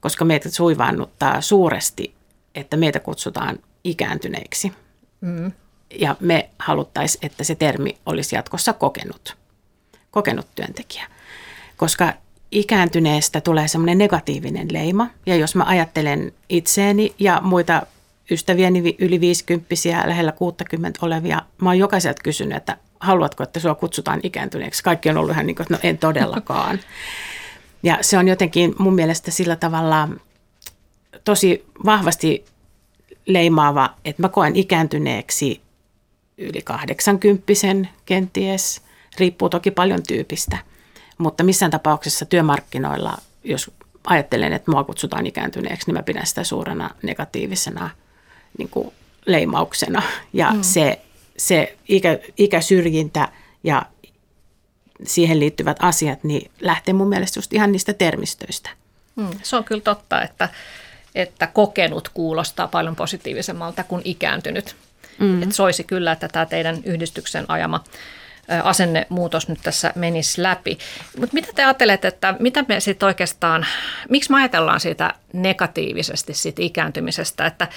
koska 0.00 0.24
meitä 0.24 0.50
suivaannuttaa 0.50 1.40
suuresti, 1.40 2.14
että 2.54 2.76
meitä 2.76 3.00
kutsutaan 3.00 3.58
ikääntyneiksi. 3.84 4.72
Mm. 5.20 5.52
Ja 6.00 6.16
me 6.20 6.50
haluttaisiin, 6.58 7.26
että 7.26 7.44
se 7.44 7.54
termi 7.54 7.98
olisi 8.06 8.36
jatkossa 8.36 8.72
kokenut, 8.72 9.36
kokenut 10.10 10.46
työntekijä. 10.54 11.06
Koska 11.76 12.12
ikääntyneestä 12.52 13.40
tulee 13.40 13.68
semmoinen 13.68 13.98
negatiivinen 13.98 14.68
leima. 14.72 15.10
Ja 15.26 15.36
jos 15.36 15.54
mä 15.54 15.64
ajattelen 15.64 16.32
itseeni 16.48 17.14
ja 17.18 17.40
muita 17.44 17.82
ystäviäni 18.30 18.96
yli 18.98 19.20
50 19.20 19.74
lähellä 20.04 20.32
60 20.32 20.98
olevia, 21.02 21.42
mä 21.62 21.68
oon 21.68 21.78
jokaiselta 21.78 22.22
kysynyt, 22.22 22.56
että 22.56 22.76
haluatko, 23.00 23.42
että 23.42 23.60
sua 23.60 23.74
kutsutaan 23.74 24.20
ikääntyneeksi. 24.22 24.82
Kaikki 24.82 25.10
on 25.10 25.16
ollut 25.16 25.32
ihan 25.32 25.46
niin 25.46 25.56
kuin, 25.56 25.64
että 25.64 25.74
no 25.74 25.80
en 25.82 25.98
todellakaan. 25.98 26.78
Ja 27.82 27.98
se 28.00 28.18
on 28.18 28.28
jotenkin 28.28 28.74
mun 28.78 28.94
mielestä 28.94 29.30
sillä 29.30 29.56
tavalla 29.56 30.08
tosi 31.24 31.64
vahvasti 31.84 32.44
leimaava, 33.26 33.94
että 34.04 34.22
mä 34.22 34.28
koen 34.28 34.56
ikääntyneeksi 34.56 35.60
yli 36.38 36.62
80 36.62 37.52
kenties, 38.06 38.82
riippuu 39.18 39.48
toki 39.48 39.70
paljon 39.70 40.02
tyypistä. 40.08 40.58
Mutta 41.18 41.44
missään 41.44 41.70
tapauksessa 41.70 42.24
työmarkkinoilla, 42.24 43.18
jos 43.44 43.70
ajattelen, 44.06 44.52
että 44.52 44.70
mua 44.70 44.84
kutsutaan 44.84 45.26
ikääntyneeksi, 45.26 45.86
niin 45.86 45.94
mä 45.94 46.02
pidän 46.02 46.26
sitä 46.26 46.44
suurena 46.44 46.90
negatiivisena– 47.02 47.90
niin 48.58 48.68
kuin 48.68 48.92
leimauksena. 49.26 50.02
Ja 50.32 50.50
mm. 50.50 50.62
se, 50.62 51.00
se 51.36 51.76
ikä, 51.88 52.18
ikäsyrjintä 52.36 53.28
ja 53.64 53.82
siihen 55.04 55.40
liittyvät 55.40 55.76
asiat 55.80 56.24
niin 56.24 56.50
lähtee 56.60 56.94
mun 56.94 57.08
mielestä 57.08 57.38
just 57.38 57.52
ihan 57.52 57.72
niistä 57.72 57.92
termistöistä. 57.92 58.70
Mm. 59.16 59.28
Se 59.42 59.56
on 59.56 59.64
kyllä 59.64 59.80
totta, 59.80 60.22
että, 60.22 60.48
että 61.14 61.46
kokenut 61.46 62.08
kuulostaa 62.08 62.68
paljon 62.68 62.96
positiivisemmalta 62.96 63.84
kuin 63.84 64.02
ikääntynyt. 64.04 64.76
Mm. 65.18 65.42
Et 65.42 65.52
soisi 65.52 65.84
kyllä, 65.84 66.12
että 66.12 66.28
tämä 66.28 66.46
teidän 66.46 66.78
yhdistyksen 66.84 67.44
ajama 67.48 67.84
asennemuutos 68.64 69.48
nyt 69.48 69.58
tässä 69.62 69.92
menisi 69.94 70.42
läpi. 70.42 70.78
Mutta 71.18 71.34
mitä 71.34 71.48
te 71.54 71.64
ajattelette, 71.64 72.08
että 72.08 72.34
mitä 72.38 72.64
me 72.68 72.80
sitten 72.80 73.06
oikeastaan, 73.06 73.66
miksi 74.08 74.30
me 74.30 74.36
ajatellaan 74.36 74.80
siitä 74.80 75.14
negatiivisesti 75.32 76.34
siitä 76.34 76.62
ikääntymisestä, 76.62 77.46
että, 77.46 77.68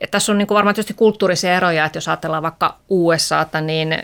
että 0.00 0.12
tässä 0.12 0.32
on 0.32 0.38
niin 0.38 0.48
kuin 0.48 0.56
varmaan 0.56 0.74
tietysti 0.74 0.94
kulttuurisia 0.94 1.56
eroja, 1.56 1.84
että 1.84 1.96
jos 1.96 2.08
ajatellaan 2.08 2.42
vaikka 2.42 2.76
USAta, 2.88 3.60
niin 3.60 3.98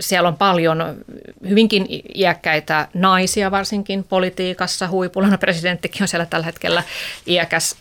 siellä 0.00 0.28
on 0.28 0.36
paljon 0.36 1.04
hyvinkin 1.48 1.86
iäkkäitä 2.14 2.88
naisia 2.94 3.50
varsinkin 3.50 4.04
politiikassa. 4.04 4.88
Huipulla 4.88 5.38
presidenttikin 5.38 6.02
on 6.02 6.08
siellä 6.08 6.26
tällä 6.26 6.46
hetkellä 6.46 6.82
iäkäs. 7.26 7.76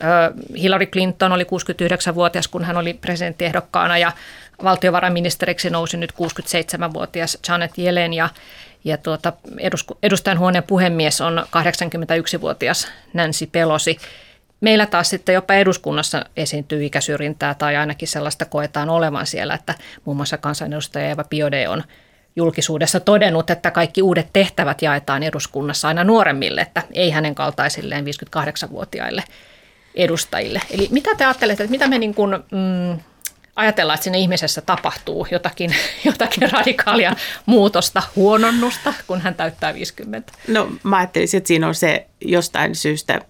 Hillary 0.57 0.85
Clinton 0.85 1.31
oli 1.31 1.43
69-vuotias, 1.43 2.47
kun 2.47 2.63
hän 2.63 2.77
oli 2.77 2.93
presidenttiehdokkaana 2.93 3.97
ja 3.97 4.11
valtiovarainministeriksi 4.63 5.69
nousi 5.69 5.97
nyt 5.97 6.11
67-vuotias 6.11 7.37
Janet 7.49 7.71
Yellen 7.77 8.13
ja 8.13 8.29
Ja 8.85 8.97
tuota, 8.97 9.33
edustajan 10.03 10.39
huoneen 10.39 10.63
puhemies 10.63 11.21
on 11.21 11.45
81-vuotias 11.47 12.87
Nancy 13.13 13.47
Pelosi. 13.51 13.97
Meillä 14.65 14.85
taas 14.85 15.09
sitten 15.09 15.35
jopa 15.35 15.53
eduskunnassa 15.53 16.25
esiintyy 16.37 16.85
ikäsyrjintää 16.85 17.53
tai 17.53 17.75
ainakin 17.75 18.07
sellaista 18.07 18.45
koetaan 18.45 18.89
olevan 18.89 19.27
siellä, 19.27 19.53
että 19.53 19.75
muun 20.05 20.17
muassa 20.17 20.37
kansanedustaja 20.37 21.09
Eva 21.09 21.23
Biode 21.23 21.69
on 21.69 21.83
julkisuudessa 22.35 22.99
todennut, 22.99 23.49
että 23.49 23.71
kaikki 23.71 24.01
uudet 24.01 24.27
tehtävät 24.33 24.81
jaetaan 24.81 25.23
eduskunnassa 25.23 25.87
aina 25.87 26.03
nuoremmille, 26.03 26.61
että 26.61 26.83
ei 26.91 27.11
hänen 27.11 27.35
kaltaisilleen 27.35 28.05
58-vuotiaille 28.05 29.23
edustajille. 29.95 30.61
Eli 30.71 30.87
mitä 30.91 31.15
te 31.15 31.25
ajattelette, 31.25 31.63
että 31.63 31.71
mitä 31.71 31.87
me 31.87 31.97
niin 31.97 32.15
kuin, 32.15 32.31
mm, 32.31 32.99
ajatellaan, 33.55 33.95
että 33.95 34.03
siinä 34.03 34.17
ihmisessä 34.17 34.61
tapahtuu 34.61 35.27
jotakin, 35.31 35.75
jotakin 36.05 36.51
radikaalia 36.51 37.15
muutosta, 37.45 38.03
huononnusta, 38.15 38.93
kun 39.07 39.21
hän 39.21 39.35
täyttää 39.35 39.73
50? 39.73 40.33
No 40.47 40.71
mä 40.83 40.97
ajattelisin, 40.97 41.37
että 41.37 41.47
siinä 41.47 41.67
on 41.67 41.75
se 41.75 42.07
jostain 42.21 42.75
syystä 42.75 43.21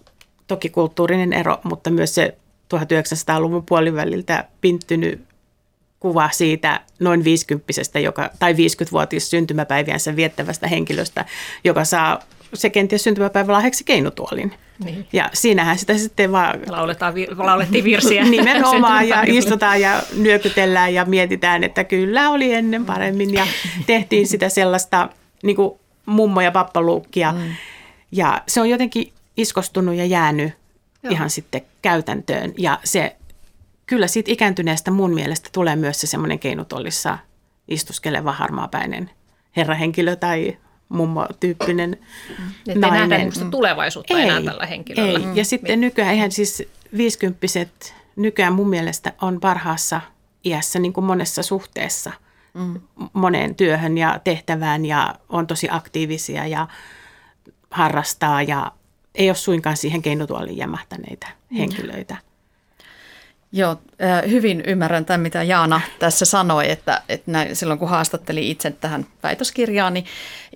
toki 0.48 0.70
kulttuurinen 0.70 1.34
ero, 1.34 1.58
mutta 1.64 1.89
myös 1.89 2.16
se 2.16 2.38
1900-luvun 2.76 3.66
puoliväliltä 3.66 4.46
pinttynyt 4.62 5.22
kuva 6.00 6.30
siitä 6.34 6.82
noin 7.00 7.24
50 7.24 8.00
joka, 8.00 8.30
tai 8.39 8.54
50-vuotias 8.54 9.30
syntymäpäiviänsä 9.30 10.16
viettävästä 10.16 10.68
henkilöstä, 10.68 11.26
joka 11.64 11.86
saa 11.86 12.20
se 12.54 12.70
kenties 12.70 13.04
syntymäpäivä 13.04 13.54
lahjaksi 13.54 13.84
keinutuolin. 13.84 14.54
Niin. 14.84 15.08
Ja 15.14 15.30
siinähän 15.34 15.78
sitä 15.78 15.98
sitten 15.98 16.32
vaan... 16.32 16.60
Lauletaan, 16.68 17.14
laulettiin 17.38 17.84
virsiä. 17.84 18.24
Nimenomaan 18.30 19.08
ja 19.08 19.24
istutaan 19.28 19.82
ja 19.82 20.04
nyökytellään 20.18 20.93
ja 20.93 21.06
mietitään, 21.06 21.64
että 21.64 21.84
kyllä 21.84 22.30
oli 22.30 22.54
ennen 22.54 22.86
paremmin. 22.86 23.34
Ja 23.34 23.48
tehtiin 23.86 24.28
sitä 24.28 24.50
sellaista 24.50 25.10
niin 25.43 25.56
kuin 25.56 25.80
mummo- 26.06 26.41
ja 26.41 26.52
pappaluukkia. 26.52 27.32
Mm. 27.32 27.41
Ja 28.12 28.41
se 28.48 28.62
on 28.62 28.70
jotenkin 28.70 29.14
iskostunut 29.38 29.96
ja 29.96 30.06
jäänyt 30.06 30.54
Joo. 31.04 31.12
ihan 31.12 31.30
sitten 31.30 31.62
käytäntöön. 31.82 32.54
Ja 32.58 32.80
se 32.84 33.16
kyllä 33.86 34.08
siitä 34.08 34.32
ikääntyneestä 34.32 34.92
mun 34.92 35.14
mielestä 35.14 35.50
tulee 35.52 35.76
myös 35.76 36.02
se 36.02 36.08
semmoinen 36.08 36.40
keinutollissa 36.40 37.18
istuskeleva 37.68 38.32
harmaapäinen 38.32 39.10
herrahenkilö 39.58 40.16
tai 40.16 40.58
mummo-tyyppinen 40.90 41.98
mm. 42.40 42.80
nainen. 42.80 43.12
Ei 43.12 43.26
nähdä 43.26 43.50
tulevaisuutta 43.52 44.18
ei, 44.18 44.24
enää 44.24 44.42
tällä 44.42 44.66
henkilöllä. 44.66 45.20
Ei. 45.20 45.26
Mm. 45.26 45.36
Ja 45.36 45.46
sitten 45.46 45.82
nykyään, 45.82 46.12
eihän 46.12 46.32
siis 46.32 46.64
viisikymppiset 46.98 47.96
nykyään 48.16 48.54
mun 48.54 48.70
mielestä 48.70 49.14
on 49.22 49.40
parhaassa 49.40 50.02
iässä 50.46 50.80
niin 50.80 50.94
kuin 50.94 51.06
monessa 51.06 51.44
suhteessa 51.44 52.12
mm. 52.54 52.82
moneen 53.14 53.56
työhön 53.56 53.98
ja 53.98 54.20
tehtävään 54.24 54.86
ja 54.86 55.16
on 55.30 55.48
tosi 55.48 55.68
aktiivisia 55.72 56.48
ja 56.48 56.68
harrastaa 57.72 58.42
ja 58.42 58.72
ei 59.16 59.30
ole 59.30 59.36
suinkaan 59.36 59.78
siihen 59.78 60.01
keinotuoliin 60.01 60.57
jämähtäneitä 60.57 61.28
mm. 61.49 61.57
henkilöitä. 61.57 62.18
Joo, 63.51 63.78
hyvin 64.30 64.63
ymmärrän 64.68 65.05
tämän, 65.05 65.22
mitä 65.22 65.43
Jaana 65.43 65.82
tässä 65.99 66.26
sanoi, 66.26 66.72
että, 66.72 67.01
että 67.09 67.32
näin, 67.32 67.55
silloin 67.55 67.80
kun 67.80 67.89
haastattelin 67.89 68.43
itse 68.43 68.72
tähän 68.72 69.05
väitöskirjaan, 69.24 69.93
niin 69.93 70.05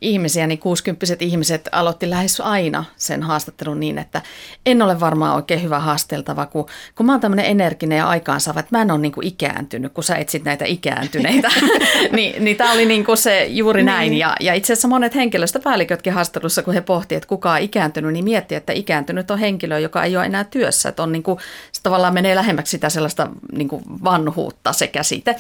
ihmisiä, 0.02 0.48
niin 0.48 0.60
60 0.60 1.06
ihmiset 1.20 1.70
aloitti 1.72 2.10
lähes 2.10 2.42
aina 2.42 2.86
sen 2.96 3.24
haastattelun 3.24 3.80
niin, 3.80 3.98
että 3.98 4.22
en 4.66 4.82
ole 4.82 5.00
varmaan 5.00 5.36
oikein 5.36 5.64
hyvä 5.64 5.80
haasteltava, 5.80 6.46
kun, 6.46 6.66
kun 6.96 7.06
mä 7.06 7.12
oon 7.12 7.22
tämmöinen 7.22 7.46
energinen 7.46 7.98
ja 7.98 8.08
aikaansaava, 8.08 8.60
että 8.60 8.78
mä 8.78 8.82
en 8.82 8.92
ole 8.92 9.00
niin 9.00 9.12
kuin 9.12 9.28
ikääntynyt, 9.28 9.94
kun 9.94 10.04
sä 10.04 10.16
etsit 10.16 10.44
näitä 10.44 10.66
ikääntyneitä. 10.66 11.50
niin, 12.16 12.44
niin 12.44 12.58
tämä 12.58 12.72
oli 12.72 12.86
niin 12.86 13.06
kuin 13.06 13.18
se 13.18 13.46
juuri 13.46 13.84
näin. 13.84 14.10
Niin. 14.10 14.20
Ja, 14.20 14.36
ja 14.40 14.54
itse 14.54 14.74
asiassa 14.74 14.88
monet 14.88 15.16
henkilöstöpäällikötkin 15.16 16.14
haastattelussa, 16.14 16.64
kun 16.64 16.74
he 16.74 16.82
pohtivat, 16.82 17.18
että 17.18 17.30
kuka 17.30 17.52
on 17.52 17.60
ikääntynyt, 17.60 18.14
niin 18.14 18.26
miettii, 18.26 18.56
että 18.58 18.74
ikääntynyt 18.74 19.32
on 19.32 19.40
henkilö, 19.40 19.80
joka 19.80 20.04
ei 20.04 20.18
ole 20.18 20.26
enää 20.26 20.44
työssä. 20.44 20.90
Että 20.90 21.04
on 21.04 21.12
niin 21.12 21.24
kuin, 21.24 21.40
se 21.72 21.82
tavallaan 21.82 22.14
menee 22.14 22.36
lähemmäksi 22.36 22.72
sitä 22.72 22.90
sellaista 22.90 23.28
niin 23.52 23.68
kuin 23.68 23.84
vanhuutta 24.04 24.74
se 24.74 24.88
käsite. 24.88 25.36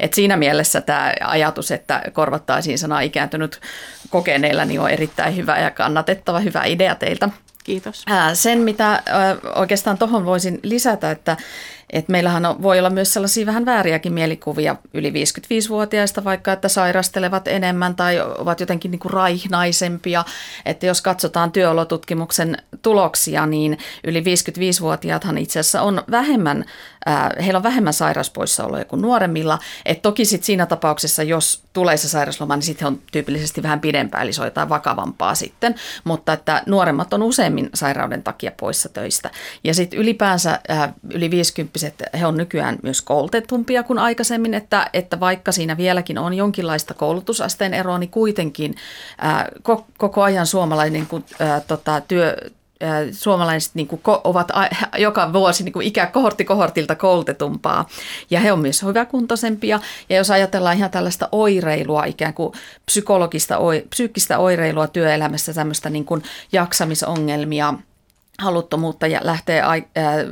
Et 0.00 0.14
siinä 0.14 0.36
mielessä 0.36 0.80
tämä 0.80 1.14
ajatus, 1.20 1.70
että 1.70 2.02
korvattaisiin 2.12 2.78
sana 2.78 3.00
ikääntynyt 3.00 3.60
kokeneilla, 4.14 4.64
niin 4.64 4.80
on 4.80 4.90
erittäin 4.90 5.36
hyvä 5.36 5.58
ja 5.58 5.70
kannatettava, 5.70 6.38
hyvä 6.38 6.64
idea 6.64 6.94
teiltä. 6.94 7.28
Kiitos. 7.64 8.04
Sen, 8.34 8.58
mitä 8.58 9.02
oikeastaan 9.54 9.98
tuohon 9.98 10.24
voisin 10.24 10.60
lisätä, 10.62 11.10
että 11.10 11.36
et 11.90 12.08
meillähän 12.08 12.46
on, 12.46 12.62
voi 12.62 12.78
olla 12.78 12.90
myös 12.90 13.12
sellaisia 13.12 13.46
vähän 13.46 13.66
vääriäkin 13.66 14.12
mielikuvia 14.12 14.76
yli 14.94 15.10
55-vuotiaista, 15.10 16.24
vaikka 16.24 16.52
että 16.52 16.68
sairastelevat 16.68 17.48
enemmän 17.48 17.96
tai 17.96 18.20
ovat 18.20 18.60
jotenkin 18.60 18.90
niin 18.90 18.98
kuin 18.98 19.12
raihnaisempia. 19.12 20.24
Että 20.66 20.86
jos 20.86 21.02
katsotaan 21.02 21.52
työolotutkimuksen 21.52 22.56
tuloksia, 22.82 23.46
niin 23.46 23.78
yli 24.04 24.20
55-vuotiaathan 24.20 25.38
itse 25.38 25.60
asiassa 25.60 25.82
on 25.82 26.02
vähemmän, 26.10 26.64
äh, 27.08 27.30
heillä 27.44 27.56
on 27.56 27.62
vähemmän 27.62 27.92
sairauspoissaoloja 27.92 28.84
kuin 28.84 29.02
nuoremmilla. 29.02 29.58
Et 29.84 30.02
toki 30.02 30.24
sit 30.24 30.44
siinä 30.44 30.66
tapauksessa, 30.66 31.22
jos 31.22 31.62
tulee 31.72 31.96
se 31.96 32.08
sairausloma, 32.08 32.56
niin 32.56 32.62
sitten 32.62 32.88
on 32.88 33.00
tyypillisesti 33.12 33.62
vähän 33.62 33.80
pidempää, 33.80 34.22
eli 34.22 34.32
se 34.32 34.40
on 34.40 34.46
jotain 34.46 34.68
vakavampaa 34.68 35.34
sitten. 35.34 35.74
Mutta 36.04 36.32
että 36.32 36.62
nuoremmat 36.66 37.12
on 37.12 37.22
useimmin 37.22 37.70
sairauden 37.74 38.22
takia 38.22 38.52
poissa 38.60 38.88
töistä. 38.88 39.30
Ja 39.64 39.74
sitten 39.74 39.98
ylipäänsä 39.98 40.60
äh, 40.70 40.94
yli 41.10 41.30
50 41.30 41.73
ihmiset, 41.74 42.02
he 42.20 42.26
on 42.26 42.36
nykyään 42.36 42.78
myös 42.82 43.02
koulutetumpia 43.02 43.82
kuin 43.82 43.98
aikaisemmin, 43.98 44.54
että, 44.54 44.90
että 44.92 45.20
vaikka 45.20 45.52
siinä 45.52 45.76
vieläkin 45.76 46.18
on 46.18 46.34
jonkinlaista 46.34 46.94
koulutusasteen 46.94 47.74
eroa, 47.74 47.98
niin 47.98 48.10
kuitenkin 48.10 48.74
ää, 49.18 49.48
koko 49.98 50.22
ajan 50.22 50.46
suomalainen 50.46 51.06
kun, 51.06 51.24
ää, 51.40 51.60
tota, 51.60 52.00
työ, 52.00 52.36
suomalaiset 53.12 53.74
niin 53.74 53.86
kuin, 53.86 54.00
ovat 54.24 54.48
joka 54.98 55.32
vuosi 55.32 55.64
niin 55.64 55.72
kuin 55.72 55.86
ikä 55.86 56.06
kohortti 56.06 56.44
kohortilta 56.44 56.94
koulutetumpaa 56.94 57.88
ja 58.30 58.40
he 58.40 58.52
on 58.52 58.58
myös 58.58 58.82
hyväkuntoisempia. 58.82 59.80
Ja 60.08 60.16
jos 60.16 60.30
ajatellaan 60.30 60.76
ihan 60.76 60.90
tällaista 60.90 61.28
oireilua, 61.32 62.04
ikään 62.04 62.34
kuin 62.34 62.52
psykologista, 62.86 63.58
psyykkistä 63.90 64.38
oireilua 64.38 64.86
työelämässä, 64.86 65.54
tämmöistä 65.54 65.90
niin 65.90 66.04
kuin 66.04 66.22
jaksamisongelmia– 66.52 67.74
haluttomuutta 68.38 69.06
ja 69.06 69.20
lähtee 69.22 69.62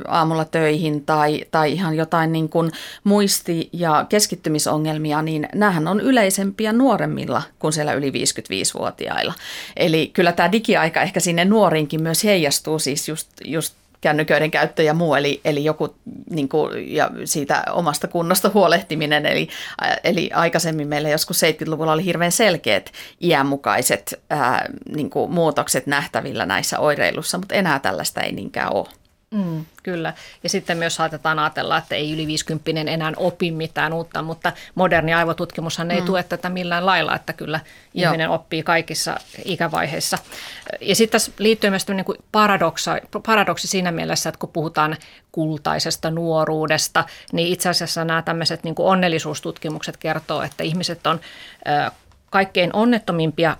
aamulla 0.07 0.45
töihin 0.45 1.05
tai, 1.05 1.45
tai 1.51 1.71
ihan 1.71 1.95
jotain 1.95 2.31
niin 2.31 2.49
kuin 2.49 2.71
muisti- 3.03 3.69
ja 3.73 4.05
keskittymisongelmia, 4.09 5.21
niin 5.21 5.47
näähän 5.55 5.87
on 5.87 6.01
yleisempiä 6.01 6.73
nuoremmilla 6.73 7.41
kuin 7.59 7.73
siellä 7.73 7.93
yli 7.93 8.11
55-vuotiailla. 8.11 9.33
Eli 9.77 10.09
kyllä 10.13 10.31
tämä 10.31 10.51
digiaika 10.51 11.01
ehkä 11.01 11.19
sinne 11.19 11.45
nuoriinkin 11.45 12.03
myös 12.03 12.23
heijastuu 12.23 12.79
siis 12.79 13.07
just, 13.07 13.29
just 13.45 13.73
kännyköiden 14.03 14.51
käyttö 14.51 14.83
ja 14.83 14.93
muu, 14.93 15.15
eli, 15.15 15.41
eli 15.45 15.63
joku 15.63 15.95
niin 16.29 16.49
kuin, 16.49 16.95
ja 16.95 17.09
siitä 17.25 17.63
omasta 17.71 18.07
kunnosta 18.07 18.51
huolehtiminen. 18.53 19.25
Eli, 19.25 19.47
eli 20.03 20.29
aikaisemmin 20.33 20.87
meillä 20.87 21.09
joskus 21.09 21.41
70-luvulla 21.43 21.91
oli 21.93 22.05
hirveän 22.05 22.31
selkeät 22.31 22.91
iänmukaiset 23.21 24.23
ää, 24.29 24.69
niin 24.95 25.09
kuin 25.09 25.31
muutokset 25.31 25.87
nähtävillä 25.87 26.45
näissä 26.45 26.79
oireilussa, 26.79 27.37
mutta 27.37 27.55
enää 27.55 27.79
tällaista 27.79 28.21
ei 28.21 28.31
niinkään 28.31 28.73
ole. 28.73 29.02
Mm, 29.33 29.65
kyllä. 29.83 30.13
Ja 30.43 30.49
sitten 30.49 30.77
myös 30.77 30.95
saatetaan 30.95 31.39
ajatella, 31.39 31.77
että 31.77 31.95
ei 31.95 32.13
yli 32.13 32.27
50 32.27 32.91
enää 32.91 33.11
opi 33.17 33.51
mitään 33.51 33.93
uutta, 33.93 34.21
mutta 34.21 34.51
moderni 34.75 35.13
aivotutkimushan 35.13 35.91
ei 35.91 35.99
mm. 35.99 36.05
tue 36.05 36.23
tätä 36.23 36.49
millään 36.49 36.85
lailla, 36.85 37.15
että 37.15 37.33
kyllä 37.33 37.59
Joo. 37.93 38.09
ihminen 38.09 38.29
oppii 38.29 38.63
kaikissa 38.63 39.17
ikävaiheissa. 39.45 40.17
Ja 40.81 40.95
sitten 40.95 41.11
tässä 41.11 41.31
liittyy 41.37 41.69
myös 41.69 41.87
niin 41.87 42.05
kuin 42.05 42.17
paradoksi 43.23 43.67
siinä 43.67 43.91
mielessä, 43.91 44.29
että 44.29 44.39
kun 44.39 44.49
puhutaan 44.49 44.97
kultaisesta 45.31 46.11
nuoruudesta, 46.11 47.05
niin 47.31 47.47
itse 47.47 47.69
asiassa 47.69 48.05
nämä 48.05 48.21
tämmöiset 48.21 48.63
niin 48.63 48.75
kuin 48.75 48.87
onnellisuustutkimukset 48.87 49.97
kertoo, 49.97 50.41
että 50.41 50.63
ihmiset 50.63 51.07
on 51.07 51.19
kaikkein 52.33 52.69
onnettomimpia 52.75 53.57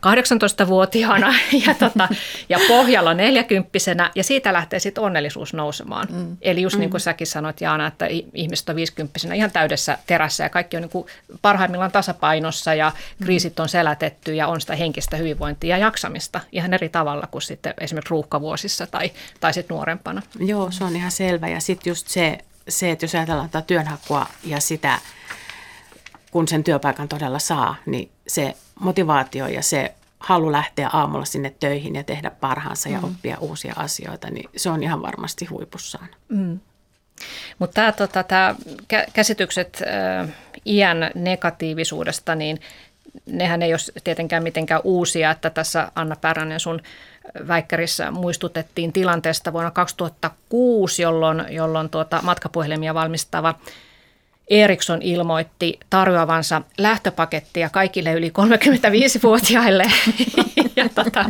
18-vuotiaana 0.63 1.34
ja, 1.67 1.74
tota, 1.74 2.07
ja 2.49 2.59
pohjalla 2.67 3.13
40 3.13 3.69
ja 4.15 4.24
siitä 4.24 4.53
lähtee 4.53 4.80
sitten 4.80 5.03
onnellisuus 5.03 5.53
nousemaan. 5.53 6.07
Mm. 6.11 6.38
Eli 6.41 6.61
just 6.61 6.78
niin 6.78 6.89
kuin 6.89 6.99
mm. 6.99 7.03
säkin 7.03 7.28
sanoit 7.28 7.61
Jaana, 7.61 7.88
että 7.88 8.07
ihmiset 8.34 8.69
on 8.69 8.76
50 8.76 9.19
ihan 9.36 9.51
täydessä 9.51 9.97
terässä 10.07 10.43
ja 10.43 10.49
kaikki 10.49 10.78
on 10.78 10.82
niin 10.82 10.89
kuin 10.89 11.07
parhaimmillaan 11.41 11.91
tasapainossa 11.91 12.74
ja 12.74 12.89
mm. 13.19 13.26
kriisit 13.26 13.59
on 13.59 13.69
selätetty 13.69 14.36
ja 14.36 14.47
on 14.47 14.61
sitä 14.61 14.76
henkistä 14.76 15.17
hyvinvointia 15.17 15.78
ja 15.78 15.86
jaksamista 15.86 16.39
ihan 16.51 16.74
eri 16.74 16.89
tavalla 16.89 17.28
kuin 17.32 17.41
sitten 17.41 17.74
esimerkiksi 17.80 18.11
ruuhkavuosissa 18.11 18.88
tai, 18.88 19.11
tai 19.39 19.53
sitten 19.53 19.76
nuorempana. 19.76 20.21
Joo, 20.39 20.71
se 20.71 20.84
on 20.84 20.95
ihan 20.95 21.11
selvä 21.11 21.47
ja 21.47 21.59
sitten 21.59 21.91
just 21.91 22.07
se, 22.07 22.38
se, 22.69 22.91
että 22.91 23.03
jos 23.03 23.15
ajatellaan 23.15 23.49
tätä 23.49 23.67
työnhakua 23.67 24.26
ja 24.43 24.59
sitä, 24.59 24.99
kun 26.32 26.47
sen 26.47 26.63
työpaikan 26.63 27.07
todella 27.07 27.39
saa, 27.39 27.76
niin 27.86 28.11
se 28.28 28.55
motivaatio 28.80 29.47
ja 29.47 29.61
se 29.61 29.93
halu 30.19 30.51
lähteä 30.51 30.89
aamulla 30.93 31.26
sinne 31.26 31.53
töihin 31.59 31.95
ja 31.95 32.03
tehdä 32.03 32.30
parhaansa 32.30 32.89
ja 32.89 32.97
mm. 32.97 33.03
oppia 33.03 33.38
uusia 33.39 33.74
asioita, 33.78 34.30
niin 34.30 34.49
se 34.55 34.69
on 34.69 34.84
ihan 34.84 35.01
varmasti 35.01 35.45
huipussaan. 35.45 36.07
Mm. 36.30 36.59
Mutta 37.59 37.74
tämä 37.74 37.91
tota, 37.91 38.26
käsitykset 39.13 39.84
äh, 40.21 40.30
iän 40.65 41.11
negatiivisuudesta, 41.15 42.36
niin 42.36 42.59
nehän 43.26 43.61
ei 43.61 43.74
ole 43.74 44.01
tietenkään 44.03 44.43
mitenkään 44.43 44.82
uusia, 44.84 45.32
että 45.32 45.49
tässä 45.49 45.91
Anna 45.95 46.15
Päränen 46.15 46.59
sun 46.59 46.82
väikkärissä 47.47 48.11
muistutettiin 48.11 48.93
tilanteesta 48.93 49.53
vuonna 49.53 49.71
2006, 49.71 51.01
jolloin, 51.01 51.45
jolloin 51.49 51.89
tuota 51.89 52.19
matkapuhelimia 52.21 52.93
valmistava 52.93 53.55
Ericsson 54.48 55.02
ilmoitti 55.02 55.80
tarjoavansa 55.89 56.62
lähtöpakettia 56.78 57.70
kaikille 57.70 58.14
yli 58.14 58.30
35-vuotiaille 58.30 59.84
ja 60.76 60.89
tota, 60.96 61.26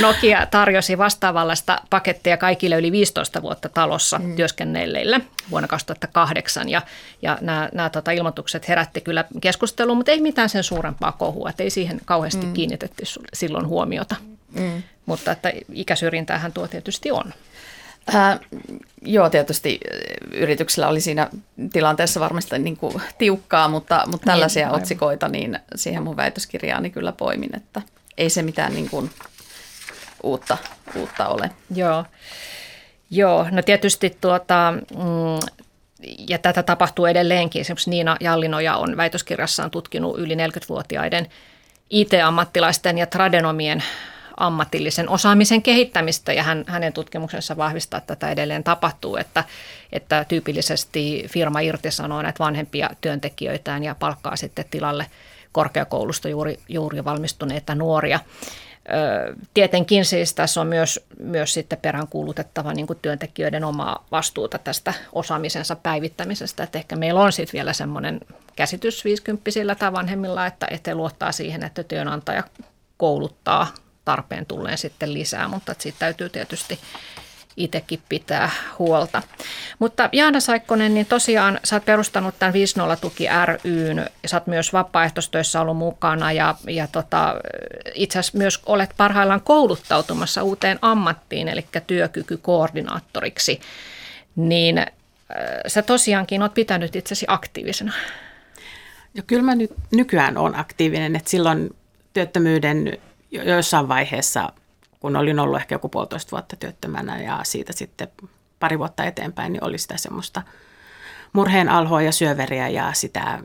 Nokia 0.00 0.46
tarjosi 0.46 0.98
vastaavallista 0.98 1.80
pakettia 1.90 2.36
kaikille 2.36 2.76
yli 2.76 2.92
15 2.92 3.42
vuotta 3.42 3.68
talossa 3.68 4.18
mm. 4.18 4.36
työskennelleille 4.36 5.20
vuonna 5.50 5.68
2008 5.68 6.68
ja, 6.68 6.82
ja 7.22 7.38
nämä, 7.40 7.68
nämä 7.72 7.90
tota, 7.90 8.10
ilmoitukset 8.10 8.68
herätti 8.68 9.00
kyllä 9.00 9.24
keskustelua, 9.40 9.94
mutta 9.94 10.12
ei 10.12 10.20
mitään 10.20 10.48
sen 10.48 10.64
suurempaa 10.64 11.12
kohua, 11.12 11.50
että 11.50 11.62
ei 11.62 11.70
siihen 11.70 12.00
kauheasti 12.04 12.46
mm. 12.46 12.52
kiinnitetty 12.52 13.04
silloin 13.32 13.66
huomiota. 13.66 14.16
Mm. 14.52 14.82
Mutta 15.06 15.32
että 15.32 15.52
ikäsyrjintäähän 15.72 16.52
tuo 16.52 16.68
tietysti 16.68 17.10
on. 17.10 17.34
Äh, 18.14 18.40
joo, 19.02 19.30
tietysti 19.30 19.80
yrityksellä 20.32 20.88
oli 20.88 21.00
siinä 21.00 21.30
tilanteessa 21.72 22.20
varmasti 22.20 22.58
niin 22.58 22.76
kuin 22.76 23.02
tiukkaa, 23.18 23.68
mutta, 23.68 24.02
mutta 24.06 24.26
niin, 24.26 24.32
tällaisia 24.32 24.68
niin, 24.68 24.76
otsikoita 24.76 25.28
niin 25.28 25.58
siihen 25.74 26.02
mun 26.02 26.16
väitöskirjaani 26.16 26.90
kyllä 26.90 27.12
poimin, 27.12 27.56
että 27.56 27.82
ei 28.18 28.30
se 28.30 28.42
mitään 28.42 28.74
niin 28.74 28.90
kuin 28.90 29.10
uutta, 30.22 30.56
uutta 30.96 31.28
ole. 31.28 31.50
Joo. 31.74 32.04
Joo, 33.10 33.46
no 33.50 33.62
tietysti 33.62 34.16
tuota, 34.20 34.74
mm, 34.90 35.48
ja 36.28 36.38
tätä 36.38 36.62
tapahtuu 36.62 37.06
edelleenkin. 37.06 37.60
Esimerkiksi 37.60 37.90
Niina 37.90 38.16
Jallinoja 38.20 38.76
on 38.76 38.96
väitöskirjassaan 38.96 39.70
tutkinut 39.70 40.18
yli 40.18 40.34
40-vuotiaiden 40.34 41.26
IT-ammattilaisten 41.90 42.98
ja 42.98 43.06
tradenomien 43.06 43.82
ammatillisen 44.38 45.08
osaamisen 45.08 45.62
kehittämistä 45.62 46.32
ja 46.32 46.42
hän, 46.42 46.64
hänen 46.66 46.92
tutkimuksensa 46.92 47.56
vahvistaa, 47.56 47.98
että 47.98 48.16
tätä 48.16 48.30
edelleen 48.30 48.64
tapahtuu, 48.64 49.16
että, 49.16 49.44
että 49.92 50.24
tyypillisesti 50.24 51.24
firma 51.28 51.60
irtisanoo 51.60 52.22
näitä 52.22 52.38
vanhempia 52.38 52.90
työntekijöitään 53.00 53.84
ja 53.84 53.94
palkkaa 53.94 54.36
sitten 54.36 54.64
tilalle 54.70 55.06
korkeakoulusta 55.52 56.28
juuri, 56.28 56.58
juuri 56.68 57.04
valmistuneita 57.04 57.74
nuoria. 57.74 58.20
Tietenkin 59.54 60.04
siis 60.04 60.34
tässä 60.34 60.60
on 60.60 60.66
myös, 60.66 61.06
myös 61.18 61.54
sitten 61.54 61.78
peräänkuulutettava 61.82 62.72
niin 62.72 62.86
kuin 62.86 62.98
työntekijöiden 63.02 63.64
omaa 63.64 64.06
vastuuta 64.10 64.58
tästä 64.58 64.94
osaamisensa 65.12 65.76
päivittämisestä. 65.76 66.62
Että 66.62 66.78
ehkä 66.78 66.96
meillä 66.96 67.20
on 67.20 67.32
sitten 67.32 67.52
vielä 67.52 67.72
semmoinen 67.72 68.20
käsitys 68.56 69.04
50 69.04 69.74
tai 69.78 69.92
vanhemmilla, 69.92 70.46
että, 70.46 70.66
että 70.70 70.94
luottaa 70.94 71.32
siihen, 71.32 71.62
että 71.62 71.82
työnantaja 71.82 72.44
kouluttaa 72.96 73.66
tarpeen 74.08 74.46
tulleen 74.46 74.78
sitten 74.78 75.14
lisää, 75.14 75.48
mutta 75.48 75.74
siitä 75.78 75.98
täytyy 75.98 76.28
tietysti 76.28 76.78
itsekin 77.56 78.02
pitää 78.08 78.50
huolta. 78.78 79.22
Mutta 79.78 80.08
Jaana 80.12 80.40
Saikkonen, 80.40 80.94
niin 80.94 81.06
tosiaan 81.06 81.60
sä 81.64 81.76
oot 81.76 81.84
perustanut 81.84 82.34
tämän 82.38 82.52
50 82.52 83.00
tuki 83.00 83.26
ryn 83.64 84.06
sä 84.26 84.36
oot 84.36 84.46
myös 84.46 84.72
vapaaehtoistöissä 84.72 85.60
ollut 85.60 85.76
mukana 85.76 86.32
ja, 86.32 86.54
ja 86.68 86.86
tota, 86.86 87.34
itse 87.94 88.18
asiassa 88.18 88.38
myös 88.38 88.60
olet 88.66 88.90
parhaillaan 88.96 89.40
kouluttautumassa 89.40 90.42
uuteen 90.42 90.78
ammattiin, 90.82 91.48
eli 91.48 91.66
työkykykoordinaattoriksi. 91.86 93.60
Niin 94.36 94.78
äh, 94.78 94.86
sä 95.66 95.82
tosiaankin 95.82 96.42
oot 96.42 96.54
pitänyt 96.54 96.96
itsesi 96.96 97.26
aktiivisena. 97.28 97.92
Ja 99.14 99.22
kyllä 99.22 99.42
mä 99.42 99.54
nyt 99.54 99.70
nykyään 99.90 100.36
olen 100.36 100.58
aktiivinen, 100.58 101.16
että 101.16 101.30
silloin 101.30 101.76
työttömyyden 102.12 102.98
jossain 103.30 103.88
vaiheessa, 103.88 104.52
kun 105.00 105.16
olin 105.16 105.38
ollut 105.38 105.56
ehkä 105.56 105.74
joku 105.74 105.88
puolitoista 105.88 106.30
vuotta 106.30 106.56
työttömänä 106.56 107.22
ja 107.22 107.40
siitä 107.42 107.72
sitten 107.72 108.08
pari 108.60 108.78
vuotta 108.78 109.04
eteenpäin, 109.04 109.52
niin 109.52 109.64
oli 109.64 109.78
sitä 109.78 109.96
semmoista 109.96 110.42
murheen 111.32 111.68
alhoa 111.68 112.02
ja 112.02 112.12
syöveriä 112.12 112.68
ja 112.68 112.92
sitä 112.92 113.38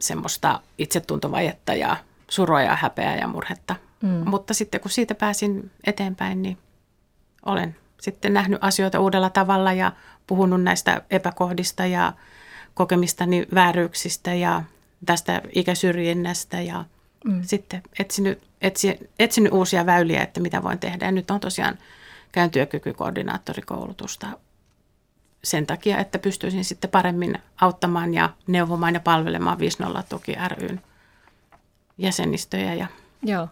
semmoista 0.00 0.60
itsetuntovajetta 0.78 1.74
ja 1.74 1.96
surua 2.28 2.62
ja 2.62 2.76
häpeää 2.76 3.16
ja 3.16 3.28
murhetta. 3.28 3.76
Mm. 4.02 4.30
Mutta 4.30 4.54
sitten 4.54 4.80
kun 4.80 4.90
siitä 4.90 5.14
pääsin 5.14 5.70
eteenpäin, 5.84 6.42
niin 6.42 6.58
olen 7.46 7.76
sitten 8.00 8.34
nähnyt 8.34 8.58
asioita 8.64 9.00
uudella 9.00 9.30
tavalla 9.30 9.72
ja 9.72 9.92
puhunut 10.26 10.62
näistä 10.62 11.02
epäkohdista 11.10 11.86
ja 11.86 12.12
kokemistani 12.74 13.46
vääryyksistä 13.54 14.34
ja 14.34 14.62
tästä 15.06 15.42
ikäsyrjinnästä 15.52 16.60
ja 16.60 16.84
mm. 17.24 17.42
sitten 17.42 17.82
etsinyt 17.98 18.42
etsi, 18.62 19.10
etsinyt 19.18 19.52
uusia 19.52 19.86
väyliä, 19.86 20.22
että 20.22 20.40
mitä 20.40 20.62
voin 20.62 20.78
tehdä. 20.78 21.04
Ja 21.04 21.12
nyt 21.12 21.30
on 21.30 21.40
tosiaan 21.40 21.78
käyn 22.32 22.50
työkykykoordinaattorikoulutusta 22.50 24.26
sen 25.44 25.66
takia, 25.66 25.98
että 25.98 26.18
pystyisin 26.18 26.64
sitten 26.64 26.90
paremmin 26.90 27.38
auttamaan 27.60 28.14
ja 28.14 28.30
neuvomaan 28.46 28.94
ja 28.94 29.00
palvelemaan 29.00 29.58
50 29.58 30.02
tuki 30.08 30.36
ryn 30.58 30.82
jäsenistöjä. 31.98 32.74
Ja 32.74 32.86
Joo. 33.22 33.48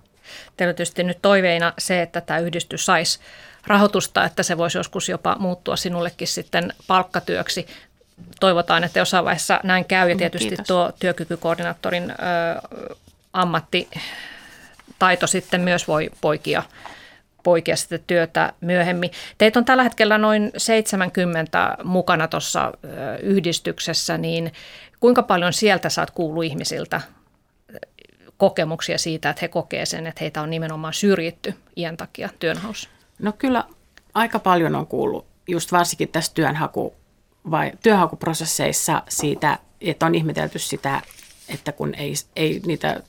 Teillä 0.56 0.70
on 0.70 0.76
tietysti 0.76 1.02
nyt 1.02 1.18
toiveina 1.22 1.72
se, 1.78 2.02
että 2.02 2.20
tämä 2.20 2.38
yhdistys 2.38 2.86
saisi 2.86 3.20
rahoitusta, 3.66 4.24
että 4.24 4.42
se 4.42 4.58
voisi 4.58 4.78
joskus 4.78 5.08
jopa 5.08 5.36
muuttua 5.38 5.76
sinullekin 5.76 6.28
sitten 6.28 6.72
palkkatyöksi. 6.86 7.66
Toivotaan, 8.40 8.84
että 8.84 8.98
jossain 8.98 9.24
vaiheessa 9.24 9.60
näin 9.62 9.84
käy 9.84 10.10
ja 10.10 10.16
tietysti 10.16 10.48
Kiitos. 10.48 10.66
tuo 10.66 10.92
työkykykoordinaattorin 10.98 12.10
ö, 12.10 12.14
ammatti 13.32 13.88
taito 14.98 15.26
sitten 15.26 15.60
myös 15.60 15.88
voi 15.88 16.10
poikia, 16.20 16.62
poikia 17.42 17.76
sitä 17.76 17.98
työtä 17.98 18.52
myöhemmin. 18.60 19.10
Teitä 19.38 19.58
on 19.58 19.64
tällä 19.64 19.82
hetkellä 19.82 20.18
noin 20.18 20.50
70 20.56 21.76
mukana 21.84 22.28
tuossa 22.28 22.72
yhdistyksessä, 23.22 24.18
niin 24.18 24.52
kuinka 25.00 25.22
paljon 25.22 25.52
sieltä 25.52 25.88
saat 25.88 26.10
kuulua 26.10 26.42
ihmisiltä 26.42 27.00
kokemuksia 28.36 28.98
siitä, 28.98 29.30
että 29.30 29.40
he 29.42 29.48
kokee 29.48 29.86
sen, 29.86 30.06
että 30.06 30.18
heitä 30.20 30.42
on 30.42 30.50
nimenomaan 30.50 30.94
syrjitty 30.94 31.54
iän 31.76 31.96
takia 31.96 32.28
työnhaussa? 32.38 32.88
No 33.18 33.32
kyllä 33.32 33.64
aika 34.14 34.38
paljon 34.38 34.74
on 34.74 34.86
kuullut, 34.86 35.26
just 35.48 35.72
varsinkin 35.72 36.08
tässä 36.08 36.32
työnhaku, 36.34 36.94
vai, 37.50 37.72
työnhakuprosesseissa 37.82 39.02
siitä, 39.08 39.58
että 39.80 40.06
on 40.06 40.14
ihmetelty 40.14 40.58
sitä, 40.58 41.02
että 41.48 41.72
kun 41.72 41.94
ei, 41.94 42.14
ei 42.36 42.60
niitä 42.66 43.00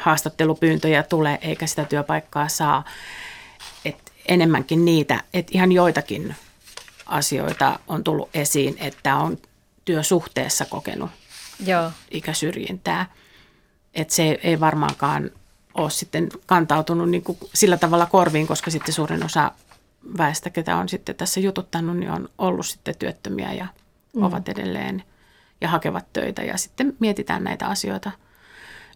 haastattelupyyntöjä 0.00 1.02
tule 1.02 1.38
eikä 1.42 1.66
sitä 1.66 1.84
työpaikkaa 1.84 2.48
saa. 2.48 2.84
Et 3.84 4.12
enemmänkin 4.28 4.84
niitä, 4.84 5.22
että 5.34 5.50
ihan 5.54 5.72
joitakin 5.72 6.36
asioita 7.06 7.78
on 7.88 8.04
tullut 8.04 8.28
esiin, 8.34 8.76
että 8.80 9.16
on 9.16 9.38
työsuhteessa 9.84 10.64
kokenut 10.64 11.10
Joo. 11.66 11.90
ikäsyrjintää. 12.10 13.06
Että 13.94 14.14
se 14.14 14.38
ei 14.42 14.60
varmaankaan 14.60 15.30
ole 15.74 15.90
sitten 15.90 16.28
kantautunut 16.46 17.10
niin 17.10 17.22
kuin 17.22 17.38
sillä 17.54 17.76
tavalla 17.76 18.06
korviin, 18.06 18.46
koska 18.46 18.70
sitten 18.70 18.94
suurin 18.94 19.24
osa 19.24 19.52
väestä, 20.18 20.50
ketä 20.50 20.76
on 20.76 20.88
sitten 20.88 21.14
tässä 21.14 21.40
jututtanut, 21.40 21.96
niin 21.96 22.10
on 22.10 22.28
ollut 22.38 22.66
sitten 22.66 22.96
työttömiä 22.98 23.52
ja 23.52 23.66
mm. 24.16 24.22
ovat 24.22 24.48
edelleen 24.48 25.02
ja 25.60 25.68
hakevat 25.68 26.12
töitä. 26.12 26.42
Ja 26.42 26.58
sitten 26.58 26.96
mietitään 26.98 27.44
näitä 27.44 27.66
asioita– 27.66 28.10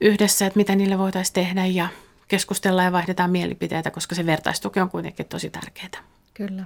yhdessä, 0.01 0.47
että 0.47 0.57
mitä 0.57 0.75
niille 0.75 0.99
voitaisiin 0.99 1.35
tehdä 1.35 1.67
ja 1.67 1.89
keskustella 2.29 2.83
ja 2.83 2.93
vaihdetaan 2.93 3.31
mielipiteitä, 3.31 3.91
koska 3.91 4.15
se 4.15 4.27
vertaistuki 4.27 4.81
on 4.81 4.91
kuitenkin 4.91 5.27
tosi 5.27 5.51
tärkeää. 5.51 6.05
Kyllä. 6.35 6.65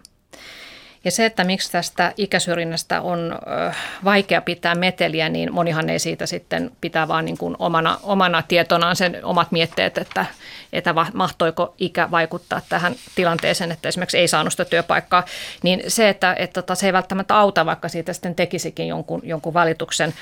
Ja 1.04 1.10
se, 1.10 1.26
että 1.26 1.44
miksi 1.44 1.72
tästä 1.72 2.12
ikäsyrjinnästä 2.16 3.00
on 3.00 3.38
vaikea 4.04 4.40
pitää 4.40 4.74
meteliä, 4.74 5.28
niin 5.28 5.54
monihan 5.54 5.90
ei 5.90 5.98
siitä 5.98 6.26
sitten 6.26 6.70
pitää 6.80 7.08
vaan 7.08 7.24
niin 7.24 7.38
kuin 7.38 7.56
omana, 7.58 7.98
omana 8.02 8.42
tietonaan 8.42 8.96
sen 8.96 9.24
omat 9.24 9.52
mietteet, 9.52 9.98
että, 9.98 10.26
että 10.72 10.94
mahtoiko 11.14 11.74
ikä 11.78 12.10
vaikuttaa 12.10 12.60
tähän 12.68 12.94
tilanteeseen, 13.14 13.72
että 13.72 13.88
esimerkiksi 13.88 14.18
ei 14.18 14.28
saanut 14.28 14.52
sitä 14.52 14.64
työpaikkaa. 14.64 15.24
Niin 15.62 15.82
se, 15.88 16.08
että, 16.08 16.34
että 16.38 16.62
tota, 16.62 16.74
se 16.74 16.86
ei 16.86 16.92
välttämättä 16.92 17.36
auta, 17.36 17.66
vaikka 17.66 17.88
siitä 17.88 18.12
sitten 18.12 18.34
tekisikin 18.34 18.88
jonkun, 18.88 19.20
jonkun 19.24 19.54
valituksen. 19.54 20.14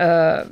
Öö, 0.00 0.46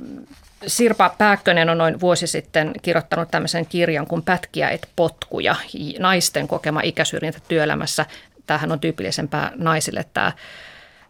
Sirpa 0.66 1.14
Pääkkönen 1.18 1.70
on 1.70 1.78
noin 1.78 2.00
vuosi 2.00 2.26
sitten 2.26 2.72
kirjoittanut 2.82 3.30
tämmöisen 3.30 3.66
kirjan 3.66 4.06
kuin 4.06 4.22
Pätkiä 4.22 4.70
et 4.70 4.88
potkuja, 4.96 5.56
naisten 5.98 6.48
kokema 6.48 6.80
ikäsyrjintä 6.84 7.38
työelämässä. 7.48 8.06
Tämähän 8.46 8.72
on 8.72 8.80
tyypillisempää 8.80 9.52
naisille 9.54 10.04
tämä, 10.14 10.32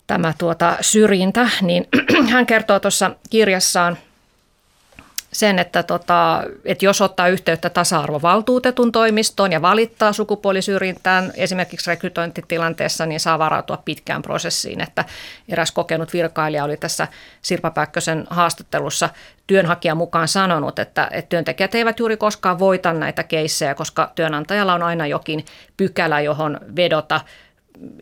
tämä 0.06 0.34
tuota, 0.38 0.76
syrjintä, 0.80 1.48
niin 1.62 1.88
hän 2.32 2.46
kertoo 2.46 2.80
tuossa 2.80 3.10
kirjassaan, 3.30 3.96
sen, 5.32 5.58
että, 5.58 5.82
tota, 5.82 6.44
että 6.64 6.84
jos 6.84 7.00
ottaa 7.00 7.28
yhteyttä 7.28 7.70
tasa-arvovaltuutetun 7.70 8.92
toimistoon 8.92 9.52
ja 9.52 9.62
valittaa 9.62 10.12
sukupuolisyrjintään 10.12 11.32
esimerkiksi 11.34 11.90
rekrytointitilanteessa, 11.90 13.06
niin 13.06 13.20
saa 13.20 13.38
varautua 13.38 13.82
pitkään 13.84 14.22
prosessiin. 14.22 14.80
Että 14.80 15.04
eräs 15.48 15.72
kokenut 15.72 16.12
virkailija 16.12 16.64
oli 16.64 16.76
tässä 16.76 17.08
Sirpa 17.42 17.70
Päkkösen 17.70 18.26
haastattelussa 18.30 19.08
työnhakijan 19.52 19.96
mukaan 19.96 20.28
sanonut, 20.28 20.78
että, 20.78 21.08
että 21.12 21.28
työntekijät 21.28 21.74
eivät 21.74 21.98
juuri 21.98 22.16
koskaan 22.16 22.58
voita 22.58 22.92
näitä 22.92 23.22
keissejä, 23.22 23.74
koska 23.74 24.12
työnantajalla 24.14 24.74
on 24.74 24.82
aina 24.82 25.06
jokin 25.06 25.44
pykälä, 25.76 26.20
johon 26.20 26.60
vedota– 26.76 27.20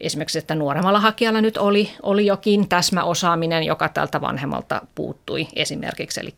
esimerkiksi, 0.01 0.39
että 0.39 0.55
nuoremmalla 0.55 1.01
hakijalla 1.01 1.41
nyt 1.41 1.57
oli, 1.57 1.91
oli 2.03 2.27
jokin 2.27 2.69
täsmäosaaminen, 2.69 3.63
joka 3.63 3.89
tältä 3.89 4.21
vanhemmalta 4.21 4.83
puuttui 4.95 5.49
esimerkiksi. 5.57 6.21
Eli 6.21 6.35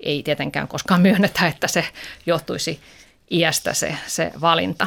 ei 0.00 0.22
tietenkään 0.22 0.68
koskaan 0.68 1.00
myönnetä, 1.00 1.46
että 1.46 1.68
se 1.68 1.84
johtuisi 2.26 2.80
iästä 3.30 3.74
se, 3.74 3.96
se 4.06 4.32
valinta. 4.40 4.86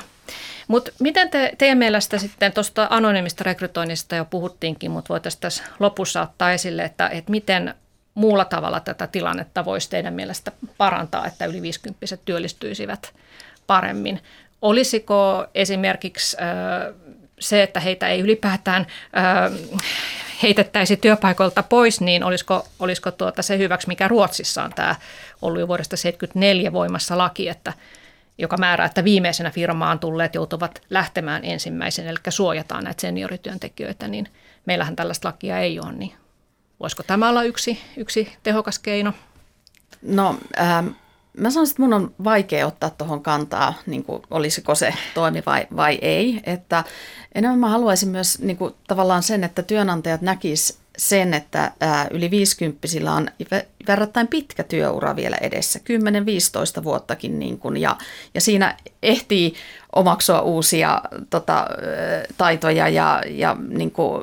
Mutta 0.68 0.92
miten 1.00 1.30
te, 1.30 1.52
teidän 1.58 1.78
mielestä 1.78 2.18
sitten 2.18 2.52
tuosta 2.52 2.88
anonyymista 2.90 3.44
rekrytoinnista 3.44 4.16
jo 4.16 4.26
puhuttiinkin, 4.26 4.92
mutta 4.92 5.10
voitaisiin 5.10 5.42
tässä 5.42 5.64
lopussa 5.80 6.22
ottaa 6.22 6.52
esille, 6.52 6.84
että, 6.84 7.10
että 7.10 7.32
miten 7.32 7.76
muulla 8.18 8.46
tavalla 8.46 8.80
tätä 8.80 9.08
tilannetta 9.08 9.66
voisi 9.66 9.90
teidän 9.90 10.14
mielestä 10.14 10.52
parantaa, 10.78 11.26
että 11.26 11.46
yli 11.46 11.62
50 11.62 12.18
työllistyisivät 12.26 13.14
paremmin. 13.68 14.22
Olisiko 14.62 15.46
esimerkiksi 15.56 16.38
se, 17.40 17.64
että 17.64 17.80
heitä 17.80 18.08
ei 18.08 18.20
ylipäätään 18.20 18.88
heitettäisi 20.44 20.98
työpaikoilta 20.98 21.64
pois, 21.64 22.02
niin 22.02 22.24
olisiko, 22.24 22.68
olisiko 22.80 23.12
tuota 23.12 23.42
se 23.42 23.58
hyväksi, 23.58 23.88
mikä 23.88 24.08
Ruotsissa 24.08 24.64
on 24.64 24.72
tämä 24.76 24.96
ollut 25.42 25.60
jo 25.60 25.68
vuodesta 25.68 25.96
1974 25.96 26.74
voimassa 26.74 27.18
laki, 27.18 27.50
että 27.50 27.74
joka 28.38 28.58
määrää, 28.58 28.86
että 28.86 29.04
viimeisenä 29.04 29.52
firmaan 29.52 30.00
tulleet 30.00 30.36
joutuvat 30.36 30.82
lähtemään 30.90 31.46
ensimmäisen, 31.46 32.08
eli 32.08 32.18
suojataan 32.30 32.84
näitä 32.84 33.02
seniorityöntekijöitä, 33.02 34.08
niin 34.08 34.28
meillähän 34.66 34.96
tällaista 34.96 35.28
lakia 35.28 35.60
ei 35.60 35.80
ole, 35.80 35.92
niin 35.92 36.14
voisiko 36.80 37.04
tämä 37.04 37.30
olla 37.30 37.44
yksi, 37.44 37.80
yksi 37.98 38.34
tehokas 38.44 38.80
keino? 38.80 39.14
No, 40.02 40.38
ähm, 40.60 40.88
Mä 41.38 41.50
sanoisin, 41.50 41.74
että 41.74 41.82
mun 41.82 41.94
on 41.94 42.14
vaikea 42.24 42.68
ottaa 42.68 42.90
tuohon 42.90 43.24
kantaa, 43.24 43.74
niin 43.86 44.04
kuin 44.04 44.24
olisiko 44.32 44.76
se 44.76 44.94
toimi 45.14 45.44
vai, 45.46 45.68
vai 45.76 46.00
ei. 46.02 46.40
Että 46.44 46.84
enemmän 47.36 47.60
mä 47.60 47.70
haluaisin 47.70 48.10
myös 48.10 48.40
niin 48.40 48.58
kuin, 48.58 48.74
tavallaan 48.88 49.24
sen, 49.24 49.44
että 49.44 49.64
työnantajat 49.64 50.22
näkis 50.22 50.80
sen, 50.98 51.34
että 51.34 51.72
ää, 51.80 52.08
yli 52.12 52.32
50 52.32 52.88
on 53.16 53.28
verrattain 53.88 54.28
pitkä 54.28 54.64
työura 54.64 55.16
vielä 55.16 55.38
edessä, 55.42 55.80
10-15 56.80 56.84
vuottakin. 56.84 57.40
Niin 57.40 57.60
kuin, 57.60 57.78
ja, 57.78 57.98
ja 58.34 58.42
siinä 58.42 58.78
ehtii 59.04 59.54
omaksua 59.96 60.42
uusia 60.42 61.02
tota, 61.30 61.68
taitoja 62.38 62.90
ja, 62.90 63.24
ja 63.30 63.58
niin 63.70 63.92
kuin, 63.92 64.22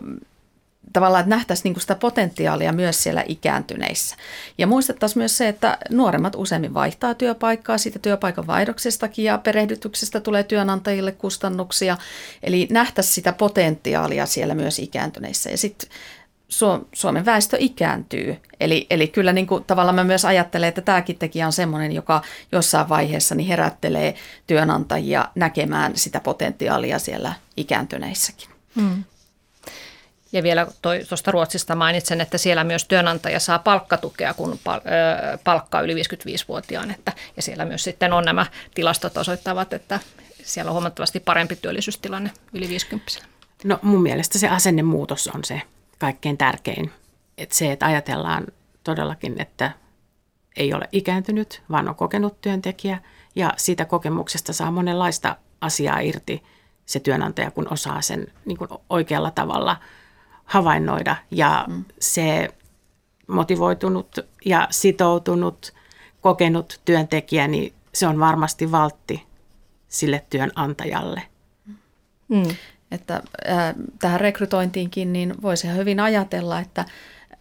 tavallaan, 0.95 1.20
että 1.20 1.36
nähtäisiin 1.36 1.72
niin 1.72 1.80
sitä 1.80 1.95
potentiaalia 1.95 2.72
myös 2.72 3.03
siellä 3.03 3.24
ikääntyneissä. 3.26 4.16
Ja 4.59 4.66
muistettaisiin 4.66 5.20
myös 5.20 5.36
se, 5.36 5.49
että 5.49 5.78
nuoremmat 5.90 6.34
useimmin 6.36 6.74
vaihtaa 6.74 7.14
työpaikkaa, 7.14 7.78
siitä 7.78 7.99
työpaikan 7.99 8.47
vaihdoksestakin 8.47 9.24
ja 9.24 9.38
perehdytyksestä 9.38 10.20
tulee 10.20 10.42
työnantajille 10.42 11.12
kustannuksia. 11.12 11.97
Eli 12.42 12.68
nähtäisiin 12.70 13.14
sitä 13.14 13.32
potentiaalia 13.32 14.26
siellä 14.26 14.55
myös 14.55 14.78
ikääntyneissä. 14.78 15.51
Ja 15.51 15.59
sitten 15.59 15.90
Suomen 16.92 17.24
väestö 17.24 17.57
ikääntyy. 17.61 18.36
Eli, 18.61 18.86
eli 18.90 19.09
kyllä 19.09 19.32
niin 19.32 19.47
kuin, 19.47 19.64
tavallaan 19.64 19.95
mä 19.95 20.05
myös 20.05 20.24
ajattelen, 20.24 20.68
että 20.68 20.80
tämäkin 20.80 21.18
tekijä 21.18 21.47
on 21.47 21.53
sellainen, 21.53 21.92
joka 21.92 22.22
jossain 22.53 22.88
vaiheessa 22.88 23.34
niin 23.34 23.49
herättelee 23.49 24.14
työnantajia 24.47 25.28
näkemään 25.34 25.92
sitä 25.97 26.20
potentiaalia 26.20 26.99
siellä 26.99 27.32
ikääntyneissäkin. 27.57 28.49
Hmm. 28.74 29.05
Ja 30.35 30.43
vielä 30.43 30.66
tuosta 31.09 31.30
Ruotsista 31.30 31.74
mainitsen, 31.74 32.20
että 32.20 32.39
siellä 32.39 32.64
myös 32.64 32.85
työnantaja 32.85 33.41
saa 33.41 33.59
palkkatukea, 33.59 34.35
kun 34.35 34.59
palkkaa 35.45 35.80
yli 35.80 35.95
55-vuotiaan. 35.95 36.91
Että, 36.91 37.12
ja 37.37 37.43
siellä 37.43 37.64
myös 37.64 37.85
sitten 37.85 38.12
on 38.12 38.24
nämä 38.24 38.47
tilastot 38.74 39.16
osoittavat, 39.16 39.72
että 39.72 40.01
siellä 40.43 40.68
on 40.68 40.72
huomattavasti 40.72 41.20
parempi 41.20 41.57
työllisyystilanne 41.57 42.30
yli 42.53 42.68
50 42.68 43.12
No 43.64 43.78
mun 43.82 44.03
mielestä 44.03 44.39
se 44.39 44.49
asennemuutos 44.49 45.30
on 45.35 45.45
se 45.45 45.62
kaikkein 45.99 46.39
tärkein. 46.39 46.93
Että 47.39 47.55
se, 47.55 47.72
että 47.72 47.87
ajatellaan 47.87 48.47
todellakin, 48.85 49.41
että 49.41 49.70
ei 50.57 50.74
ole 50.74 50.89
ikääntynyt, 50.93 51.62
vaan 51.70 51.89
on 51.89 51.95
kokenut 51.95 52.41
työntekijä 52.41 52.99
ja 53.35 53.53
siitä 53.57 53.85
kokemuksesta 53.85 54.53
saa 54.53 54.70
monenlaista 54.70 55.37
asiaa 55.61 56.01
irti 56.01 56.43
se 56.87 57.01
työnantaja, 57.01 57.51
kun 57.51 57.72
osaa 57.72 58.03
sen 58.03 58.26
niin 58.45 58.59
kuin 58.59 58.70
oikealla 58.91 59.30
tavalla– 59.30 59.76
havainnoida 60.45 61.16
ja 61.30 61.64
mm. 61.68 61.84
se 62.01 62.49
motivoitunut 63.26 64.18
ja 64.45 64.68
sitoutunut, 64.70 65.74
kokenut 66.20 66.80
työntekijä, 66.84 67.49
niin 67.49 67.74
se 67.95 68.07
on 68.07 68.20
varmasti 68.20 68.72
valtti 68.72 69.22
sille 69.88 70.24
työnantajalle. 70.30 71.22
Mm. 72.28 72.57
Että 72.90 73.14
äh, 73.14 73.74
tähän 73.99 74.20
rekrytointiinkin 74.20 75.12
niin 75.12 75.34
voisi 75.42 75.68
hyvin 75.68 76.01
ajatella, 76.01 76.61
että 76.61 76.84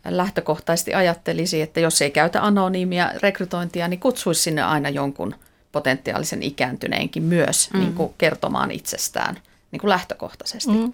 lähtökohtaisesti 0.06 0.94
ajattelisi, 0.94 1.62
että 1.62 1.80
jos 1.80 2.02
ei 2.02 2.12
käytä 2.12 2.46
anonyymia 2.46 3.12
rekrytointia, 3.22 3.88
niin 3.88 4.00
kutsuisi 4.00 4.42
sinne 4.42 4.62
aina 4.62 4.90
jonkun 4.90 5.36
potentiaalisen 5.72 6.44
ikääntyneenkin 6.44 7.24
myös 7.24 7.70
mm. 7.74 7.80
niin 7.80 7.94
kuin 7.94 8.14
kertomaan 8.18 8.72
itsestään 8.72 9.38
niin 9.72 9.80
kuin 9.80 9.90
lähtökohtaisesti. 9.90 10.72
Mm 10.72 10.94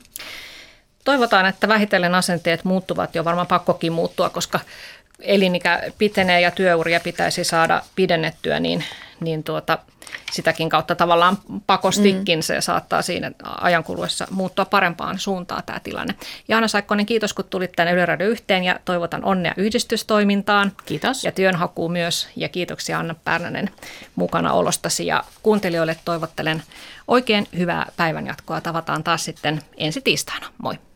toivotaan, 1.05 1.45
että 1.45 1.67
vähitellen 1.67 2.15
asenteet 2.15 2.63
muuttuvat 2.63 3.15
jo 3.15 3.25
varmaan 3.25 3.47
pakkokin 3.47 3.93
muuttua, 3.93 4.29
koska 4.29 4.59
elinikä 5.19 5.81
pitenee 5.97 6.41
ja 6.41 6.51
työuria 6.51 6.99
pitäisi 6.99 7.43
saada 7.43 7.81
pidennettyä, 7.95 8.59
niin, 8.59 8.83
niin 9.19 9.43
tuota, 9.43 9.77
sitäkin 10.31 10.69
kautta 10.69 10.95
tavallaan 10.95 11.37
pakostikin 11.67 12.39
mm. 12.39 12.43
se 12.43 12.61
saattaa 12.61 13.01
siinä 13.01 13.31
ajan 13.61 13.83
kuluessa 13.83 14.27
muuttua 14.31 14.65
parempaan 14.65 15.19
suuntaan 15.19 15.63
tämä 15.65 15.79
tilanne. 15.79 16.15
Jaana 16.47 16.67
Saikkonen, 16.67 17.05
kiitos 17.05 17.33
kun 17.33 17.45
tulit 17.45 17.71
tänne 17.71 17.93
Yle 17.93 18.05
Radio 18.05 18.27
yhteen 18.27 18.63
ja 18.63 18.79
toivotan 18.85 19.25
onnea 19.25 19.53
yhdistystoimintaan. 19.57 20.71
Kiitos. 20.85 21.23
Ja 21.23 21.31
työnhakuun 21.31 21.91
myös 21.91 22.27
ja 22.35 22.49
kiitoksia 22.49 22.99
Anna 22.99 23.15
Pärnänen 23.23 23.69
mukana 24.15 24.53
olostasi 24.53 25.05
ja 25.05 25.23
kuuntelijoille 25.43 25.97
toivottelen 26.05 26.63
oikein 27.07 27.47
hyvää 27.57 27.91
päivänjatkoa. 27.97 28.61
Tavataan 28.61 29.03
taas 29.03 29.25
sitten 29.25 29.61
ensi 29.77 30.01
tiistaina. 30.01 30.47
Moi. 30.57 30.88